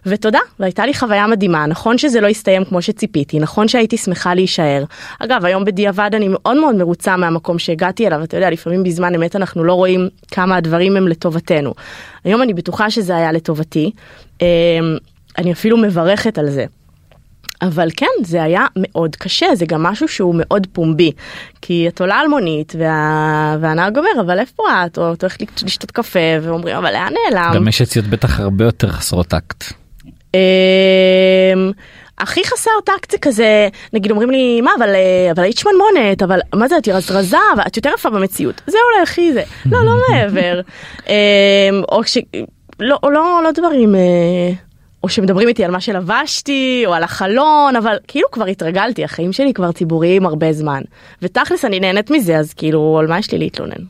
ותודה, 0.08 0.38
והייתה 0.60 0.86
לי 0.86 0.94
חוויה 0.94 1.26
מדהימה, 1.26 1.66
נכון 1.66 1.98
שזה 1.98 2.20
לא 2.20 2.26
הסתיים 2.28 2.64
כמו 2.64 2.82
שציפיתי, 2.82 3.38
נכון 3.38 3.68
שהייתי 3.68 3.96
שמחה 3.96 4.34
להישאר. 4.34 4.84
אגב, 5.18 5.44
היום 5.44 5.64
בדיעבד 5.64 6.10
אני 6.14 6.28
מאוד 6.28 6.56
מאוד 6.56 6.74
מרוצה 6.74 7.16
מהמקום 7.16 7.58
שהגעתי 7.58 8.06
אליו, 8.06 8.24
אתה 8.24 8.36
יודע, 8.36 8.50
לפעמים 8.50 8.82
בזמן 8.82 9.14
אמת 9.14 9.36
אנחנו 9.36 9.64
לא 9.64 9.72
רואים 9.72 10.08
כמה 10.30 10.56
הדברים 10.56 10.96
הם 10.96 11.08
לטובתנו. 11.08 11.74
היום 12.24 12.42
אני 12.42 12.54
בטוחה 12.54 12.90
שזה 12.90 13.16
היה 13.16 13.32
לטובתי, 13.32 13.90
אמ, 14.40 14.46
אני 15.38 15.52
אפילו 15.52 15.76
מברכת 15.76 16.38
על 16.38 16.50
זה. 16.50 16.64
אבל 17.62 17.88
כן, 17.96 18.06
זה 18.24 18.42
היה 18.42 18.66
מאוד 18.76 19.16
קשה, 19.16 19.46
זה 19.54 19.66
גם 19.66 19.82
משהו 19.82 20.08
שהוא 20.08 20.34
מאוד 20.38 20.66
פומבי. 20.72 21.12
כי 21.62 21.88
את 21.88 22.00
עולה 22.00 22.14
על 22.14 22.28
מונית, 22.28 22.74
וה... 22.78 23.56
והנהג 23.60 23.98
אומר, 23.98 24.20
אבל 24.20 24.38
איפה 24.38 24.62
את? 24.86 24.98
או 24.98 25.12
את 25.12 25.22
הולכת 25.22 25.62
לשתות 25.62 25.90
קפה, 25.90 26.18
ואומרים, 26.42 26.76
אבל 26.76 26.92
לאן 26.92 27.12
נעלם? 27.30 27.52
גם 27.54 27.68
יש 27.68 27.80
יציאות 27.80 28.06
בטח 28.06 28.40
הרבה 28.40 28.64
יותר 28.64 28.88
חסרות 28.88 29.26
טקט. 29.26 29.72
אמ, 30.34 31.70
הכי 32.18 32.44
חסר 32.44 32.70
טקט 32.84 33.10
זה 33.10 33.18
כזה, 33.18 33.68
נגיד 33.92 34.10
אומרים 34.10 34.30
לי, 34.30 34.60
מה, 34.60 34.70
אבל, 34.78 34.94
אה, 34.94 35.30
אבל 35.30 35.42
היית 35.42 35.58
שמנמונת, 35.58 36.22
אבל 36.22 36.40
מה 36.54 36.68
זה, 36.68 36.78
את 36.78 36.88
רזה, 37.10 37.36
ואת 37.58 37.76
יותר 37.76 37.90
יפה 37.94 38.10
במציאות. 38.10 38.62
זה 38.66 38.78
אולי 38.90 39.02
הכי 39.02 39.32
זה. 39.32 39.42
לא, 39.66 39.84
לא 39.84 39.92
מעבר. 40.10 40.60
אמ, 41.08 41.12
או 41.92 42.02
כש... 42.02 42.18
לא, 42.80 42.98
לא, 43.02 43.40
לא 43.44 43.50
דברים... 43.52 43.94
אה, 43.94 44.52
או 45.02 45.08
שמדברים 45.08 45.48
איתי 45.48 45.64
על 45.64 45.70
מה 45.70 45.80
שלבשתי, 45.80 46.82
או 46.86 46.94
על 46.94 47.02
החלון, 47.02 47.76
אבל 47.76 47.96
כאילו 48.08 48.28
כבר 48.32 48.46
התרגלתי, 48.46 49.04
החיים 49.04 49.32
שלי 49.32 49.52
כבר 49.54 49.72
ציבוריים 49.72 50.26
הרבה 50.26 50.52
זמן. 50.52 50.82
ותכלס 51.22 51.64
אני 51.64 51.80
נהנית 51.80 52.10
מזה, 52.10 52.38
אז 52.38 52.54
כאילו, 52.54 52.98
על 52.98 53.06
מה 53.06 53.18
יש 53.18 53.32
לי 53.32 53.38
להתלונן? 53.38 53.84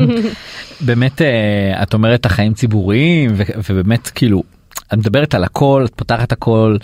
באמת, 0.86 1.22
אה, 1.22 1.82
את 1.82 1.94
אומרת 1.94 2.26
החיים 2.26 2.54
ציבוריים, 2.54 3.30
ובאמת 3.68 4.08
כאילו, 4.08 4.42
את 4.88 4.98
מדברת 4.98 5.34
על 5.34 5.44
הכל 5.44 5.84
את 5.88 5.94
פותחת 5.94 6.32
הכל 6.32 6.76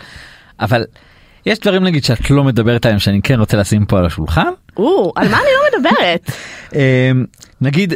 אבל 0.60 0.84
יש 1.46 1.58
דברים 1.58 1.84
נגיד 1.84 2.04
שאת 2.04 2.30
לא 2.30 2.44
מדברת 2.44 2.86
עליהם 2.86 2.98
שאני 2.98 3.22
כן 3.22 3.38
רוצה 3.38 3.56
לשים 3.56 3.86
פה 3.86 3.98
על 3.98 4.06
השולחן. 4.06 4.48
או, 4.76 5.12
על 5.16 5.28
מה 5.28 5.36
אני 5.36 5.46
לא 5.46 5.78
מדברת? 5.78 6.30
אמ, 6.74 7.24
נגיד 7.60 7.94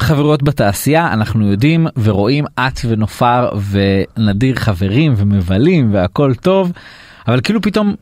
חברות 0.00 0.42
בתעשייה 0.42 1.12
אנחנו 1.12 1.50
יודעים 1.50 1.86
ורואים 2.02 2.44
את 2.60 2.80
ונופר 2.88 3.50
ונדיר 3.70 4.56
חברים 4.56 5.14
ומבלים 5.16 5.94
והכל 5.94 6.34
טוב 6.34 6.72
אבל 7.28 7.40
כאילו 7.40 7.62
פתאום 7.62 7.94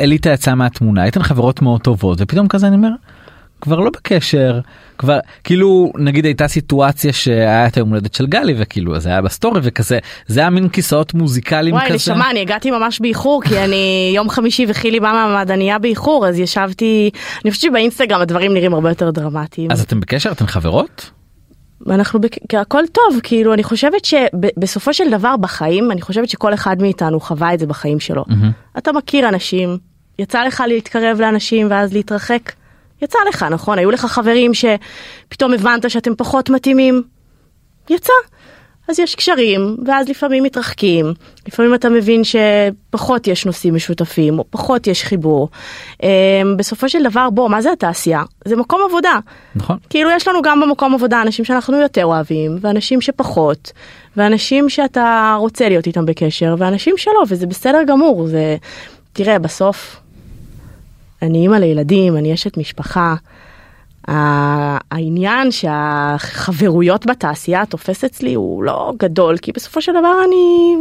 אליטה 0.00 0.30
יצאה 0.30 0.54
מהתמונה 0.54 1.02
הייתן 1.02 1.22
חברות 1.22 1.62
מאוד 1.62 1.80
טובות 1.80 2.18
ופתאום 2.20 2.48
כזה 2.48 2.66
אני 2.66 2.76
אומר 2.76 2.90
כבר 3.60 3.80
לא 3.80 3.90
בקשר 3.90 4.60
כבר 4.98 5.18
כאילו 5.44 5.92
נגיד 5.98 6.24
הייתה 6.24 6.48
סיטואציה 6.48 7.12
שהיה 7.12 7.66
את 7.66 7.76
היום 7.76 7.88
הולדת 7.88 8.14
של 8.14 8.26
גלי 8.26 8.54
וכאילו 8.58 9.00
זה 9.00 9.08
היה 9.08 9.22
בסטורי 9.22 9.60
וכזה 9.62 9.98
זה 10.26 10.40
היה 10.40 10.50
מין 10.50 10.68
כיסאות 10.68 11.14
מוזיקליים 11.14 11.74
וואי, 11.74 11.84
כזה. 11.84 12.10
וואי 12.10 12.18
נשמה 12.18 12.30
אני 12.30 12.40
הגעתי 12.40 12.70
ממש 12.70 13.00
באיחור 13.00 13.42
כי 13.42 13.58
אני 13.58 13.76
יום 14.16 14.30
חמישי 14.30 14.66
וחילי 14.68 15.00
בא 15.00 15.12
מהמעדניה 15.12 15.78
באיחור 15.78 16.26
אז 16.26 16.38
ישבתי 16.38 17.10
אני 17.44 17.50
חושבת 17.50 17.70
שבאינסטגרם 17.70 18.20
הדברים 18.20 18.54
נראים 18.54 18.74
הרבה 18.74 18.88
יותר 18.88 19.10
דרמטיים. 19.10 19.70
אז 19.70 19.80
אתם 19.80 20.00
בקשר 20.00 20.32
אתן 20.32 20.46
חברות? 20.46 21.10
אנחנו 21.90 22.20
בק... 22.20 22.54
הכל 22.54 22.82
טוב 22.92 23.20
כאילו 23.22 23.54
אני 23.54 23.62
חושבת 23.62 24.04
שבסופו 24.04 24.94
של 24.94 25.10
דבר 25.10 25.36
בחיים 25.36 25.90
אני 25.90 26.00
חושבת 26.00 26.28
שכל 26.28 26.54
אחד 26.54 26.82
מאיתנו 26.82 27.20
חווה 27.20 27.54
את 27.54 27.58
זה 27.58 27.66
בחיים 27.66 28.00
שלו. 28.00 28.24
Mm-hmm. 28.28 28.78
אתה 28.78 28.92
מכיר 28.92 29.28
אנשים 29.28 29.78
יצא 30.18 30.44
לך 30.44 30.62
להתקרב 30.68 31.20
לאנשים 31.20 31.66
ואז 31.70 31.92
להתרחק. 31.92 32.52
יצא 33.02 33.18
לך, 33.28 33.42
נכון? 33.42 33.78
היו 33.78 33.90
לך 33.90 34.04
חברים 34.04 34.52
שפתאום 34.54 35.54
הבנת 35.54 35.90
שאתם 35.90 36.14
פחות 36.16 36.50
מתאימים? 36.50 37.02
יצא. 37.90 38.12
אז 38.88 38.98
יש 38.98 39.14
קשרים, 39.14 39.76
ואז 39.86 40.08
לפעמים 40.08 40.42
מתרחקים, 40.42 41.12
לפעמים 41.48 41.74
אתה 41.74 41.88
מבין 41.88 42.22
שפחות 42.24 43.26
יש 43.26 43.46
נושאים 43.46 43.74
משותפים, 43.74 44.38
או 44.38 44.44
פחות 44.50 44.86
יש 44.86 45.04
חיבור. 45.04 45.48
אמ, 46.02 46.08
בסופו 46.56 46.88
של 46.88 47.02
דבר, 47.02 47.30
בוא, 47.30 47.48
מה 47.48 47.62
זה 47.62 47.72
התעשייה? 47.72 48.22
זה 48.44 48.56
מקום 48.56 48.80
עבודה. 48.88 49.18
נכון. 49.56 49.76
כאילו 49.90 50.10
יש 50.10 50.28
לנו 50.28 50.42
גם 50.42 50.60
במקום 50.60 50.94
עבודה 50.94 51.22
אנשים 51.22 51.44
שאנחנו 51.44 51.76
יותר 51.76 52.04
אוהבים, 52.04 52.58
ואנשים 52.60 53.00
שפחות, 53.00 53.72
ואנשים 54.16 54.68
שאתה 54.68 55.36
רוצה 55.38 55.68
להיות 55.68 55.86
איתם 55.86 56.06
בקשר, 56.06 56.54
ואנשים 56.58 56.96
שלא, 56.96 57.22
וזה 57.28 57.46
בסדר 57.46 57.82
גמור, 57.86 58.26
זה... 58.26 58.56
תראה, 59.12 59.38
בסוף 59.38 60.00
אני 61.22 61.38
אימא 61.38 61.56
לילדים, 61.56 62.16
אני 62.16 62.34
אשת 62.34 62.56
משפחה. 62.56 63.14
העניין 64.08 65.50
שהחברויות 65.50 67.06
בתעשייה 67.06 67.66
תופס 67.66 68.04
אצלי 68.04 68.34
הוא 68.34 68.62
לא 68.62 68.92
גדול, 68.98 69.38
כי 69.38 69.52
בסופו 69.52 69.82
של 69.82 69.92
דבר 69.92 70.14
אני, 70.28 70.76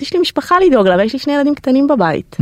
יש 0.00 0.12
לי 0.12 0.20
משפחה 0.20 0.54
לדאוג 0.66 0.88
לה 0.88 0.96
ויש 0.96 1.12
לי 1.12 1.18
שני 1.18 1.32
ילדים 1.32 1.54
קטנים 1.54 1.86
בבית. 1.86 2.36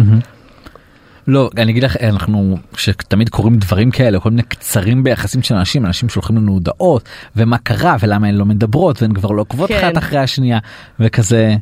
לא 1.26 1.50
אני 1.56 1.72
אגיד 1.72 1.84
לך 1.84 1.96
אנחנו 1.96 2.56
שתמיד 2.76 3.28
קורים 3.28 3.56
דברים 3.56 3.90
כאלה 3.90 4.20
כל 4.20 4.30
מיני 4.30 4.42
קצרים 4.42 5.04
ביחסים 5.04 5.42
של 5.42 5.54
אנשים 5.54 5.86
אנשים 5.86 6.08
שולחים 6.08 6.36
לנו 6.36 6.52
הודעות 6.52 7.08
ומה 7.36 7.58
קרה 7.58 7.96
ולמה 8.00 8.26
הן 8.26 8.34
לא 8.34 8.44
מדברות 8.44 9.02
והן 9.02 9.14
כבר 9.14 9.30
לא 9.30 9.40
עוקבות 9.40 9.68
כן. 9.68 9.76
אחת 9.76 9.98
אחרי 9.98 10.18
השנייה 10.18 10.58
וכזה 11.00 11.56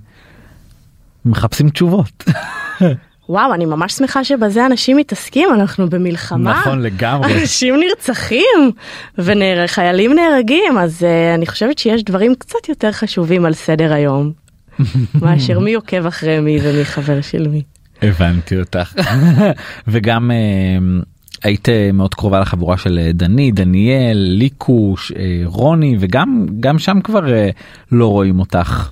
מחפשים 1.25 1.71
תשובות. 1.71 2.25
וואו, 3.29 3.55
אני 3.55 3.66
ממש 3.66 3.93
שמחה 3.93 4.24
שבזה 4.24 4.66
אנשים 4.66 4.97
מתעסקים, 4.97 5.49
אנחנו 5.55 5.91
במלחמה. 5.91 6.61
נכון 6.61 6.83
לגמרי. 6.83 7.41
אנשים 7.41 7.74
נרצחים 7.81 8.72
וחיילים 9.18 10.12
נהרגים, 10.14 10.79
אז 10.79 11.03
uh, 11.03 11.35
אני 11.35 11.47
חושבת 11.47 11.79
שיש 11.79 12.05
דברים 12.05 12.35
קצת 12.35 12.68
יותר 12.68 12.93
חשובים 12.93 13.45
על 13.45 13.55
סדר 13.55 13.93
היום. 13.93 14.33
מאשר 15.22 15.59
מי 15.59 15.74
עוקב 15.74 16.07
אחרי 16.07 16.41
מי 16.41 16.59
ומי 16.62 16.85
חבר 16.85 17.20
של 17.20 17.49
מי. 17.49 17.62
הבנתי 18.03 18.61
אותך 18.61 18.95
וגם 19.89 20.31
אה, 20.31 21.01
היית 21.43 21.68
מאוד 21.93 22.14
קרובה 22.14 22.41
לחבורה 22.41 22.76
של 22.76 22.99
אה, 22.99 23.12
דני 23.12 23.51
דניאל 23.51 24.16
ליקוש 24.16 25.12
אה, 25.12 25.41
רוני 25.45 25.97
וגם 26.01 26.47
גם 26.61 26.79
שם 26.79 27.01
כבר 27.05 27.33
אה, 27.33 27.51
לא 27.93 28.07
רואים 28.07 28.41
אותך. 28.41 28.91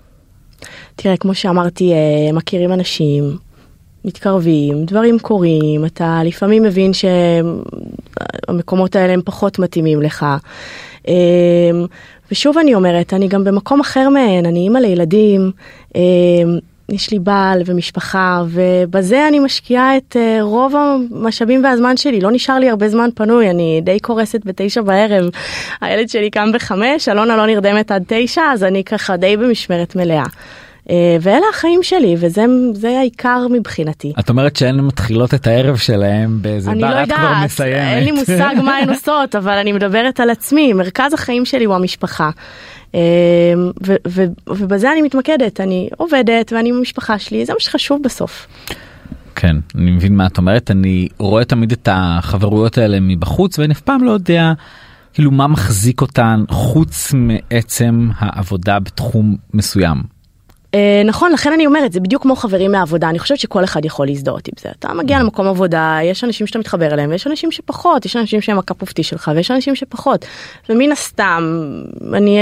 תראה, 0.97 1.17
כמו 1.17 1.35
שאמרתי, 1.35 1.93
מכירים 2.33 2.73
אנשים, 2.73 3.37
מתקרבים, 4.07 4.85
דברים 4.85 5.19
קורים, 5.19 5.85
אתה 5.85 6.21
לפעמים 6.25 6.63
מבין 6.63 6.91
שהמקומות 8.49 8.97
האלה 8.97 9.13
הם 9.13 9.21
פחות 9.25 9.59
מתאימים 9.59 10.03
לך. 10.03 10.27
אה, 11.09 11.15
ושוב 12.31 12.59
אני 12.59 12.75
אומרת, 12.75 13.15
אני 13.15 13.29
גם 13.29 13.45
במקום 13.45 13.81
אחר 13.81 14.09
מהן, 14.09 14.47
אני 14.47 14.59
אימא 14.59 14.79
לילדים, 14.79 15.51
אה, 15.97 16.01
יש 16.89 17.11
לי 17.11 17.19
בעל 17.19 17.63
ומשפחה, 17.67 18.43
ובזה 18.49 19.29
אני 19.29 19.39
משקיעה 19.39 19.97
את 19.97 20.17
אה, 20.17 20.39
רוב 20.41 20.75
המשאבים 20.77 21.65
והזמן 21.65 21.97
שלי, 21.97 22.21
לא 22.21 22.31
נשאר 22.31 22.59
לי 22.59 22.71
הרבה 22.71 22.89
זמן 22.89 23.09
פנוי, 23.15 23.51
אני 23.51 23.81
די 23.85 24.01
קורסת 24.01 24.41
בתשע 24.45 24.83
בערב. 24.83 25.31
הילד 25.81 26.09
שלי 26.09 26.31
קם 26.31 26.53
בחמש, 26.55 27.09
אלונה 27.09 27.37
לא 27.37 27.47
נרדמת 27.47 27.91
עד 27.91 28.05
תשע, 28.07 28.43
אז 28.53 28.65
אני 28.65 28.85
ככה 28.85 29.17
די 29.17 29.37
במשמרת 29.37 29.97
מלאה. 29.97 30.27
אה, 30.91 31.17
ואלה 31.21 31.47
החיים 31.55 31.83
שלי, 31.83 32.17
וזה 32.19 32.45
זה 32.73 32.99
העיקר 32.99 33.47
מבחינתי. 33.51 34.13
את 34.19 34.29
אומרת 34.29 34.57
שהן 34.57 34.81
מתחילות 34.81 35.35
את 35.35 35.47
הערב 35.47 35.77
שלהם 35.77 36.39
באיזה 36.43 36.71
בר, 36.71 36.79
לא 36.79 37.03
את 37.03 37.09
כבר 37.09 37.33
מסיימת. 37.45 37.77
אין 37.77 38.05
לי 38.05 38.13
מושג 38.13 38.55
מה 38.65 38.77
הן 38.77 38.91
עושות, 38.95 39.35
אבל 39.35 39.59
אני 39.59 39.73
מדברת 39.73 40.21
על 40.21 40.31
עצמי, 40.31 40.73
מרכז 40.73 41.13
החיים 41.13 41.45
שלי 41.45 41.65
הוא 41.65 41.75
המשפחה. 41.75 42.31
אה, 42.95 43.01
ו- 43.87 43.95
ו- 44.09 44.25
ובזה 44.49 44.93
אני 44.93 45.03
מתמקדת, 45.03 45.61
אני 45.61 45.89
עובדת 45.97 46.53
ואני 46.53 46.69
עם 46.69 46.77
המשפחה 46.77 47.19
שלי, 47.19 47.47
זה 47.47 47.53
מה 47.53 47.61
שחשוב 47.61 48.03
בסוף. 48.03 48.47
כן 49.35 49.57
אני 49.75 49.91
מבין 49.91 50.17
מה 50.17 50.27
את 50.27 50.39
אומרת 50.39 50.71
אני 50.71 51.09
רואה 51.19 51.45
תמיד 51.45 51.73
את 51.73 51.89
החברויות 51.93 52.79
האלה 52.79 52.99
מבחוץ 53.01 53.59
ואני 53.59 53.73
אף 53.73 53.81
פעם 53.81 54.05
לא 54.05 54.11
יודע 54.11 54.53
כאילו 55.13 55.31
מה 55.31 55.47
מחזיק 55.47 56.01
אותן 56.01 56.45
חוץ 56.51 57.13
מעצם 57.15 58.09
העבודה 58.19 58.79
בתחום 58.79 59.37
מסוים. 59.55 60.16
אה, 60.77 61.03
נכון, 61.05 61.33
לכן 61.33 61.53
אני 61.53 61.67
אומרת, 61.67 61.93
זה 61.93 62.01
בדיוק 62.01 62.23
כמו 62.23 62.37
חברים 62.37 62.73
מהעבודה, 62.73 63.09
אני 63.11 63.19
חושבת 63.19 63.39
שכל 63.39 63.65
אחד 63.65 63.85
יכול 63.85 64.07
להזדהות 64.07 64.49
עם 64.49 64.55
זה. 64.61 64.69
אתה 64.79 64.95
מגיע 64.95 65.19
למקום 65.19 65.47
עבודה, 65.47 65.99
יש 66.03 66.25
אנשים 66.25 66.47
שאתה 66.47 66.59
מתחבר 66.59 66.93
אליהם, 66.93 67.11
ויש 67.11 67.27
אנשים 67.27 67.53
שפחות, 67.53 68.05
יש 68.05 68.17
אנשים 68.17 68.41
שהם 68.41 68.59
הקאפ 68.59 68.83
אופטי 68.83 69.03
שלך, 69.03 69.31
ויש 69.35 69.51
אנשים 69.51 69.75
שפחות. 69.75 70.25
ומן 70.69 70.93
הסתם, 70.93 71.63
אני 72.15 72.39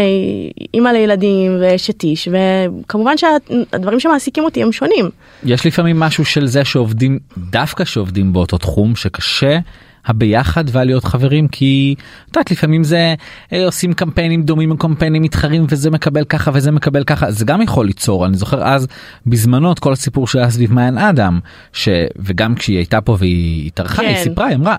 אימא 0.75 0.89
לילדים 0.89 1.57
ואשת 1.61 2.03
איש, 2.03 2.29
וכמובן 2.33 3.17
שהדברים 3.17 4.01
שמעסיקים 4.01 4.45
אותי 4.45 4.63
הם 4.63 4.73
שונים. 4.73 5.11
יש 5.45 5.67
לפעמים 5.67 6.01
משהו 6.01 6.25
של 6.25 6.47
זה 6.47 6.65
שעובדים 6.65 7.19
דווקא 7.39 7.85
שעובדים 7.85 8.33
באותו 8.33 8.59
תחום 8.59 8.97
שקשה 8.97 9.59
הביחד 10.07 10.65
והלהיות 10.69 11.05
חברים 11.05 11.49
כי 11.49 11.95
את 11.99 12.37
יודעת 12.37 12.51
לפעמים 12.51 12.85
זה 12.85 13.15
אה, 13.53 13.67
עושים 13.67 13.93
קמפיינים 13.93 14.43
דומים 14.43 14.77
קמפיינים 14.77 15.23
מתחרים 15.23 15.67
וזה 15.69 15.91
מקבל 15.91 16.25
ככה 16.25 16.51
וזה 16.55 16.71
מקבל 16.71 17.05
ככה 17.05 17.31
זה 17.31 17.45
גם 17.45 17.63
יכול 17.63 17.87
ליצור 17.87 18.27
אני 18.27 18.37
זוכר 18.37 18.63
אז 18.63 18.87
בזמנו 19.27 19.73
את 19.73 19.79
כל 19.79 19.93
הסיפור 19.93 20.27
שהיה 20.27 20.51
סביב 20.51 20.73
מעיין 20.73 20.99
אדם 20.99 21.41
ש... 21.73 21.89
וגם 22.17 22.55
כשהיא 22.55 22.77
הייתה 22.77 23.01
פה 23.01 23.17
והיא 23.19 23.67
התארחה 23.67 24.03
כן. 24.03 24.09
היא 24.09 24.17
סיפרה 24.17 24.47
היא 24.47 24.57
אמרה. 24.57 24.77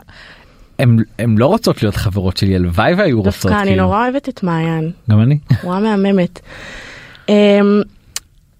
הם, 0.80 0.98
הם 1.20 1.38
לא 1.38 1.46
רוצות 1.46 1.84
להיות 1.84 1.96
חברות 1.96 2.38
שלי 2.38 2.56
הלוואי 2.56 2.94
והיו 2.94 3.18
רוצות 3.18 3.34
דווקא 3.34 3.62
אני 3.62 3.68
כאילו. 3.68 3.84
נורא 3.84 4.04
אוהבת 4.04 4.30
את 4.30 4.44
מעיין, 4.44 4.92
גם 5.10 5.22
אני. 5.22 5.38
בחורה 5.52 5.80
מהממת. 5.80 6.40
אמ, 7.30 7.82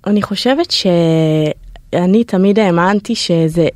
אני 0.08 0.22
חושבת 0.22 0.72
שאני 0.72 2.24
תמיד 2.24 2.60
האמנתי 2.60 3.16
שזה 3.16 3.68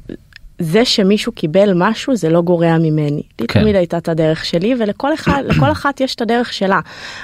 זה 0.59 0.85
שמישהו 0.85 1.31
קיבל 1.31 1.71
משהו 1.75 2.15
זה 2.15 2.29
לא 2.29 2.41
גורע 2.41 2.77
ממני. 2.77 3.23
לי 3.39 3.47
כן. 3.47 3.61
תמיד 3.61 3.75
הייתה 3.75 3.97
את 3.97 4.09
הדרך 4.09 4.45
שלי 4.45 4.75
ולכל 4.79 5.13
אחד, 5.13 5.43
לכל 5.49 5.71
אחת 5.71 6.01
יש 6.01 6.15
את 6.15 6.21
הדרך 6.21 6.53
שלה. 6.53 6.79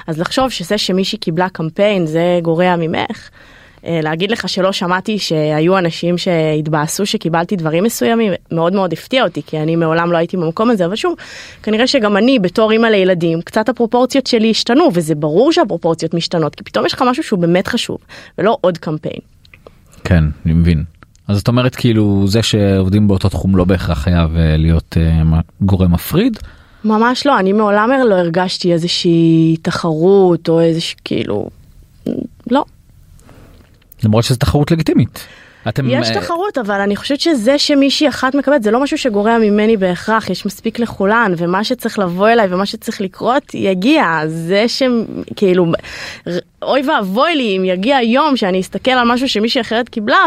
אז 0.08 0.20
לחשוב 0.20 0.50
שזה 0.50 0.78
שמישהי 0.78 1.18
קיבלה 1.18 1.50
קמפיין 1.50 2.06
זה 2.06 2.40
גורע 2.42 2.76
ממך. 2.76 3.30
אה, 3.86 4.00
להגיד 4.04 4.32
לך 4.32 4.50
שלא 4.50 4.72
שמעתי 4.72 5.20
שהיו 5.20 5.78
אנשים 5.78 6.18
שהתבאסו 6.18 7.06
שקיבלתי 7.06 7.56
דברים 7.56 7.84
מסוימים 7.84 8.34
מאוד 8.52 8.74
מאוד 8.74 8.94
הפתיע 8.94 9.24
אותי 9.24 9.42
כי 9.46 9.60
אני 9.60 9.76
מעולם 9.76 10.12
לא 10.12 10.18
הייתי 10.18 10.38
במקום 10.38 10.70
הזה 10.70 10.86
אבל 10.86 10.96
שוב 10.96 11.16
כנראה 11.64 11.88
שגם 11.88 12.18
אני 12.18 12.40
בתור 12.40 12.72
אימא 12.72 12.88
לילדים 12.88 13.42
קצת 13.42 13.70
הפרופורציות 13.70 14.28
שלי 14.28 14.52
השתנו 14.52 14.90
וזה 14.94 15.16
ברור 15.16 15.52
שהפרופורציות 15.52 16.14
משתנות 16.14 16.56
כי 16.56 16.64
פתאום 16.64 16.86
יש 16.86 16.94
לך 16.94 17.04
משהו 17.08 17.24
שהוא 17.24 17.40
באמת 17.40 17.68
חשוב 17.68 17.98
ולא 18.38 18.58
עוד 18.62 18.78
קמפיין. 18.78 19.20
כן 20.04 20.24
אני 20.46 20.54
מבין. 20.54 20.95
אז 21.28 21.39
את 21.39 21.47
אומרת 21.47 21.76
כאילו 21.76 22.23
זה 22.28 22.43
שעובדים 22.43 23.07
באותו 23.07 23.30
תחום 23.30 23.55
לא 23.55 23.65
בהכרח 23.65 23.99
חייב 23.99 24.38
אה, 24.38 24.57
להיות 24.57 24.97
אה, 24.97 25.39
גורם 25.61 25.91
מפריד. 25.91 26.38
ממש 26.86 27.26
לא, 27.26 27.39
אני 27.39 27.53
מעולם 27.53 27.89
לא 28.05 28.15
הרגשתי 28.15 28.73
איזושהי 28.73 29.55
תחרות 29.61 30.49
או 30.49 30.59
איזושהי 30.59 30.95
כאילו, 31.03 31.49
לא. 32.51 32.63
למרות 34.03 34.23
שזו 34.23 34.36
תחרות 34.36 34.71
לגיטימית. 34.71 35.28
אתם 35.69 35.89
יש 35.89 36.09
אה, 36.09 36.21
תחרות 36.21 36.57
אבל 36.57 36.82
אני 36.82 36.95
חושבת 36.95 37.19
שזה 37.19 37.57
שמישהי 37.57 38.09
אחת 38.09 38.36
מקבלת 38.36 38.63
זה 38.63 38.71
לא 38.71 38.84
משהו 38.84 38.97
שגורע 38.97 39.38
ממני 39.38 39.78
בהכרח, 39.78 40.30
יש 40.30 40.45
מספיק 40.45 40.80
לכולן 40.80 41.34
ומה 41.38 41.63
שצריך 41.63 41.99
לבוא 41.99 42.30
אליי 42.30 42.47
ומה 42.49 42.65
שצריך 42.65 43.01
לקרות 43.01 43.53
יגיע, 43.53 44.21
זה 44.28 44.65
שכאילו 44.67 45.65
אוי 46.61 46.82
ואבוי 46.89 47.36
לי 47.36 47.57
אם 47.57 47.65
יגיע 47.65 48.01
יום 48.01 48.38
שאני 48.38 48.61
אסתכל 48.61 48.91
על 48.91 49.13
משהו 49.13 49.30
שמישהי 49.30 49.61
אחרת 49.61 49.89
קיבלה 49.89 50.17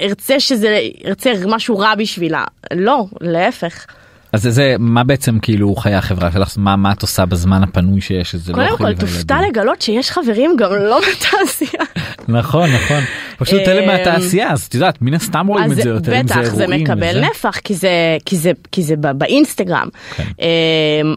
וארצה 0.00 0.40
שזה, 0.40 0.78
ארצה 1.06 1.32
משהו 1.46 1.78
רע 1.78 1.94
בשבילה, 1.94 2.44
לא, 2.74 3.04
להפך. 3.20 3.84
אז 4.32 4.42
זה- 4.42 4.50
זה 4.50 4.74
מה 4.78 5.04
בעצם 5.04 5.38
כאילו 5.42 5.74
חיי 5.76 5.94
החברה 5.94 6.32
שלך 6.32 6.54
מה 6.56 6.76
מה 6.76 6.92
את 6.92 7.02
עושה 7.02 7.26
בזמן 7.26 7.62
הפנוי 7.62 8.00
שיש 8.00 8.34
לא 8.34 8.54
קודם 8.54 8.68
אוכל 8.70 8.84
כל 8.84 8.94
תופתע. 9.00 9.40
לגלות 9.48 9.82
שיש 9.82 10.10
חברים 10.10 10.56
גם 10.58 10.70
לא 10.74 11.00
בתעשייה. 11.10 11.82
נכון 12.28 12.70
נכון 12.70 13.00
פשוט 13.38 13.60
אלה 13.60 13.80
אמ, 13.82 13.86
מהתעשייה 13.86 14.52
אז 14.52 14.62
את 14.62 14.74
יודעת 14.74 15.02
מן 15.02 15.14
הסתם 15.14 15.46
רואים 15.46 15.72
את 15.72 15.76
זה 15.76 15.88
יותר 15.88 16.20
אם 16.20 16.26
בטח 16.26 16.42
זה 16.42 16.50
זה 16.50 16.62
אירועים 16.62 16.82
מקבל 16.84 17.08
וזה. 17.10 17.20
נפח 17.20 17.58
כי 17.64 17.74
זה 17.74 17.90
כי 18.24 18.36
זה 18.36 18.50
כי 18.72 18.82
זה 18.82 18.94
באינסטגרם. 18.96 19.88
כן. 20.16 20.22
אה, 20.40 20.46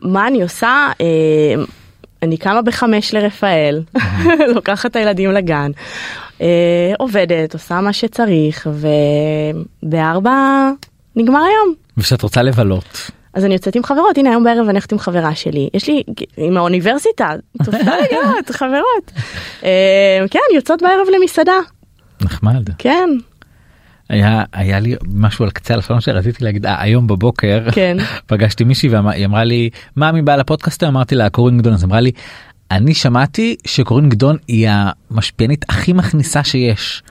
מה 0.02 0.28
אני 0.28 0.42
עושה? 0.42 0.92
אני 2.24 2.38
קמה 2.38 2.62
בחמש 2.62 3.14
לרפאל, 3.14 3.82
לוקחת 4.56 4.92
את 4.92 4.96
הילדים 4.96 5.32
לגן, 5.32 5.72
אה, 6.42 6.48
עובדת, 7.00 7.54
עושה 7.54 7.82
מה 7.82 7.94
שצריך, 7.94 8.68
ובארבע 9.84 10.70
נגמר 11.16 11.40
היום. 11.40 11.74
ושאת 11.98 12.22
רוצה 12.22 12.42
לבלות. 12.42 13.12
אז 13.34 13.46
אני 13.46 13.54
יוצאת 13.54 13.76
עם 13.76 13.84
חברות, 13.84 14.18
הנה 14.18 14.30
היום 14.30 14.44
בערב 14.44 14.58
אני 14.58 14.68
הולכת 14.68 14.92
עם 14.92 15.00
חברה 15.00 15.36
שלי, 15.36 15.70
יש 15.74 15.88
לי 15.88 16.04
עם 16.38 16.58
האוניברסיטה, 16.58 17.32
תופתע 17.58 17.78
לגמרי, 17.78 18.40
חברות. 18.52 19.12
אה, 19.64 20.26
כן, 20.32 20.40
יוצאות 20.56 20.82
בערב 20.82 21.08
למסעדה, 21.20 21.60
נחמד. 22.22 22.70
כן, 22.78 23.10
היה 24.14 24.44
היה 24.54 24.80
לי 24.80 24.96
משהו 25.14 25.46
על 25.46 25.52
קצה 25.52 25.74
הלשון 25.74 26.02
שרציתי 26.02 26.44
להגיד 26.44 26.66
אה, 26.66 26.82
היום 26.82 27.08
בבוקר 27.08 27.72
כן. 27.72 27.98
פגשתי 28.28 28.64
מישהי 28.64 28.90
והיא 28.90 29.26
אמרה 29.26 29.44
לי 29.44 29.70
מה 29.96 30.12
מבעל 30.12 30.40
הפודקאסט 30.40 30.84
היום?" 30.84 30.96
אמרתי 30.96 31.16
לה 31.16 31.30
קורין 31.30 31.58
גדון 31.58 31.74
אז 31.74 31.84
אמרה 31.84 32.00
לי 32.00 32.12
אני 32.72 32.94
שמעתי 32.94 33.56
שקורין 33.68 34.10
גדון 34.10 34.38
היא 34.48 34.70
המשפיענית 34.70 35.66
הכי 35.70 35.94
מכניסה 35.94 36.44
שיש. 36.44 37.04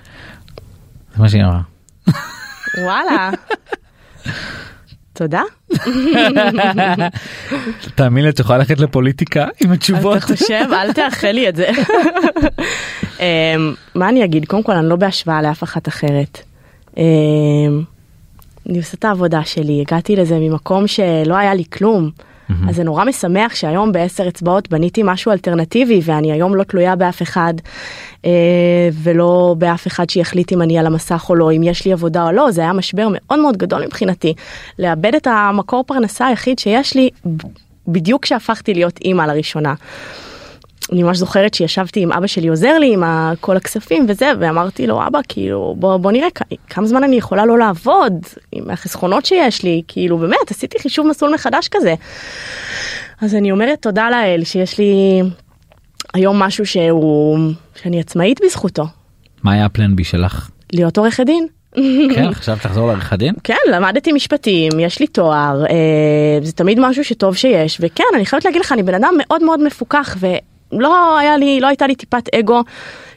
זה 1.14 1.22
מה 1.22 1.28
שהיא 1.28 1.44
אמרה. 1.44 1.61
וואלה. 2.84 3.30
תודה. 5.12 5.42
תאמין 7.94 8.24
לי 8.24 8.30
את 8.30 8.40
יכולה 8.40 8.59
ללכת 8.59 8.80
לפוליטיקה 8.80 9.46
עם 9.61 9.72
התשובות. 9.72 10.16
אתה 10.16 10.26
חושב? 10.26 10.64
אל 10.72 10.92
תאחל 10.92 11.30
לי 11.30 11.48
את 11.48 11.57
זה. 11.57 11.68
אמ, 13.20 13.74
מה 13.94 14.09
אני 14.09 14.24
אגיד? 14.24 14.46
קודם 14.46 14.62
כל, 14.62 14.72
אני 14.72 14.88
לא 14.88 14.96
בהשוואה 14.96 15.42
לאף 15.42 15.62
אחת 15.62 15.88
אחרת. 15.88 16.42
אמ, 16.97 17.82
אני 18.68 18.78
עושה 18.78 18.97
את 18.99 19.05
העבודה 19.05 19.45
שלי, 19.45 19.80
הגעתי 19.80 20.16
לזה 20.16 20.38
ממקום 20.38 20.86
שלא 20.86 21.34
היה 21.36 21.55
לי 21.55 21.64
כלום. 21.72 22.11
אז 22.68 22.76
זה 22.76 22.84
נורא 22.84 23.05
משמח 23.05 23.55
שהיום 23.55 23.93
בעשר 23.93 24.28
אצבעות 24.28 24.68
בניתי 24.68 25.01
משהו 25.05 25.32
אלטרנטיבי 25.32 26.01
ואני 26.05 26.32
היום 26.32 26.55
לא 26.55 26.62
תלויה 26.62 26.97
באף 26.97 27.22
אחד 27.22 27.55
אה, 28.24 28.30
ולא 28.93 29.55
באף 29.59 29.86
אחד 29.86 30.11
שיחליט 30.11 30.53
אם 30.53 30.62
אני 30.62 30.78
על 30.78 30.86
המסך 30.86 31.26
או 31.28 31.34
לא, 31.34 31.53
אם 31.53 31.62
יש 31.62 31.84
לי 31.84 31.93
עבודה 31.93 32.26
או 32.26 32.32
לא, 32.32 32.51
זה 32.51 32.61
היה 32.61 32.72
משבר 32.72 33.09
מאוד 33.12 33.40
מאוד 33.40 33.57
גדול 33.57 33.84
מבחינתי. 33.84 34.34
לאבד 34.78 35.14
את 35.14 35.26
המקור 35.26 35.84
פרנסה 35.86 36.26
היחיד 36.26 36.59
שיש 36.59 36.97
לי 36.97 37.11
בדיוק 37.88 38.22
כשהפכתי 38.22 38.74
להיות 38.74 38.99
אימא 39.05 39.22
לראשונה. 39.22 39.74
אני 40.93 41.03
ממש 41.03 41.18
זוכרת 41.18 41.55
שישבתי 41.55 42.01
עם 42.01 42.12
אבא 42.12 42.26
שלי 42.26 42.49
עוזר 42.49 42.78
לי 42.78 42.95
עם 42.95 43.03
כל 43.40 43.57
הכספים 43.57 44.07
וזה 44.09 44.30
ואמרתי 44.40 44.86
לו 44.86 45.07
אבא 45.07 45.18
כאילו 45.28 45.74
בוא 45.78 45.97
בוא 45.97 46.12
נראה 46.12 46.28
כמה 46.68 46.86
זמן 46.86 47.05
אני 47.05 47.16
יכולה 47.16 47.47
לא 47.47 47.59
לעבוד 47.59 48.12
עם 48.53 48.70
החסכונות 48.70 49.26
שיש 49.26 49.62
לי 49.62 49.82
כאילו 49.88 50.18
באמת 50.18 50.51
עשיתי 50.51 50.78
חישוב 50.78 51.07
מסלול 51.07 51.34
מחדש 51.34 51.68
כזה. 51.70 51.95
אז 53.20 53.34
אני 53.34 53.53
אומרת 53.53 53.82
תודה 53.82 54.11
לאל 54.11 54.45
שיש 54.45 54.78
לי 54.78 55.22
היום 56.14 56.38
משהו 56.38 56.66
שהוא 56.66 57.38
שאני 57.82 58.01
עצמאית 58.01 58.40
בזכותו. 58.45 58.84
מה 59.43 59.53
היה 59.53 59.64
הפלן 59.64 59.97
בי 59.97 60.05
שלך? 60.05 60.51
להיות 60.72 60.99
עורכת 60.99 61.26
דין. 61.26 61.47
כן 62.14 62.32
חשבת 62.32 62.64
לחזור 62.64 62.86
לעריכת 62.86 63.18
דין? 63.18 63.34
כן 63.45 63.55
למדתי 63.70 64.12
משפטים 64.12 64.72
יש 64.80 65.01
לי 65.01 65.07
תואר 65.07 65.64
אה, 65.70 66.38
זה 66.43 66.53
תמיד 66.53 66.80
משהו 66.80 67.05
שטוב 67.05 67.36
שיש 67.36 67.78
וכן 67.80 68.05
אני 68.14 68.26
חייבת 68.26 68.45
להגיד 68.45 68.61
לך 68.61 68.72
אני 68.72 68.82
בן 68.82 68.95
אדם 68.95 69.14
מאוד 69.18 69.43
מאוד 69.43 69.62
מפוקח 69.62 70.16
ולא 70.72 71.18
היה 71.18 71.36
לי 71.36 71.60
לא 71.60 71.66
הייתה 71.66 71.86
לי 71.86 71.94
טיפת 71.94 72.34
אגו. 72.34 72.62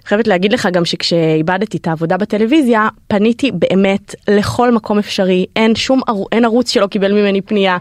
חייבת 0.06 0.28
להגיד 0.28 0.54
לך 0.54 0.68
גם 0.74 0.86
שכשאיבדתי 0.86 1.78
את 1.78 1.88
העבודה 1.88 2.18
בטלוויזיה 2.18 2.88
פניתי 3.08 3.52
באמת 3.52 4.16
לכל 4.28 4.72
מקום 4.72 5.00
אפשרי. 5.00 5.46
אין 5.56 5.76
שום 5.76 6.02
אין 6.32 6.46
ערוץ 6.46 6.70
שלא 6.70 6.88
קיבל 6.88 7.14
ממני 7.14 7.42
פנייה. 7.42 7.78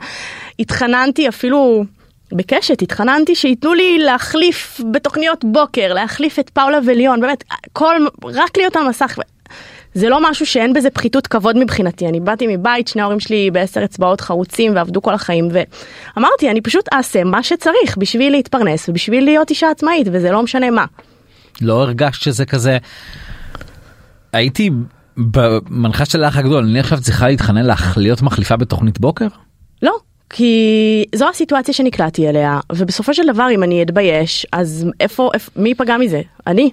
התחננתי 0.59 1.29
אפילו 1.29 1.85
בקשת 2.33 2.83
התחננתי 2.83 3.35
שייתנו 3.35 3.75
לי 3.75 3.99
להחליף 3.99 4.81
בתוכניות 4.93 5.45
בוקר 5.45 5.95
להחליף 5.95 6.39
את 6.39 6.51
פאולה 6.51 6.79
וליון 6.87 7.21
באמת 7.21 7.45
כל 7.73 8.07
רק 8.25 8.57
להיות 8.57 8.77
על 8.77 8.89
מסך 8.89 9.19
זה 9.95 10.09
לא 10.09 10.31
משהו 10.31 10.47
שאין 10.47 10.73
בזה 10.73 10.91
פחיתות 10.91 11.27
כבוד 11.27 11.57
מבחינתי 11.59 12.09
אני 12.09 12.21
באתי 12.21 12.57
מבית 12.57 12.89
שני 12.89 13.03
ההורים 13.03 13.21
שלי 13.21 13.51
בעשר 13.51 13.85
אצבעות 13.85 14.21
חרוצים 14.21 14.75
ועבדו 14.77 15.03
כל 15.03 15.15
החיים 15.15 15.49
ואמרתי 15.53 16.51
אני 16.51 16.61
פשוט 16.61 16.89
אעשה 16.93 17.25
מה 17.25 17.43
שצריך 17.43 17.99
בשביל 17.99 18.33
להתפרנס 18.33 18.89
ובשביל 18.89 19.25
להיות 19.25 19.51
אישה 19.51 19.71
עצמאית 19.71 20.07
וזה 20.13 20.31
לא 20.31 20.43
משנה 20.43 20.71
מה. 20.71 20.85
לא 21.61 21.83
הרגשת 21.83 22.23
שזה 22.23 22.47
כזה 22.47 22.79
הייתי 24.33 24.71
במנחה 25.17 26.05
של 26.05 26.25
האח 26.25 26.37
הגדול 26.37 26.65
אני 26.65 26.81
עכשיו 26.81 27.01
צריכה 27.01 27.29
להתחנן 27.29 27.67
לך 27.67 27.99
להיות 27.99 28.23
מחליפה 28.23 28.57
בתוכנית 28.57 29.01
בוקר? 29.01 29.27
לא 29.83 29.97
כי 30.31 31.05
זו 31.15 31.29
הסיטואציה 31.29 31.75
שנקלעתי 31.75 32.29
אליה 32.29 32.61
ובסופו 32.73 33.15
של 33.15 33.23
דבר 33.33 33.47
אם 33.55 33.63
אני 33.63 33.83
אתבייש 33.83 34.47
אז 34.53 34.87
איפה, 35.01 35.31
איפה 35.35 35.51
מי 35.57 35.69
ייפגע 35.69 35.97
מזה 35.97 36.23
אני 36.47 36.71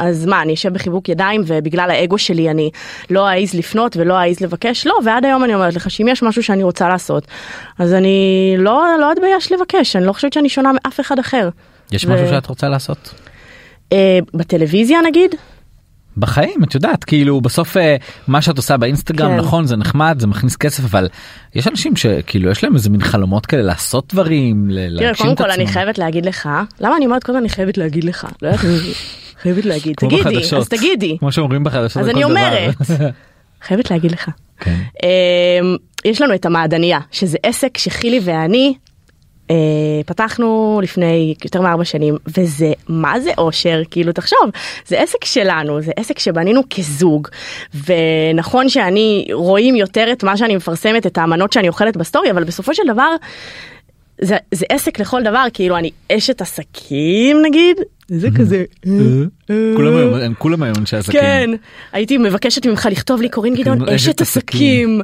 אז 0.00 0.26
מה 0.26 0.42
אני 0.42 0.54
אשב 0.54 0.72
בחיבוק 0.72 1.08
ידיים 1.08 1.42
ובגלל 1.46 1.90
האגו 1.90 2.18
שלי 2.18 2.50
אני 2.50 2.70
לא 3.10 3.28
אעז 3.28 3.54
לפנות 3.54 3.96
ולא 3.96 4.18
אעז 4.18 4.40
לבקש 4.40 4.86
לא 4.86 4.94
ועד 5.04 5.24
היום 5.24 5.44
אני 5.44 5.54
אומרת 5.54 5.74
לך 5.74 5.90
שאם 5.90 6.08
יש 6.08 6.22
משהו 6.22 6.42
שאני 6.42 6.62
רוצה 6.62 6.88
לעשות 6.88 7.26
אז 7.78 7.94
אני 7.94 8.54
לא 8.58 8.86
לא 9.00 9.12
אתבייש 9.12 9.52
לבקש 9.52 9.96
אני 9.96 10.06
לא 10.06 10.12
חושבת 10.12 10.32
שאני 10.32 10.48
שונה 10.48 10.70
מאף 10.72 11.00
אחד 11.00 11.18
אחר. 11.18 11.48
יש 11.92 12.04
ו... 12.04 12.14
משהו 12.14 12.28
שאת 12.28 12.46
רוצה 12.46 12.68
לעשות? 12.68 13.14
אה, 13.92 14.18
בטלוויזיה 14.34 14.98
נגיד. 15.06 15.34
בחיים 16.16 16.64
את 16.64 16.74
יודעת 16.74 17.04
כאילו 17.04 17.40
בסוף 17.40 17.76
אה, 17.76 17.96
מה 18.28 18.42
שאת 18.42 18.56
עושה 18.56 18.76
באינסטגרם 18.76 19.30
כן. 19.30 19.36
נכון 19.36 19.66
זה 19.66 19.76
נחמד 19.76 20.16
זה 20.20 20.26
מכניס 20.26 20.56
כסף 20.56 20.84
אבל 20.84 21.08
יש 21.54 21.68
אנשים 21.68 21.96
שכאילו 21.96 22.50
יש 22.50 22.64
להם 22.64 22.74
איזה 22.74 22.90
מין 22.90 23.02
חלומות 23.02 23.46
כאלה 23.46 23.62
לעשות 23.62 24.12
דברים 24.12 24.66
להגשים 24.70 25.06
את 25.08 25.14
עצמם. 25.14 25.34
קודם 25.34 25.36
כל 25.36 25.50
אני 25.50 25.66
חייבת 25.66 25.98
להגיד 25.98 26.26
לך 26.26 26.48
למה 26.80 26.96
אני 26.96 27.06
אומרת 27.06 27.24
כל 27.24 27.32
הזמן 27.32 27.40
אני 27.40 27.48
חייבת 27.48 27.78
להגיד 27.78 28.04
לך. 28.04 28.26
חייבת 29.42 29.64
להגיד, 29.64 29.96
תגידי, 29.96 30.56
אז 30.56 30.68
תגידי. 30.68 31.16
כמו 31.18 31.32
שאומרים 31.32 31.64
בחדשות. 31.64 32.02
אז 32.02 32.08
אני 32.08 32.24
אומרת, 32.24 32.74
חייבת 33.66 33.90
להגיד 33.90 34.12
לך. 34.12 34.30
כן. 34.60 34.74
אמ, 35.02 35.76
יש 36.04 36.20
לנו 36.20 36.34
את 36.34 36.46
המעדניה, 36.46 36.98
שזה 37.10 37.38
עסק 37.42 37.78
שחילי 37.78 38.20
ואני 38.22 38.74
אה, 39.50 39.56
פתחנו 40.06 40.80
לפני 40.82 41.34
יותר 41.44 41.60
מארבע 41.60 41.84
שנים, 41.84 42.16
וזה, 42.38 42.72
מה 42.88 43.20
זה 43.20 43.30
אושר? 43.38 43.82
כאילו, 43.90 44.12
תחשוב, 44.12 44.38
זה 44.86 45.00
עסק 45.00 45.24
שלנו, 45.24 45.80
זה 45.80 45.92
עסק 45.96 46.18
שבנינו 46.18 46.60
כזוג, 46.76 47.28
ונכון 47.86 48.68
שאני 48.68 49.26
רואים 49.32 49.76
יותר 49.76 50.12
את 50.12 50.24
מה 50.24 50.36
שאני 50.36 50.56
מפרסמת, 50.56 51.06
את 51.06 51.18
האמנות 51.18 51.52
שאני 51.52 51.68
אוכלת 51.68 51.96
בסטורי, 51.96 52.30
אבל 52.30 52.44
בסופו 52.44 52.74
של 52.74 52.82
דבר, 52.88 53.14
זה, 54.22 54.36
זה 54.54 54.66
עסק 54.68 55.00
לכל 55.00 55.22
דבר, 55.22 55.44
כאילו 55.52 55.76
אני 55.76 55.90
אשת 56.12 56.40
עסקים 56.40 57.36
נגיד, 57.42 57.76
זה 58.08 58.28
כזה. 58.38 58.64
אה, 58.86 58.92
אה. 59.50 59.72
כולם 59.76 60.34
כולם 60.38 60.62
היום 60.62 60.76
אנשי 60.78 60.96
עסקים. 60.96 61.20
כן, 61.20 61.50
הייתי 61.92 62.18
מבקשת 62.18 62.66
ממך 62.66 62.88
לכתוב 62.90 63.20
לי 63.20 63.28
קורין 63.28 63.54
גדעון 63.54 63.88
אשת 63.88 64.20
עסקים. 64.20 65.00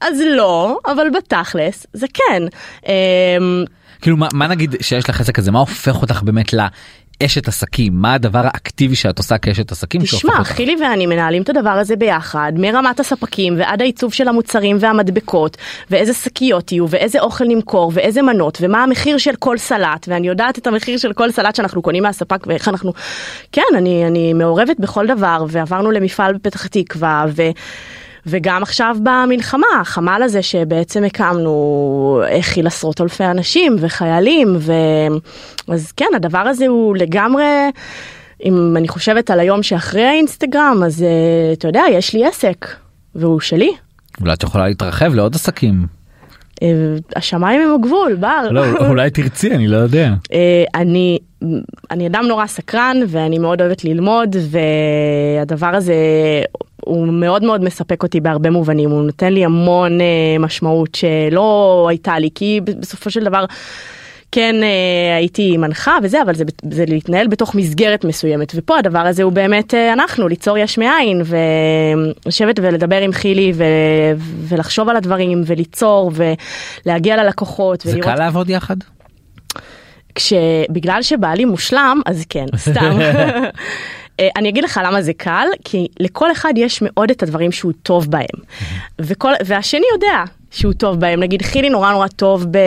אז 0.00 0.20
לא, 0.36 0.78
אבל 0.86 1.06
בתכלס 1.16 1.86
זה 1.92 2.06
כן. 2.14 2.42
אמ, 2.86 3.64
כאילו 4.00 4.16
מה, 4.16 4.28
מה 4.32 4.46
נגיד 4.46 4.74
שיש 4.80 5.08
לך 5.08 5.20
עסק 5.20 5.34
כזה 5.34 5.50
מה 5.50 5.58
הופך 5.58 6.02
אותך 6.02 6.22
באמת 6.22 6.52
אשת 7.24 7.48
עסקים 7.48 7.92
מה 7.96 8.14
הדבר 8.14 8.40
האקטיבי 8.44 8.96
שאת 8.96 9.18
עושה 9.18 9.38
כאשת 9.38 9.72
עסקים. 9.72 10.00
תשמע 10.02 10.44
חילי 10.44 10.76
ואני 10.80 11.06
מנהלים 11.06 11.42
את 11.42 11.48
הדבר 11.48 11.70
הזה 11.70 11.96
ביחד 11.96 12.52
מרמת 12.56 13.00
הספקים 13.00 13.54
ועד 13.58 13.82
העיצוב 13.82 14.12
של 14.12 14.28
המוצרים 14.28 14.76
והמדבקות 14.80 15.56
ואיזה 15.90 16.14
שקיות 16.14 16.72
יהיו 16.72 16.90
ואיזה 16.90 17.20
אוכל 17.20 17.44
נמכור 17.44 17.92
ואיזה 17.94 18.22
מנות 18.22 18.58
ומה 18.60 18.82
המחיר 18.82 19.18
של 19.18 19.36
כל 19.38 19.58
סלט 19.58 20.08
ואני 20.08 20.28
יודעת 20.28 20.58
את 20.58 20.66
המחיר 20.66 20.98
של 20.98 21.12
כל 21.12 21.30
סלט 21.30 21.54
שאנחנו 21.54 21.82
קונים 21.82 22.02
מהספק 22.02 22.46
ואיך 22.46 22.68
אנחנו 22.68 22.92
כן 23.52 23.62
אני 23.76 24.06
אני 24.06 24.32
מעורבת 24.32 24.80
בכל 24.80 25.06
דבר 25.06 25.44
ועברנו 25.48 25.90
למפעל 25.90 26.34
בפתח 26.34 26.66
תקווה. 26.66 27.24
ו... 27.28 27.42
וגם 28.26 28.62
עכשיו 28.62 28.96
במלחמה, 29.02 29.66
החמ"ל 29.80 30.22
הזה 30.24 30.42
שבעצם 30.42 31.04
הקמנו 31.04 32.22
הכיל 32.38 32.66
עשרות 32.66 33.00
אלפי 33.00 33.24
אנשים 33.24 33.76
וחיילים, 33.80 34.56
ו... 34.58 34.72
אז 35.68 35.92
כן, 35.92 36.08
הדבר 36.16 36.38
הזה 36.38 36.66
הוא 36.66 36.96
לגמרי, 36.96 37.44
אם 38.44 38.74
אני 38.76 38.88
חושבת 38.88 39.30
על 39.30 39.40
היום 39.40 39.62
שאחרי 39.62 40.04
האינסטגרם, 40.04 40.82
אז 40.86 41.02
אה, 41.02 41.52
אתה 41.52 41.68
יודע, 41.68 41.82
יש 41.90 42.14
לי 42.14 42.26
עסק, 42.26 42.66
והוא 43.14 43.40
שלי. 43.40 43.70
אולי 44.20 44.32
את 44.32 44.42
יכולה 44.42 44.68
להתרחב 44.68 45.14
לעוד 45.14 45.34
עסקים. 45.34 45.86
אה, 46.62 46.68
השמיים 47.16 47.60
הם 47.60 47.74
הגבול, 47.74 48.14
בר. 48.14 48.48
לא, 48.50 48.64
אולי 48.88 49.10
תרצי, 49.10 49.54
אני 49.54 49.68
לא 49.68 49.76
יודע. 49.76 50.14
אה, 50.32 50.64
אני, 50.74 51.18
אני 51.90 52.06
אדם 52.06 52.24
נורא 52.28 52.46
סקרן 52.46 52.96
ואני 53.08 53.38
מאוד 53.38 53.60
אוהבת 53.60 53.84
ללמוד 53.84 54.36
והדבר 54.50 55.66
הזה 55.66 55.94
הוא 56.88 57.06
מאוד 57.06 57.44
מאוד 57.44 57.64
מספק 57.64 58.02
אותי 58.02 58.20
בהרבה 58.20 58.50
מובנים, 58.50 58.90
הוא 58.90 59.02
נותן 59.02 59.32
לי 59.32 59.44
המון 59.44 59.98
uh, 60.00 60.02
משמעות 60.42 60.94
שלא 60.94 61.86
הייתה 61.90 62.18
לי, 62.18 62.30
כי 62.34 62.60
בסופו 62.64 63.10
של 63.10 63.24
דבר 63.24 63.44
כן 64.32 64.54
uh, 64.60 65.16
הייתי 65.16 65.56
מנחה 65.56 65.98
וזה, 66.02 66.22
אבל 66.22 66.34
זה, 66.34 66.44
זה 66.70 66.84
להתנהל 66.88 67.26
בתוך 67.26 67.54
מסגרת 67.54 68.04
מסוימת, 68.04 68.52
ופה 68.56 68.78
הדבר 68.78 68.98
הזה 68.98 69.22
הוא 69.22 69.32
באמת 69.32 69.74
uh, 69.74 69.92
אנחנו, 69.92 70.28
ליצור 70.28 70.58
יש 70.58 70.78
מאין, 70.78 71.22
ולשבת 72.26 72.58
ולדבר 72.62 73.00
עם 73.00 73.12
חילי 73.12 73.52
ו, 73.54 73.64
ולחשוב 74.48 74.88
על 74.88 74.96
הדברים, 74.96 75.42
וליצור, 75.46 76.12
ולהגיע 76.14 77.16
ללקוחות. 77.16 77.80
זה 77.80 77.90
ולראות... 77.90 78.04
קל 78.04 78.18
לעבוד 78.18 78.50
יחד? 78.50 78.76
כשבגלל 80.14 81.02
שבעלי 81.02 81.44
מושלם 81.44 82.00
אז 82.06 82.24
כן 82.28 82.46
סתם 82.56 83.00
אה, 83.00 83.40
אני 84.36 84.48
אגיד 84.48 84.64
לך 84.64 84.80
למה 84.84 85.02
זה 85.02 85.12
קל, 85.12 85.46
כי 85.64 85.86
לכל 86.00 86.32
אחד 86.32 86.52
יש 86.56 86.78
מאוד 86.82 87.10
את 87.10 87.22
הדברים 87.22 87.52
שהוא 87.52 87.72
טוב 87.82 88.10
בהם. 88.10 88.44
וכל, 88.98 89.32
והשני 89.46 89.86
יודע 89.92 90.24
שהוא 90.50 90.72
טוב 90.72 91.00
בהם, 91.00 91.20
נגיד 91.20 91.42
חילי 91.42 91.70
נורא 91.70 91.92
נורא 91.92 92.06
טוב 92.06 92.46
ב... 92.50 92.58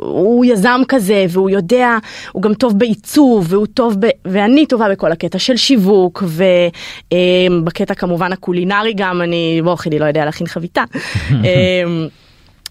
הוא 0.00 0.44
יזם 0.44 0.80
כזה 0.88 1.24
והוא 1.28 1.50
יודע, 1.50 1.96
הוא 2.32 2.42
גם 2.42 2.54
טוב 2.54 2.78
בעיצוב 2.78 3.46
והוא 3.48 3.66
טוב 3.66 3.96
ב... 4.00 4.08
ואני 4.24 4.66
טובה 4.66 4.90
בכל 4.90 5.12
הקטע 5.12 5.38
של 5.38 5.56
שיווק 5.56 6.22
ובקטע 7.10 7.94
כמובן 7.94 8.32
הקולינרי 8.32 8.92
גם, 8.96 9.22
אני, 9.22 9.60
בוא 9.64 9.76
חילי 9.76 9.98
לא 9.98 10.04
יודע 10.04 10.24
להכין 10.24 10.46
חביתה. 10.46 10.84
אמ, 11.30 12.08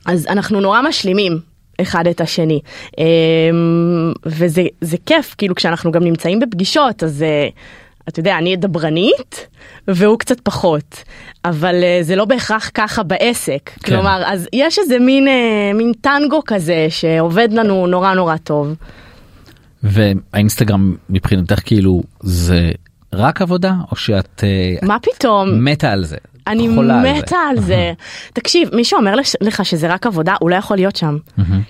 אז 0.05 0.27
אנחנו 0.27 0.59
נורא 0.59 0.81
משלימים 0.81 1.39
אחד 1.81 2.07
את 2.07 2.21
השני 2.21 2.59
וזה 4.25 4.97
כיף 5.05 5.35
כאילו 5.37 5.55
כשאנחנו 5.55 5.91
גם 5.91 6.03
נמצאים 6.03 6.39
בפגישות 6.39 7.03
אז 7.03 7.25
אתה 8.09 8.19
יודע, 8.19 8.37
אני 8.37 8.55
דברנית 8.55 9.47
והוא 9.87 10.19
קצת 10.19 10.39
פחות, 10.39 11.03
אבל 11.45 11.75
uh, 11.75 12.03
זה 12.03 12.15
לא 12.15 12.25
בהכרח 12.25 12.71
ככה 12.73 13.03
בעסק. 13.03 13.69
כן. 13.83 13.95
כלומר, 13.95 14.23
אז 14.25 14.47
יש 14.53 14.79
איזה 14.79 14.99
מין, 14.99 15.27
uh, 15.27 15.77
מין 15.77 15.91
טנגו 16.01 16.41
כזה 16.47 16.87
שעובד 16.89 17.53
לנו 17.53 17.87
נורא 17.87 18.13
נורא 18.13 18.37
טוב. 18.37 18.75
והאינסטגרם 19.83 20.95
מבחינתך 21.09 21.59
כאילו 21.65 22.03
זה 22.19 22.71
רק 23.13 23.41
עבודה 23.41 23.73
או 23.91 23.95
שאת 23.95 24.43
מה 24.81 24.97
פתאום 24.99 25.65
מתה 25.65 25.91
על 25.91 26.05
זה 26.05 26.17
אני 26.49 26.69
חולה 26.75 26.99
על 26.99 27.05
זה. 27.05 27.13
מתה 27.13 27.37
על 27.49 27.59
זה. 27.59 27.93
תקשיב, 28.33 28.69
מי 28.75 28.83
שאומר 28.83 29.13
לך 29.41 29.65
שזה 29.65 29.93
רק 29.93 30.05
עבודה, 30.05 30.35
הוא 30.39 30.49
לא 30.49 30.55
יכול 30.55 30.77
להיות 30.77 30.95
שם. 30.95 31.17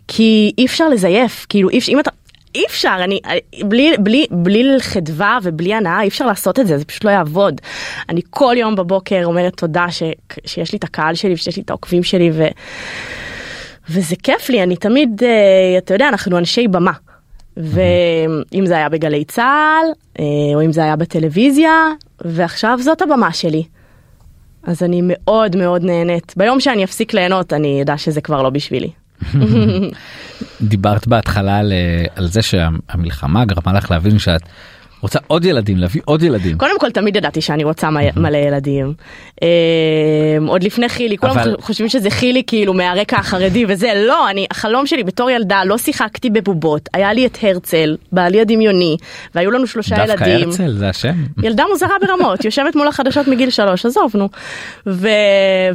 כי 0.08 0.52
אי 0.58 0.66
אפשר 0.66 0.90
לזייף, 0.90 1.46
כאילו, 1.50 1.70
אי 1.70 1.78
אפשר, 1.78 1.92
אם 1.92 2.00
אתה... 2.00 2.12
אי 2.56 2.66
אפשר, 2.68 2.98
אני, 3.04 3.20
בלי, 3.64 3.94
בלי, 4.00 4.26
בלי 4.32 4.80
חדווה 4.80 5.38
ובלי 5.44 5.74
הנאה 5.74 6.02
אי 6.02 6.08
אפשר 6.08 6.26
לעשות 6.26 6.60
את 6.60 6.68
זה, 6.68 6.78
זה 6.78 6.86
פשוט 6.86 7.04
לא 7.04 7.10
יעבוד. 7.10 7.62
אני 8.10 8.22
כל 8.30 8.56
יום 8.58 8.76
בבוקר 8.76 9.22
אומרת 9.26 9.58
תודה 9.58 9.92
ש, 9.92 10.04
שיש 10.46 10.72
לי 10.72 10.78
את 10.78 10.84
הקהל 10.84 11.16
שלי 11.16 11.34
ושיש 11.34 11.58
לי 11.58 11.64
את 11.64 11.70
העוקבים 11.70 12.04
שלי 12.04 12.32
ו, 12.34 12.48
וזה 13.90 14.16
כיף 14.24 14.50
לי, 14.50 14.64
אני 14.64 14.76
תמיד, 14.76 15.24
אה, 15.24 15.78
אתה 15.78 15.94
יודע, 15.94 16.10
אנחנו 16.10 16.38
אנשי 16.38 16.68
במה. 16.68 16.92
ואם 17.58 18.66
זה 18.66 18.78
היה 18.78 18.90
בגלי 18.90 19.26
צה"ל, 19.26 19.92
אה, 20.20 20.56
או 20.56 20.62
אם 20.62 20.72
זה 20.72 20.84
היה 20.84 20.96
בטלוויזיה, 20.96 21.72
ועכשיו 22.26 22.80
זאת 22.82 23.02
הבמה 23.02 23.34
שלי. 23.34 23.64
אז 24.64 24.84
אני 24.84 25.02
מאוד 25.04 25.56
מאוד 25.56 25.84
נהנית. 25.84 26.34
ביום 26.38 26.60
שאני 26.60 26.84
אפסיק 26.84 27.14
ליהנות, 27.14 27.54
אני 27.54 27.82
אדע 27.82 27.98
שזה 27.98 28.22
כבר 28.22 28.42
לא 28.42 28.50
בשבילי. 28.50 28.92
דיברת 30.62 31.08
בהתחלה 31.08 31.58
על, 31.58 31.72
אה, 31.72 32.06
על 32.16 32.28
זה 32.28 32.42
שהמלחמה 32.42 33.46
גרמה 33.46 33.78
לך 33.78 33.92
להבין 33.92 34.20
שאת 34.20 34.42
רוצה 35.02 35.20
עוד 35.28 35.46
ילדים 35.46 35.78
להביא 35.78 36.02
עוד 36.06 36.24
ילדים. 36.24 36.58
קודם 36.58 36.80
כל, 36.80 36.92
תמיד 36.92 37.16
ידעתי 37.16 37.42
שאני 37.42 37.64
רוצה 37.64 37.90
מלא 38.16 38.38
ילדים. 38.38 38.94
אה, 39.44 39.48
עוד 40.48 40.64
לפני 40.64 40.90
חילי, 40.90 41.18
כולם 41.18 41.36
חושבים 41.60 41.90
שזה 41.90 42.10
חילי 42.10 42.44
כאילו 42.48 42.74
מהרקע 42.74 43.18
החרדי 43.18 43.66
וזה, 43.68 43.92
לא, 44.08 44.30
אני, 44.30 44.46
החלום 44.52 44.86
שלי 44.86 45.04
בתור 45.04 45.30
ילדה, 45.30 45.64
לא 45.66 45.78
שיחקתי 45.78 46.30
בבובות, 46.30 46.90
היה 46.94 47.14
לי 47.14 47.26
את 47.26 47.38
הרצל, 47.42 47.98
בעלי 48.12 48.42
הדמיוני, 48.42 48.98
והיו 49.36 49.52
לנו 49.52 49.68
שלושה 49.68 50.06
דווקא 50.06 50.24
ילדים. 50.30 50.50
הרצל 50.50 50.72
זה 50.72 50.90
השם. 50.90 51.16
ילדה 51.44 51.64
מוזרה 51.72 51.96
ברמות, 52.02 52.46
יושבת 52.46 52.76
מול 52.76 52.88
החדשות 52.88 53.28
מגיל 53.28 53.50
שלוש, 53.50 53.86
עזוב 53.86 54.12
נו. 54.16 54.30
ו... 54.88 55.08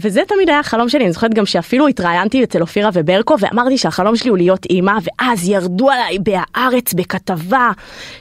וזה 0.00 0.20
תמיד 0.28 0.48
היה 0.48 0.60
החלום 0.60 0.88
שלי, 0.88 1.04
אני 1.04 1.12
זוכרת 1.12 1.34
גם 1.34 1.46
שאפילו 1.46 1.88
התראיינתי 1.88 2.44
אצל 2.44 2.60
אופירה 2.60 2.90
וברקו 2.92 3.36
ואמרתי 3.40 3.78
שהחלום 3.78 4.16
שלי 4.16 4.30
הוא 4.30 4.38
להיות 4.38 4.64
אימא, 4.64 4.92
ואז 5.04 5.48
ירדו 5.48 5.90
עליי 5.90 6.18
בהארץ 6.18 6.94
בכתבה 6.94 7.70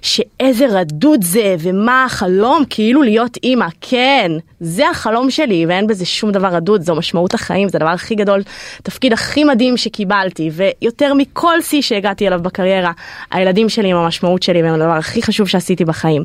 שאיזה 0.02 0.68
רדוד 0.96 1.24
זה 1.24 1.56
ומה 1.60 2.06
החלום 2.06 2.64
כאילו 2.70 3.04
להיות 3.04 3.38
אימא, 3.44 3.66
כן, 3.82 4.32
זה 4.60 4.90
החלום 4.90 5.32
שלי 5.32 5.66
ואין 5.66 5.88
בזה 5.88 6.06
שום 6.06 6.32
דבר 6.32 6.48
רדוד, 6.48 6.82
זו 6.82 6.96
משמעות 6.96 7.34
החיים, 7.34 7.70
זה 7.70 7.78
הדבר 7.78 7.90
הכי 7.90 8.16
גדול, 8.16 8.42
תפקיד 8.84 9.14
הכי 9.14 9.44
מדהים 9.44 9.78
שקיבלתי, 9.78 10.50
ויותר 10.54 11.14
מכל 11.14 11.62
שיא 11.62 11.82
שהגעתי 11.82 12.28
אליו 12.28 12.40
בקריירה, 12.44 12.92
הילדים 13.32 13.70
שלי 13.70 13.92
הם 13.92 13.98
המשמעות 13.98 14.44
שלי 14.44 14.64
והם 14.64 14.74
הדבר 14.74 14.92
הכי 14.92 15.22
חשוב 15.22 15.48
שעשיתי 15.48 15.86
בחיים. 15.86 16.24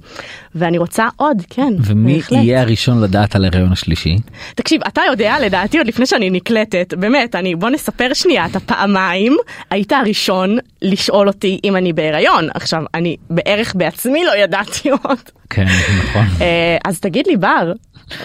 ואני 0.54 0.78
רוצה 0.78 1.08
עוד, 1.16 1.42
כן, 1.50 1.72
ומי 1.80 2.14
בהחלט. 2.14 2.38
יהיה 2.42 2.60
הראשון 2.60 3.00
לדעת 3.00 3.36
על 3.36 3.44
ההריון 3.44 3.72
השלישי? 3.72 4.16
תקשיב, 4.54 4.80
אתה 4.86 5.00
יודע, 5.10 5.36
לדעתי 5.40 5.78
עוד 5.78 5.86
לפני 5.86 6.06
שאני 6.06 6.30
נקלטת, 6.30 6.94
באמת, 6.94 7.34
אני, 7.34 7.54
בוא 7.54 7.70
נספר 7.70 8.14
שנייה, 8.14 8.46
אתה 8.46 8.60
פעמיים 8.60 9.36
היית 9.70 9.92
הראשון 9.92 10.58
לשאול 10.82 11.28
אותי 11.28 11.60
אם 11.64 11.76
אני 11.76 11.92
בהיריון. 11.92 12.48
עכשיו, 12.54 12.82
אני 12.94 13.16
בערך 13.30 13.74
בעצמי 13.74 14.24
לא 14.24 14.36
ידעתי 14.36 14.57
עוד. 15.02 15.18
כן 15.50 15.64
נכון. 15.98 16.24
אה, 16.40 16.76
אז 16.84 17.00
תגיד 17.00 17.26
לי, 17.26 17.36
בר, 17.36 17.72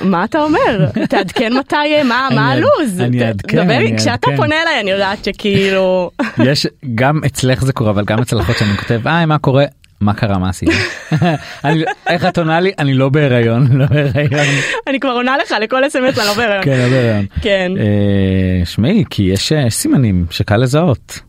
מה 0.01 0.23
אתה 0.23 0.41
אומר? 0.41 0.85
תעדכן 1.09 1.53
מתי, 1.53 1.75
מה, 2.03 2.27
אני- 2.31 2.39
הלו"ז? 2.39 3.01
אני 3.01 3.27
אעדכן, 3.27 3.69
אני 3.69 3.97
כשאתה 3.97 4.11
אעדכן. 4.11 4.35
פונה 4.35 4.55
אליי 4.61 4.79
אני 4.81 4.91
יודעת 4.91 5.23
שכאילו... 5.25 6.11
יש 6.45 6.67
גם 6.95 7.21
אצלך 7.25 7.63
זה 7.65 7.73
קורה 7.73 7.91
אבל 7.91 8.05
גם 8.05 8.19
אצל 8.21 8.39
אחות 8.41 8.57
שאני 8.57 8.77
כותב 8.77 9.01
היי 9.05 9.25
מה 9.25 9.37
קורה 9.37 9.65
מה 10.01 10.13
קרה 10.13 10.37
מה 10.37 10.49
עשית? 10.49 10.69
איך 12.07 12.25
את 12.25 12.37
עונה 12.37 12.59
לי 12.59 12.71
אני 12.79 12.93
לא 12.93 13.09
בהיריון 13.09 13.67
לא 13.77 13.85
בהיריון. 13.85 14.45
אני 14.87 14.99
כבר 14.99 15.09
עונה 15.09 15.37
לך 15.37 15.55
לכל 15.61 15.87
אס.אם.אס 15.87 16.19
אני 16.19 16.27
לא 16.27 16.33
בהיריון. 16.33 16.63
כן 16.63 16.77
לא 16.83 16.89
בהיריון. 16.89 17.25
כן. 17.41 17.71
אה, 17.79 18.65
שמעי 18.65 19.03
כי 19.09 19.23
יש 19.23 19.51
אה, 19.51 19.69
סימנים 19.69 20.25
שקל 20.29 20.57
לזהות. 20.57 21.19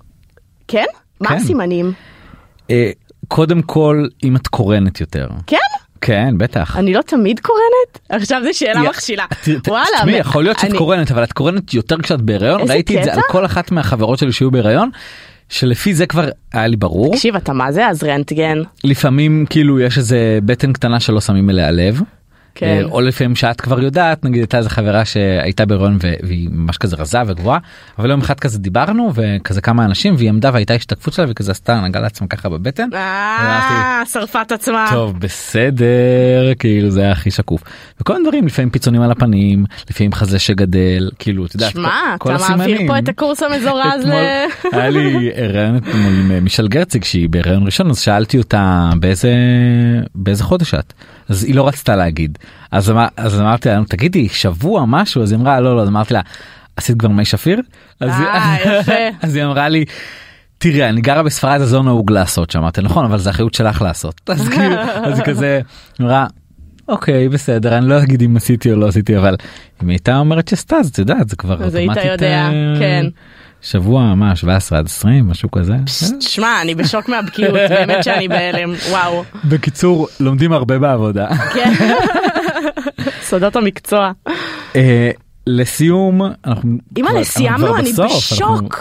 כן? 0.69 0.85
מה 1.21 1.29
כן. 1.29 1.35
הסימנים? 1.35 1.93
קודם 3.35 3.63
כל 3.63 4.07
אם 4.25 4.37
את 4.37 4.47
קורנת 4.47 5.01
יותר. 5.01 5.29
כן? 5.47 5.57
כן 6.01 6.35
בטח. 6.39 6.77
אני 6.77 6.95
לא 6.95 7.03
תמיד 7.03 7.41
קורנת? 7.41 8.09
עכשיו 8.09 8.43
זו 8.45 8.59
שאלה 8.59 8.83
מכשילה. 8.83 9.25
וואלה. 9.67 9.87
תשמעי 9.99 10.17
יכול 10.17 10.45
להיות 10.45 10.59
שאת 10.59 10.73
קורנת 10.79 11.11
אבל 11.11 11.25
את 11.25 11.33
קורנת 11.33 11.75
יותר 11.75 11.97
כשאת 12.03 12.21
בהיריון 12.21 12.61
ראיתי 12.69 12.99
את 12.99 13.05
זה 13.05 13.15
על? 13.15 13.21
כל 13.29 13.45
אחת 13.45 13.71
מהחברות 13.71 14.19
שלי 14.19 14.33
שהיו 14.33 14.51
בהיריון. 14.51 14.91
שלפי 15.49 15.95
זה 15.95 16.07
כבר 16.07 16.29
היה 16.53 16.67
לי 16.67 16.77
ברור 16.77 17.15
תקשיב, 17.15 17.37
אתה 17.37 17.53
מה 17.53 17.73
זה 17.73 17.89
אז 17.89 18.05
רנטגן? 18.05 18.63
לפעמים 18.85 19.47
כאילו 19.51 19.81
יש 19.81 19.99
איזה 19.99 20.39
בטן 20.45 20.73
קטנה 20.73 21.01
שלא 21.01 21.21
שמים 21.21 21.51
אליה 21.51 21.71
לב. 21.71 22.01
כן. 22.55 22.67
אה, 22.67 22.83
או 22.85 23.01
לפעמים 23.01 23.37
שאת 23.37 23.61
כבר 23.61 23.81
יודעת 23.83 24.25
נגיד 24.25 24.39
הייתה 24.41 24.59
איזה 24.59 24.71
חברה 24.71 25.05
שהייתה 25.05 25.67
בהיריון 25.67 25.99
והיא 26.23 26.49
ממש 26.53 26.77
כזה 26.79 26.97
רזה 26.97 27.19
וגבוהה 27.27 27.59
אבל 27.99 28.11
יום 28.11 28.21
אחד 28.21 28.41
כזה 28.41 28.59
דיברנו 28.59 29.13
וכזה 29.15 29.61
כמה 29.61 29.85
אנשים 29.85 30.15
והיא 30.19 30.29
עמדה 30.29 30.51
והייתה 30.53 30.75
השתקפות 30.75 31.15
שלה 31.15 31.27
וכזה 31.29 31.53
עשתה 31.53 31.81
נגעה 31.81 32.03
לעצמה 32.03 32.27
ככה 32.27 32.49
בבטן. 32.49 32.89
אה, 32.95 34.03
שרפה 34.13 34.43
את 34.43 34.53
עצמה. 34.53 34.87
טוב 34.93 35.19
בסדר 35.21 36.55
כאילו 36.59 36.91
זה 36.91 37.01
היה 37.01 37.13
הכי 37.13 37.31
שקוף 37.31 37.63
וכל 38.01 38.13
מיני 38.13 38.25
דברים 38.25 38.47
לפעמים 38.47 38.71
פיצונים 38.71 39.03
על 39.03 39.11
הפנים 39.11 39.65
לפעמים 39.91 40.13
חזה 40.13 40.39
שגדל 40.39 41.11
כאילו 41.19 41.47
את 41.47 41.55
יודעת 41.55 41.73
שמע, 41.73 41.91
כל- 42.19 42.29
כל 42.31 42.37
אתה 42.37 42.49
מעביר 42.49 42.65
הסימנים. 42.65 42.87
פה 42.89 42.99
את 42.99 43.09
הקורס 43.09 43.43
המזורז 43.43 44.05
ל... 44.05 44.13
אתמול 44.59 44.75
היה 44.81 44.91
לי 44.91 45.31
ראיון 45.53 45.77
אתמול 45.77 45.95
עם 46.25 46.31
אה, 46.31 46.41
מישל 46.41 46.69
גרציג 46.69 47.05
שהיא 47.05 47.29
בהיריון 47.29 47.67
ראשון 47.67 47.91
אז 47.91 47.99
שאלתי 48.01 48.39
אותה 48.39 48.91
באיזה 49.01 49.35
באיזה 50.15 50.45
חודש 50.45 50.75
את 50.75 50.93
אז 51.29 51.45
היא 51.45 51.55
לא 51.55 51.69
רצתה 51.69 51.97
להגיד 51.97 52.39
אז, 52.71 52.91
אמר, 52.91 53.07
אז 53.17 53.41
אמרתי 53.41 53.69
לה 53.69 53.81
תגידי 53.89 54.29
שבוע 54.29 54.85
משהו 54.87 55.23
אז 55.23 55.33
היא 55.33 55.41
אמרה 55.41 55.61
לא 55.61 55.77
לא 55.77 55.83
אז 55.83 55.89
אמרתי 55.89 56.15
לה 56.15 56.21
עשית 56.77 56.99
כבר 56.99 57.09
מי 57.09 57.25
שפיר 57.25 57.61
אז, 58.01 58.11
היא- 58.19 58.27
אה. 58.29 59.09
אז 59.23 59.35
היא 59.37 59.45
אמרה 59.45 59.69
לי. 59.69 59.85
תראה 60.59 60.89
אני 60.89 61.01
גרה 61.01 61.23
בספרד 61.23 61.61
אז 61.61 61.75
לא 61.75 61.83
נהוג 61.83 62.11
לעשות 62.13 62.51
שאמרתי 62.51 62.83
נכון 62.83 63.05
אבל 63.05 63.19
זה 63.19 63.31
אחריות 63.31 63.55
שלך 63.55 63.83
לעשות 63.83 64.21
אז 64.31 64.49
כאילו 64.49 64.75
אז 64.81 65.19
היא 65.19 65.25
כזה 65.27 65.61
אמרה 66.01 66.27
אוקיי 66.89 67.29
בסדר 67.29 67.79
אני 67.79 67.89
לא 67.89 68.03
אגיד 68.03 68.23
אם 68.23 68.37
עשיתי 68.37 68.73
או 68.73 68.77
לא 68.77 68.89
עשיתי 68.89 69.17
אבל 69.19 69.37
אם 69.83 69.89
היא 69.89 69.95
הייתה 69.95 70.19
אומרת 70.19 70.49
שעשתה 70.49 70.77
אז 70.77 70.89
את 70.89 70.99
יודעת 70.99 71.29
זה 71.29 71.37
כבר 71.37 71.65
אז 71.65 71.75
היית 71.75 71.89
אוטומטית, 71.91 72.13
יודע, 72.13 72.49
אה, 72.53 72.75
כן. 72.79 73.07
שבוע 73.65 74.15
מה 74.15 74.37
17 74.37 74.79
עד 74.79 74.87
20 74.87 75.29
משהו 75.29 75.51
כזה. 75.51 75.75
שמע, 76.21 76.63
אני 76.63 76.75
בשוק 76.75 77.09
מהבקיאות, 77.09 77.55
באמת 77.71 78.05
שאני 78.05 78.29
בהלם, 78.29 78.73
וואו. 78.91 79.25
בקיצור 79.45 80.09
לומדים 80.21 80.53
הרבה 80.53 80.79
בעבודה. 80.79 81.29
כן. 81.55 81.73
סודות 83.29 83.57
המקצוע. 83.57 84.13
אה, 84.77 85.11
לסיום 85.47 86.21
אנחנו 86.47 86.71
אימא'לה, 86.97 87.25
סיימנו? 87.25 87.77
אני 87.77 87.93
בסוף, 87.93 88.13
בשוק. 88.33 88.41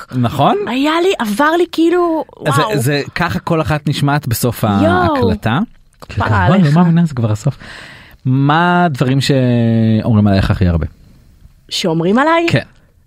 אנחנו- 0.10 0.22
נכון? 0.22 0.58
היה 0.68 0.92
לי, 1.04 1.10
עבר 1.20 1.52
לי 1.58 1.66
כאילו, 1.72 2.24
וואו. 2.38 2.72
זה- 2.74 2.80
זה 2.80 3.02
ככה 3.16 3.40
כל 3.40 3.62
אחת 3.62 3.90
נשמעת 3.90 4.28
בסוף. 4.28 4.64
ההקלטה. 4.64 5.60
לא 6.18 6.26
עליך. 6.26 6.80
זה 7.06 7.14
כבר 7.16 7.32
הסוף. 7.32 7.58
מה 8.26 8.86
הדברים 8.86 9.20
שאומרים 9.22 10.28
עלייך 10.28 10.52
הכי 10.52 10.68
הרבה? 10.68 10.86
שאומרים 11.70 12.18
עליי? 12.20 12.46
כן. 12.50 12.64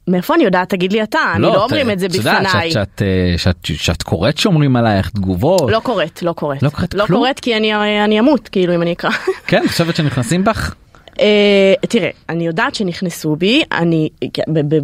מאיפה 0.08 0.34
אני 0.34 0.44
יודעת? 0.44 0.68
תגיד 0.70 0.92
לי 0.92 1.02
אתה, 1.02 1.18
אני 1.34 1.42
לא 1.42 1.64
אומרים 1.64 1.90
את 1.90 1.98
זה 1.98 2.06
את 2.06 2.14
יודעת 2.14 2.42
בפניי. 2.46 2.70
שאת- 2.70 3.02
שאת, 3.38 3.62
אה, 3.70 3.74
שאת- 3.76 4.02
קוראת 4.02 4.38
שאומרים 4.38 4.76
עלייך 4.76 5.10
תגובות. 5.10 5.70
לא 5.70 5.80
קוראת, 5.80 6.22
לא 6.22 6.32
קוראת. 6.32 6.62
לא 6.62 6.68
קוראת 6.68 6.94
לא 6.94 7.06
כלום? 7.06 7.20
קוראת 7.20 7.40
כי 7.40 7.56
אני 7.56 7.74
אני 8.04 8.20
אמות, 8.20 8.48
כאילו, 8.48 8.74
אם 8.74 8.82
אני 8.82 8.92
אקרא. 8.92 9.10
כן, 9.48 9.62
חושבת 9.68 9.96
שנכנסים 9.96 10.44
בך? 10.44 10.74
אה, 11.20 11.74
תראה, 11.88 12.10
אני 12.28 12.46
יודעת 12.46 12.74
שנכנסו 12.74 13.36
בי, 13.36 13.62
אני 13.72 14.08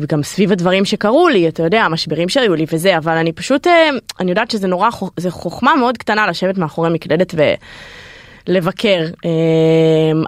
גם 0.09 0.23
סביב 0.23 0.53
הדברים 0.53 0.85
שקרו 0.85 1.29
לי, 1.29 1.49
אתה 1.49 1.63
יודע, 1.63 1.83
המשברים 1.83 2.29
שהיו 2.29 2.55
לי 2.55 2.67
וזה, 2.73 2.97
אבל 2.97 3.17
אני 3.17 3.33
פשוט, 3.33 3.67
אה, 3.67 3.89
אני 4.21 4.31
יודעת 4.31 4.51
שזה 4.51 4.67
נורא, 4.69 4.89
זה 5.17 5.31
חוכמה 5.31 5.75
מאוד 5.75 5.99
קטנה 5.99 6.27
לשבת 6.27 6.59
מאחורי 6.59 6.91
מקלדת 6.91 7.35
ולבקר. 7.35 7.55
אה, 9.25 9.31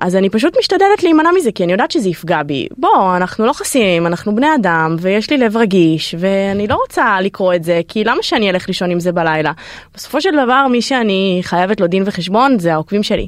אז 0.00 0.16
אני 0.16 0.30
פשוט 0.30 0.58
משתדלת 0.58 1.02
להימנע 1.02 1.30
מזה, 1.38 1.52
כי 1.52 1.64
אני 1.64 1.72
יודעת 1.72 1.90
שזה 1.90 2.08
יפגע 2.08 2.42
בי. 2.42 2.68
בוא, 2.78 3.16
אנחנו 3.16 3.46
לא 3.46 3.52
חסים, 3.52 4.06
אנחנו 4.06 4.34
בני 4.34 4.46
אדם, 4.54 4.96
ויש 5.00 5.30
לי 5.30 5.36
לב 5.36 5.56
רגיש, 5.56 6.14
ואני 6.18 6.66
לא 6.66 6.74
רוצה 6.74 7.20
לקרוא 7.20 7.54
את 7.54 7.64
זה, 7.64 7.80
כי 7.88 8.04
למה 8.04 8.22
שאני 8.22 8.50
אלך 8.50 8.68
לישון 8.68 8.90
עם 8.90 9.00
זה 9.00 9.12
בלילה? 9.12 9.52
בסופו 9.94 10.20
של 10.20 10.30
דבר, 10.44 10.66
מי 10.70 10.82
שאני 10.82 11.40
חייבת 11.42 11.80
לו 11.80 11.86
דין 11.86 12.02
וחשבון 12.06 12.58
זה 12.58 12.72
העוקבים 12.72 13.02
שלי. 13.02 13.26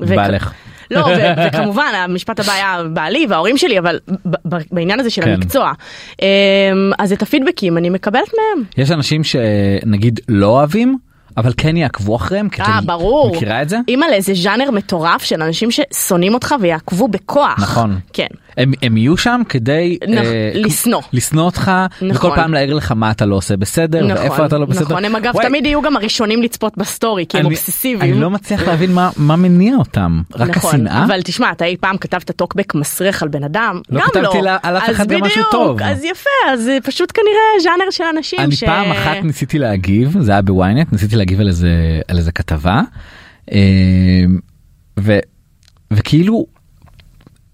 בעלך. 0.00 0.52
לא, 0.90 1.00
ו- 1.00 1.46
וכמובן 1.46 1.92
המשפט 1.94 2.40
הבא 2.40 2.52
היה 2.52 2.82
בעלי 2.92 3.26
וההורים 3.28 3.56
שלי, 3.56 3.78
אבל 3.78 3.98
ב- 4.08 4.54
ב- 4.54 4.62
בעניין 4.72 5.00
הזה 5.00 5.10
של 5.10 5.22
כן. 5.22 5.30
המקצוע. 5.30 5.72
אמ, 6.22 6.26
אז 6.98 7.12
את 7.12 7.22
הפידבקים 7.22 7.78
אני 7.78 7.90
מקבלת 7.90 8.30
מהם. 8.36 8.64
יש 8.76 8.90
אנשים 8.90 9.24
שנגיד 9.24 10.20
לא 10.28 10.46
אוהבים 10.46 10.98
אבל 11.36 11.52
כן 11.56 11.76
יעקבו 11.76 12.16
אחריהם? 12.16 12.48
כדי- 12.48 12.62
אה, 12.66 12.78
ברור. 12.86 13.36
מכירה 13.36 13.62
את 13.62 13.68
זה? 13.68 13.78
אימא'לה 13.88 14.04
איזה 14.10 14.32
ז'אנר 14.34 14.70
מטורף 14.70 15.22
של 15.22 15.42
אנשים 15.42 15.68
ששונאים 15.70 16.34
אותך 16.34 16.54
ויעקבו 16.60 17.08
בכוח. 17.08 17.58
נכון. 17.62 17.98
כן. 18.12 18.26
הם, 18.56 18.72
הם 18.82 18.96
יהיו 18.96 19.16
שם 19.16 19.42
כדי 19.48 19.98
נכ- 20.04 20.08
אה, 20.24 20.50
לשנוא. 20.54 21.00
לשנוא 21.12 21.44
אותך 21.44 21.70
נכון. 22.02 22.10
וכל 22.28 22.36
פעם 22.36 22.54
להעיר 22.54 22.74
לך 22.74 22.92
מה 22.92 23.10
אתה 23.10 23.26
לא 23.26 23.36
עושה 23.36 23.56
בסדר 23.56 24.06
נכון, 24.06 24.16
ואיפה 24.22 24.46
אתה 24.46 24.58
לא 24.58 24.66
בסדר. 24.66 24.84
נכון, 24.84 25.04
הם 25.04 25.16
אגב 25.16 25.34
וואי, 25.34 25.46
תמיד 25.46 25.66
יהיו 25.66 25.82
גם 25.82 25.96
הראשונים 25.96 26.42
לצפות 26.42 26.78
בסטורי, 26.78 27.24
כי 27.28 27.38
הם 27.38 27.46
אני- 27.46 27.54
אובססיביים. 27.54 28.12
אני 28.12 28.20
לא 28.20 28.30
מצליח 28.30 28.62
להבין 28.68 28.92
מה, 28.94 29.10
מה 29.16 29.36
מניע 29.36 29.76
אותם 29.76 30.22
רק 30.34 30.48
נכון, 30.56 30.70
השנאה. 30.74 31.04
אבל 31.04 31.22
תשמע, 31.22 31.50
אתה 31.52 31.64
אי 31.64 31.76
פעם 31.80 31.96
כתבת 31.96 32.30
טוקבק 32.30 32.74
מסריח 32.74 33.22
על 33.22 33.28
בן 33.28 33.44
אדם? 33.44 33.80
לא 33.90 34.00
גם 34.00 34.06
כתבתי 34.06 34.42
לא. 34.42 34.50
על 34.62 34.76
אף 34.76 34.90
אחד 34.90 35.06
גם 35.08 35.20
משהו 35.20 35.30
בדיוק, 35.42 35.52
טוב. 35.52 35.82
אז 35.82 36.04
יפה, 36.04 36.30
אז 36.52 36.60
זה 36.62 36.78
פשוט 36.84 37.12
כנראה 37.14 37.62
ז'אנר 37.62 37.90
של 37.90 38.04
אנשים 38.16 38.38
אני 38.40 38.56
ש... 38.56 38.64
פעם 38.64 38.90
אחת 38.90 39.16
ניסיתי 39.22 39.58
להגיב 39.58 40.16
זה 40.20 40.32
היה 40.32 40.42
בוויינט 40.42 40.92
ניסיתי 40.92 41.16
להגיב 41.22 41.40
על 41.40 41.48
איזה 41.48 41.70
על 42.08 42.18
איזה 42.18 42.32
כתבה 42.32 42.80
אה, 43.52 43.58
ו, 45.00 45.18
וכאילו 45.90 46.46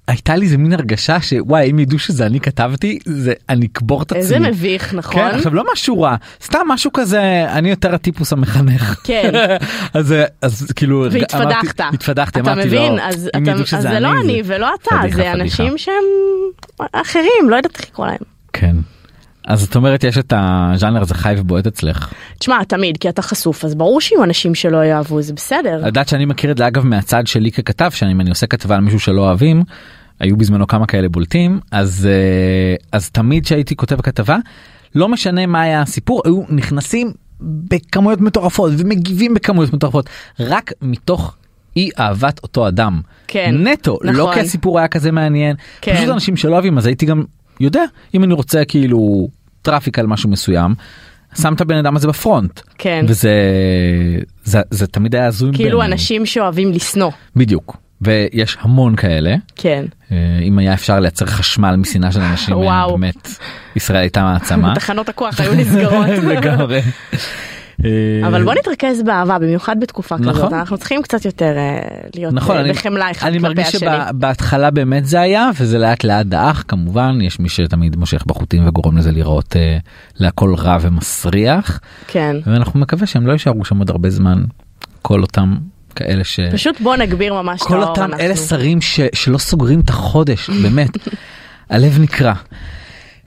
הייתה 0.09 0.37
לי 0.37 0.45
איזה 0.47 0.59
מין 0.59 0.73
הרגשה 0.73 1.21
שוואי 1.21 1.71
אם 1.71 1.79
ידעו 1.79 1.99
שזה 1.99 2.27
אני 2.27 2.41
כתבתי 2.41 2.99
זה 3.05 3.33
אני 3.49 3.66
אקבור 3.66 4.03
את 4.03 4.12
עצמי. 4.12 4.21
איזה 4.23 4.39
מביך, 4.39 4.95
נכון? 4.95 5.31
כן, 5.31 5.37
עכשיו 5.37 5.55
לא 5.55 5.64
משהו 5.73 6.01
רע 6.01 6.16
סתם 6.43 6.59
משהו 6.69 6.93
כזה 6.93 7.21
אני 7.53 7.71
יותר 7.71 7.95
הטיפוס 7.95 8.33
המחנך. 8.33 9.01
כן. 9.05 9.33
אז 9.95 10.14
אז 10.43 10.66
כאילו 10.77 11.07
והתפדחת. 11.11 11.81
אמרתי- 11.81 11.95
התפדחתי 11.97 12.41
אתה 12.41 12.53
אמרתי 12.53 12.66
מבין? 12.69 12.93
לו 12.93 13.03
אז 13.03 13.27
אתה- 13.29 13.39
ידעו 13.51 13.62
אז 13.77 13.83
זה 13.83 14.01
לא 14.01 14.12
אני 14.25 14.43
ולא 14.45 14.69
אתה, 14.83 14.97
זה. 15.14 15.33
אנשים 15.33 15.79
שהם 15.79 15.95
אחרים, 16.93 17.49
לא 17.51 17.57
יודעת 17.57 17.81
איך 17.81 17.89
לקרוא 17.91 18.07
להם. 18.07 18.19
כן. 18.53 18.77
אז 19.49 19.62
את 19.62 19.76
אומרת 19.76 20.05
יש 20.05 20.18
את 20.18 20.32
הז'אנר 20.36 21.03
הזה 21.03 21.14
חי 21.14 21.34
ובועט 21.38 21.66
אצלך. 21.66 22.12
תשמע, 22.38 22.64
תמיד, 22.64 22.96
כי 22.96 23.09
אתה 23.09 23.22
חשוף, 23.22 23.64
אז 23.64 23.74
ברור 23.74 24.01
שיהיו 24.01 24.24
אנשים 24.24 24.55
שלא 24.55 24.84
יאהבו, 24.84 25.22
זה 25.22 25.32
בסדר. 25.32 25.82
יודעת 25.86 26.09
שאני 26.09 26.24
מכיר 26.24 26.51
את 26.51 26.59
זה 26.59 26.66
אגב 26.66 26.86
מהצד 26.86 27.26
שלי 27.26 27.53
ככתב 27.53 27.90
שאם 27.90 28.20
אני 28.20 28.30
עושה 28.30 28.46
כתבה 28.46 28.74
על 28.74 28.80
מישהו 28.80 29.01
שלא 29.01 29.20
אוהבים 29.20 29.62
היו 30.20 30.36
בזמנו 30.36 30.66
כמה 30.66 30.86
כאלה 30.86 31.09
בולטים 31.09 31.61
אז 31.70 32.09
אה, 32.11 32.74
אז 32.92 33.11
תמיד 33.11 33.46
שהייתי 33.46 33.76
כותב 33.76 34.01
כתבה 34.01 34.36
לא 34.94 35.09
משנה 35.09 35.46
מה 35.46 35.61
היה 35.61 35.82
הסיפור 35.82 36.22
היו 36.24 36.42
נכנסים 36.49 37.12
בכמויות 37.40 38.20
מטורפות 38.20 38.72
ומגיבים 38.78 39.34
בכמויות 39.34 39.72
מטורפות 39.72 40.09
רק 40.40 40.72
מתוך 40.82 41.36
אי 41.76 41.90
אהבת 41.99 42.40
אותו 42.42 42.68
אדם. 42.68 43.01
כן, 43.26 43.55
נטו 43.59 43.99
לא 44.03 44.12
נכון. 44.12 44.34
כי 44.34 44.40
הסיפור 44.40 44.78
היה 44.78 44.88
כזה 44.88 45.12
מעניין 45.12 45.57
כן. 45.80 45.94
פשוט 45.96 46.09
אנשים 46.09 46.36
שלא 46.36 46.53
אוהבים 46.53 46.78
אז 46.78 46.86
הייתי 46.86 47.07
גם 47.07 47.24
יודע 47.61 47.84
אם 48.14 48.24
אני 48.24 48.34
רוצה 48.34 48.64
כאילו 48.64 49.28
טראפיק 49.69 49.99
על 49.99 50.07
משהו 50.07 50.31
מסוים. 50.31 50.75
שם 51.41 51.55
את 51.55 51.61
הבן 51.61 51.77
אדם 51.77 51.97
הזה 51.97 52.09
בפרונט 52.09 52.61
כן. 52.79 53.05
וזה 53.09 53.33
זה, 54.45 54.61
זה 54.71 54.87
תמיד 54.87 55.14
היה 55.14 55.27
הזוי 55.27 55.51
כאילו 55.55 55.79
בעיניי. 55.79 55.93
אנשים 55.93 56.27
שאוהבים 56.27 56.73
לשנוא. 56.73 57.11
בדיוק 57.37 57.77
ויש 58.03 58.57
המון 58.61 58.97
כאלה 58.97 59.35
כן. 59.57 59.85
אה, 60.12 60.16
אם 60.43 60.59
היה 60.59 60.75
אפשר 60.75 61.01
לייצר 61.01 61.27
חשמל 61.27 61.77
משנאה 61.77 62.12
של 62.12 62.21
אנשים 62.21 62.55
אה, 62.55 62.59
וואו. 62.59 62.91
באמת 62.99 63.29
ישראל 63.77 64.01
הייתה 64.01 64.23
מעצמה. 64.23 64.75
תחנות 64.81 65.09
הכוח 65.09 65.41
היו 65.41 65.55
נסגרות. 65.55 66.07
לגמרי. 66.35 66.81
אה, 67.85 68.26
אבל 68.26 68.45
בוא 68.45 68.55
נתרכז 68.55 69.03
באהבה, 69.03 69.39
במיוחד 69.39 69.81
בתקופה 69.81 70.18
כזאת. 70.18 70.35
נכון. 70.35 70.55
אנחנו 70.55 70.79
צריכים 70.79 71.03
קצת 71.03 71.24
יותר 71.24 71.57
אה, 71.57 71.79
להיות 72.14 72.35
נכון, 72.35 72.57
אה, 72.57 72.61
אני, 72.61 72.72
בחמלה 72.72 73.11
אחד 73.11 73.26
אני 73.26 73.39
כלפי 73.39 73.49
מרגיש 73.49 73.74
השני. 73.74 73.89
שבהתחלה 74.11 74.70
באמת 74.70 75.07
זה 75.07 75.20
היה 75.20 75.51
וזה 75.59 75.79
לאט 75.79 76.05
לאט 76.05 76.26
דעך 76.26 76.64
כמובן 76.68 77.18
יש 77.22 77.41
מי 77.41 77.49
שתמיד 77.49 77.97
מושך 77.97 78.24
בחוטים 78.26 78.68
וגורם 78.68 78.99
לזה 78.99 79.12
לראות 79.12 79.57
אה, 79.57 79.79
להכל 80.16 80.55
רע 80.55 80.76
ומסריח 80.81 81.81
כן. 82.07 82.37
ואנחנו 82.47 82.81
מקווה 82.81 83.07
שהם 83.07 83.26
לא 83.26 83.33
יישארו 83.33 83.64
שם 83.64 83.79
עוד 83.79 83.91
הרבה 83.91 84.11
זמן 84.11 84.45
כל 85.03 85.22
אותם 85.22 85.57
כאלה 85.97 86.24
ש... 86.24 86.41
פשוט 86.53 86.81
בוא 86.81 86.97
נגביר 86.97 87.35
ממש 87.35 87.62
את 87.62 87.66
כל 87.66 87.74
האור. 87.74 87.89
אותם 87.89 88.03
אנחנו. 88.03 88.20
אלה 88.20 88.37
שרים 88.37 88.81
ש, 88.81 89.01
שלא 89.12 89.39
סוגרים 89.39 89.81
את 89.81 89.89
החודש 89.89 90.51
באמת 90.51 90.91
הלב 91.70 91.99
נקרע. 92.01 92.35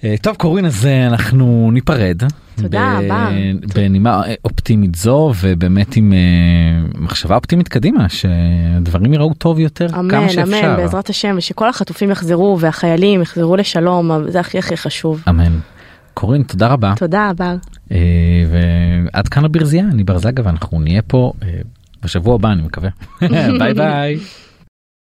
אה, 0.04 0.16
טוב 0.22 0.36
קורין 0.36 0.66
אז 0.66 0.86
אה, 0.86 1.08
אנחנו 1.08 1.70
ניפרד. 1.74 2.22
תודה 2.56 3.00
רבה. 3.00 3.30
בנימה 3.76 4.22
אה, 4.28 4.34
אופטימית 4.46 4.96
זו 4.96 5.34
ובאמת 5.42 5.96
עם 5.96 6.14
מחשבה 6.96 7.36
אופטימית 7.36 7.68
קדימה 7.68 8.10
שהדברים 8.10 9.14
יראו 9.14 9.34
טוב 9.34 9.60
יותר 9.60 9.88
אמן, 10.00 10.12
כמה 10.12 10.30
שאפשר. 10.30 10.68
אמן, 10.68 10.78
בעזרת 10.78 11.10
השם, 11.10 11.36
ושכל 11.38 11.70
החטופים 11.70 12.12
יחזרו 12.12 12.58
והחיילים 12.60 13.22
יחזרו 13.22 13.56
לשלום, 13.56 14.12
זה 14.28 14.40
הכי 14.40 14.58
הכי 14.58 14.78
חשוב. 14.78 15.24
אמן. 15.30 15.60
קורין 16.14 16.44
תודה 16.44 16.68
רבה 16.68 16.94
תודה, 16.98 17.32
בר. 17.38 17.56
אה, 17.92 17.98
ועד 18.52 19.28
כאן 19.28 19.46
הברזייה 19.46 19.86
אני 19.92 20.04
בר 20.04 20.18
זגה 20.18 20.44
ואנחנו 20.46 20.80
נהיה 20.80 21.02
פה 21.02 21.34
בשבוע 22.04 22.36
הבא 22.36 22.52
אני 22.52 22.62
מקווה 22.62 22.90
ביי 23.60 23.74
ביי. 23.74 24.20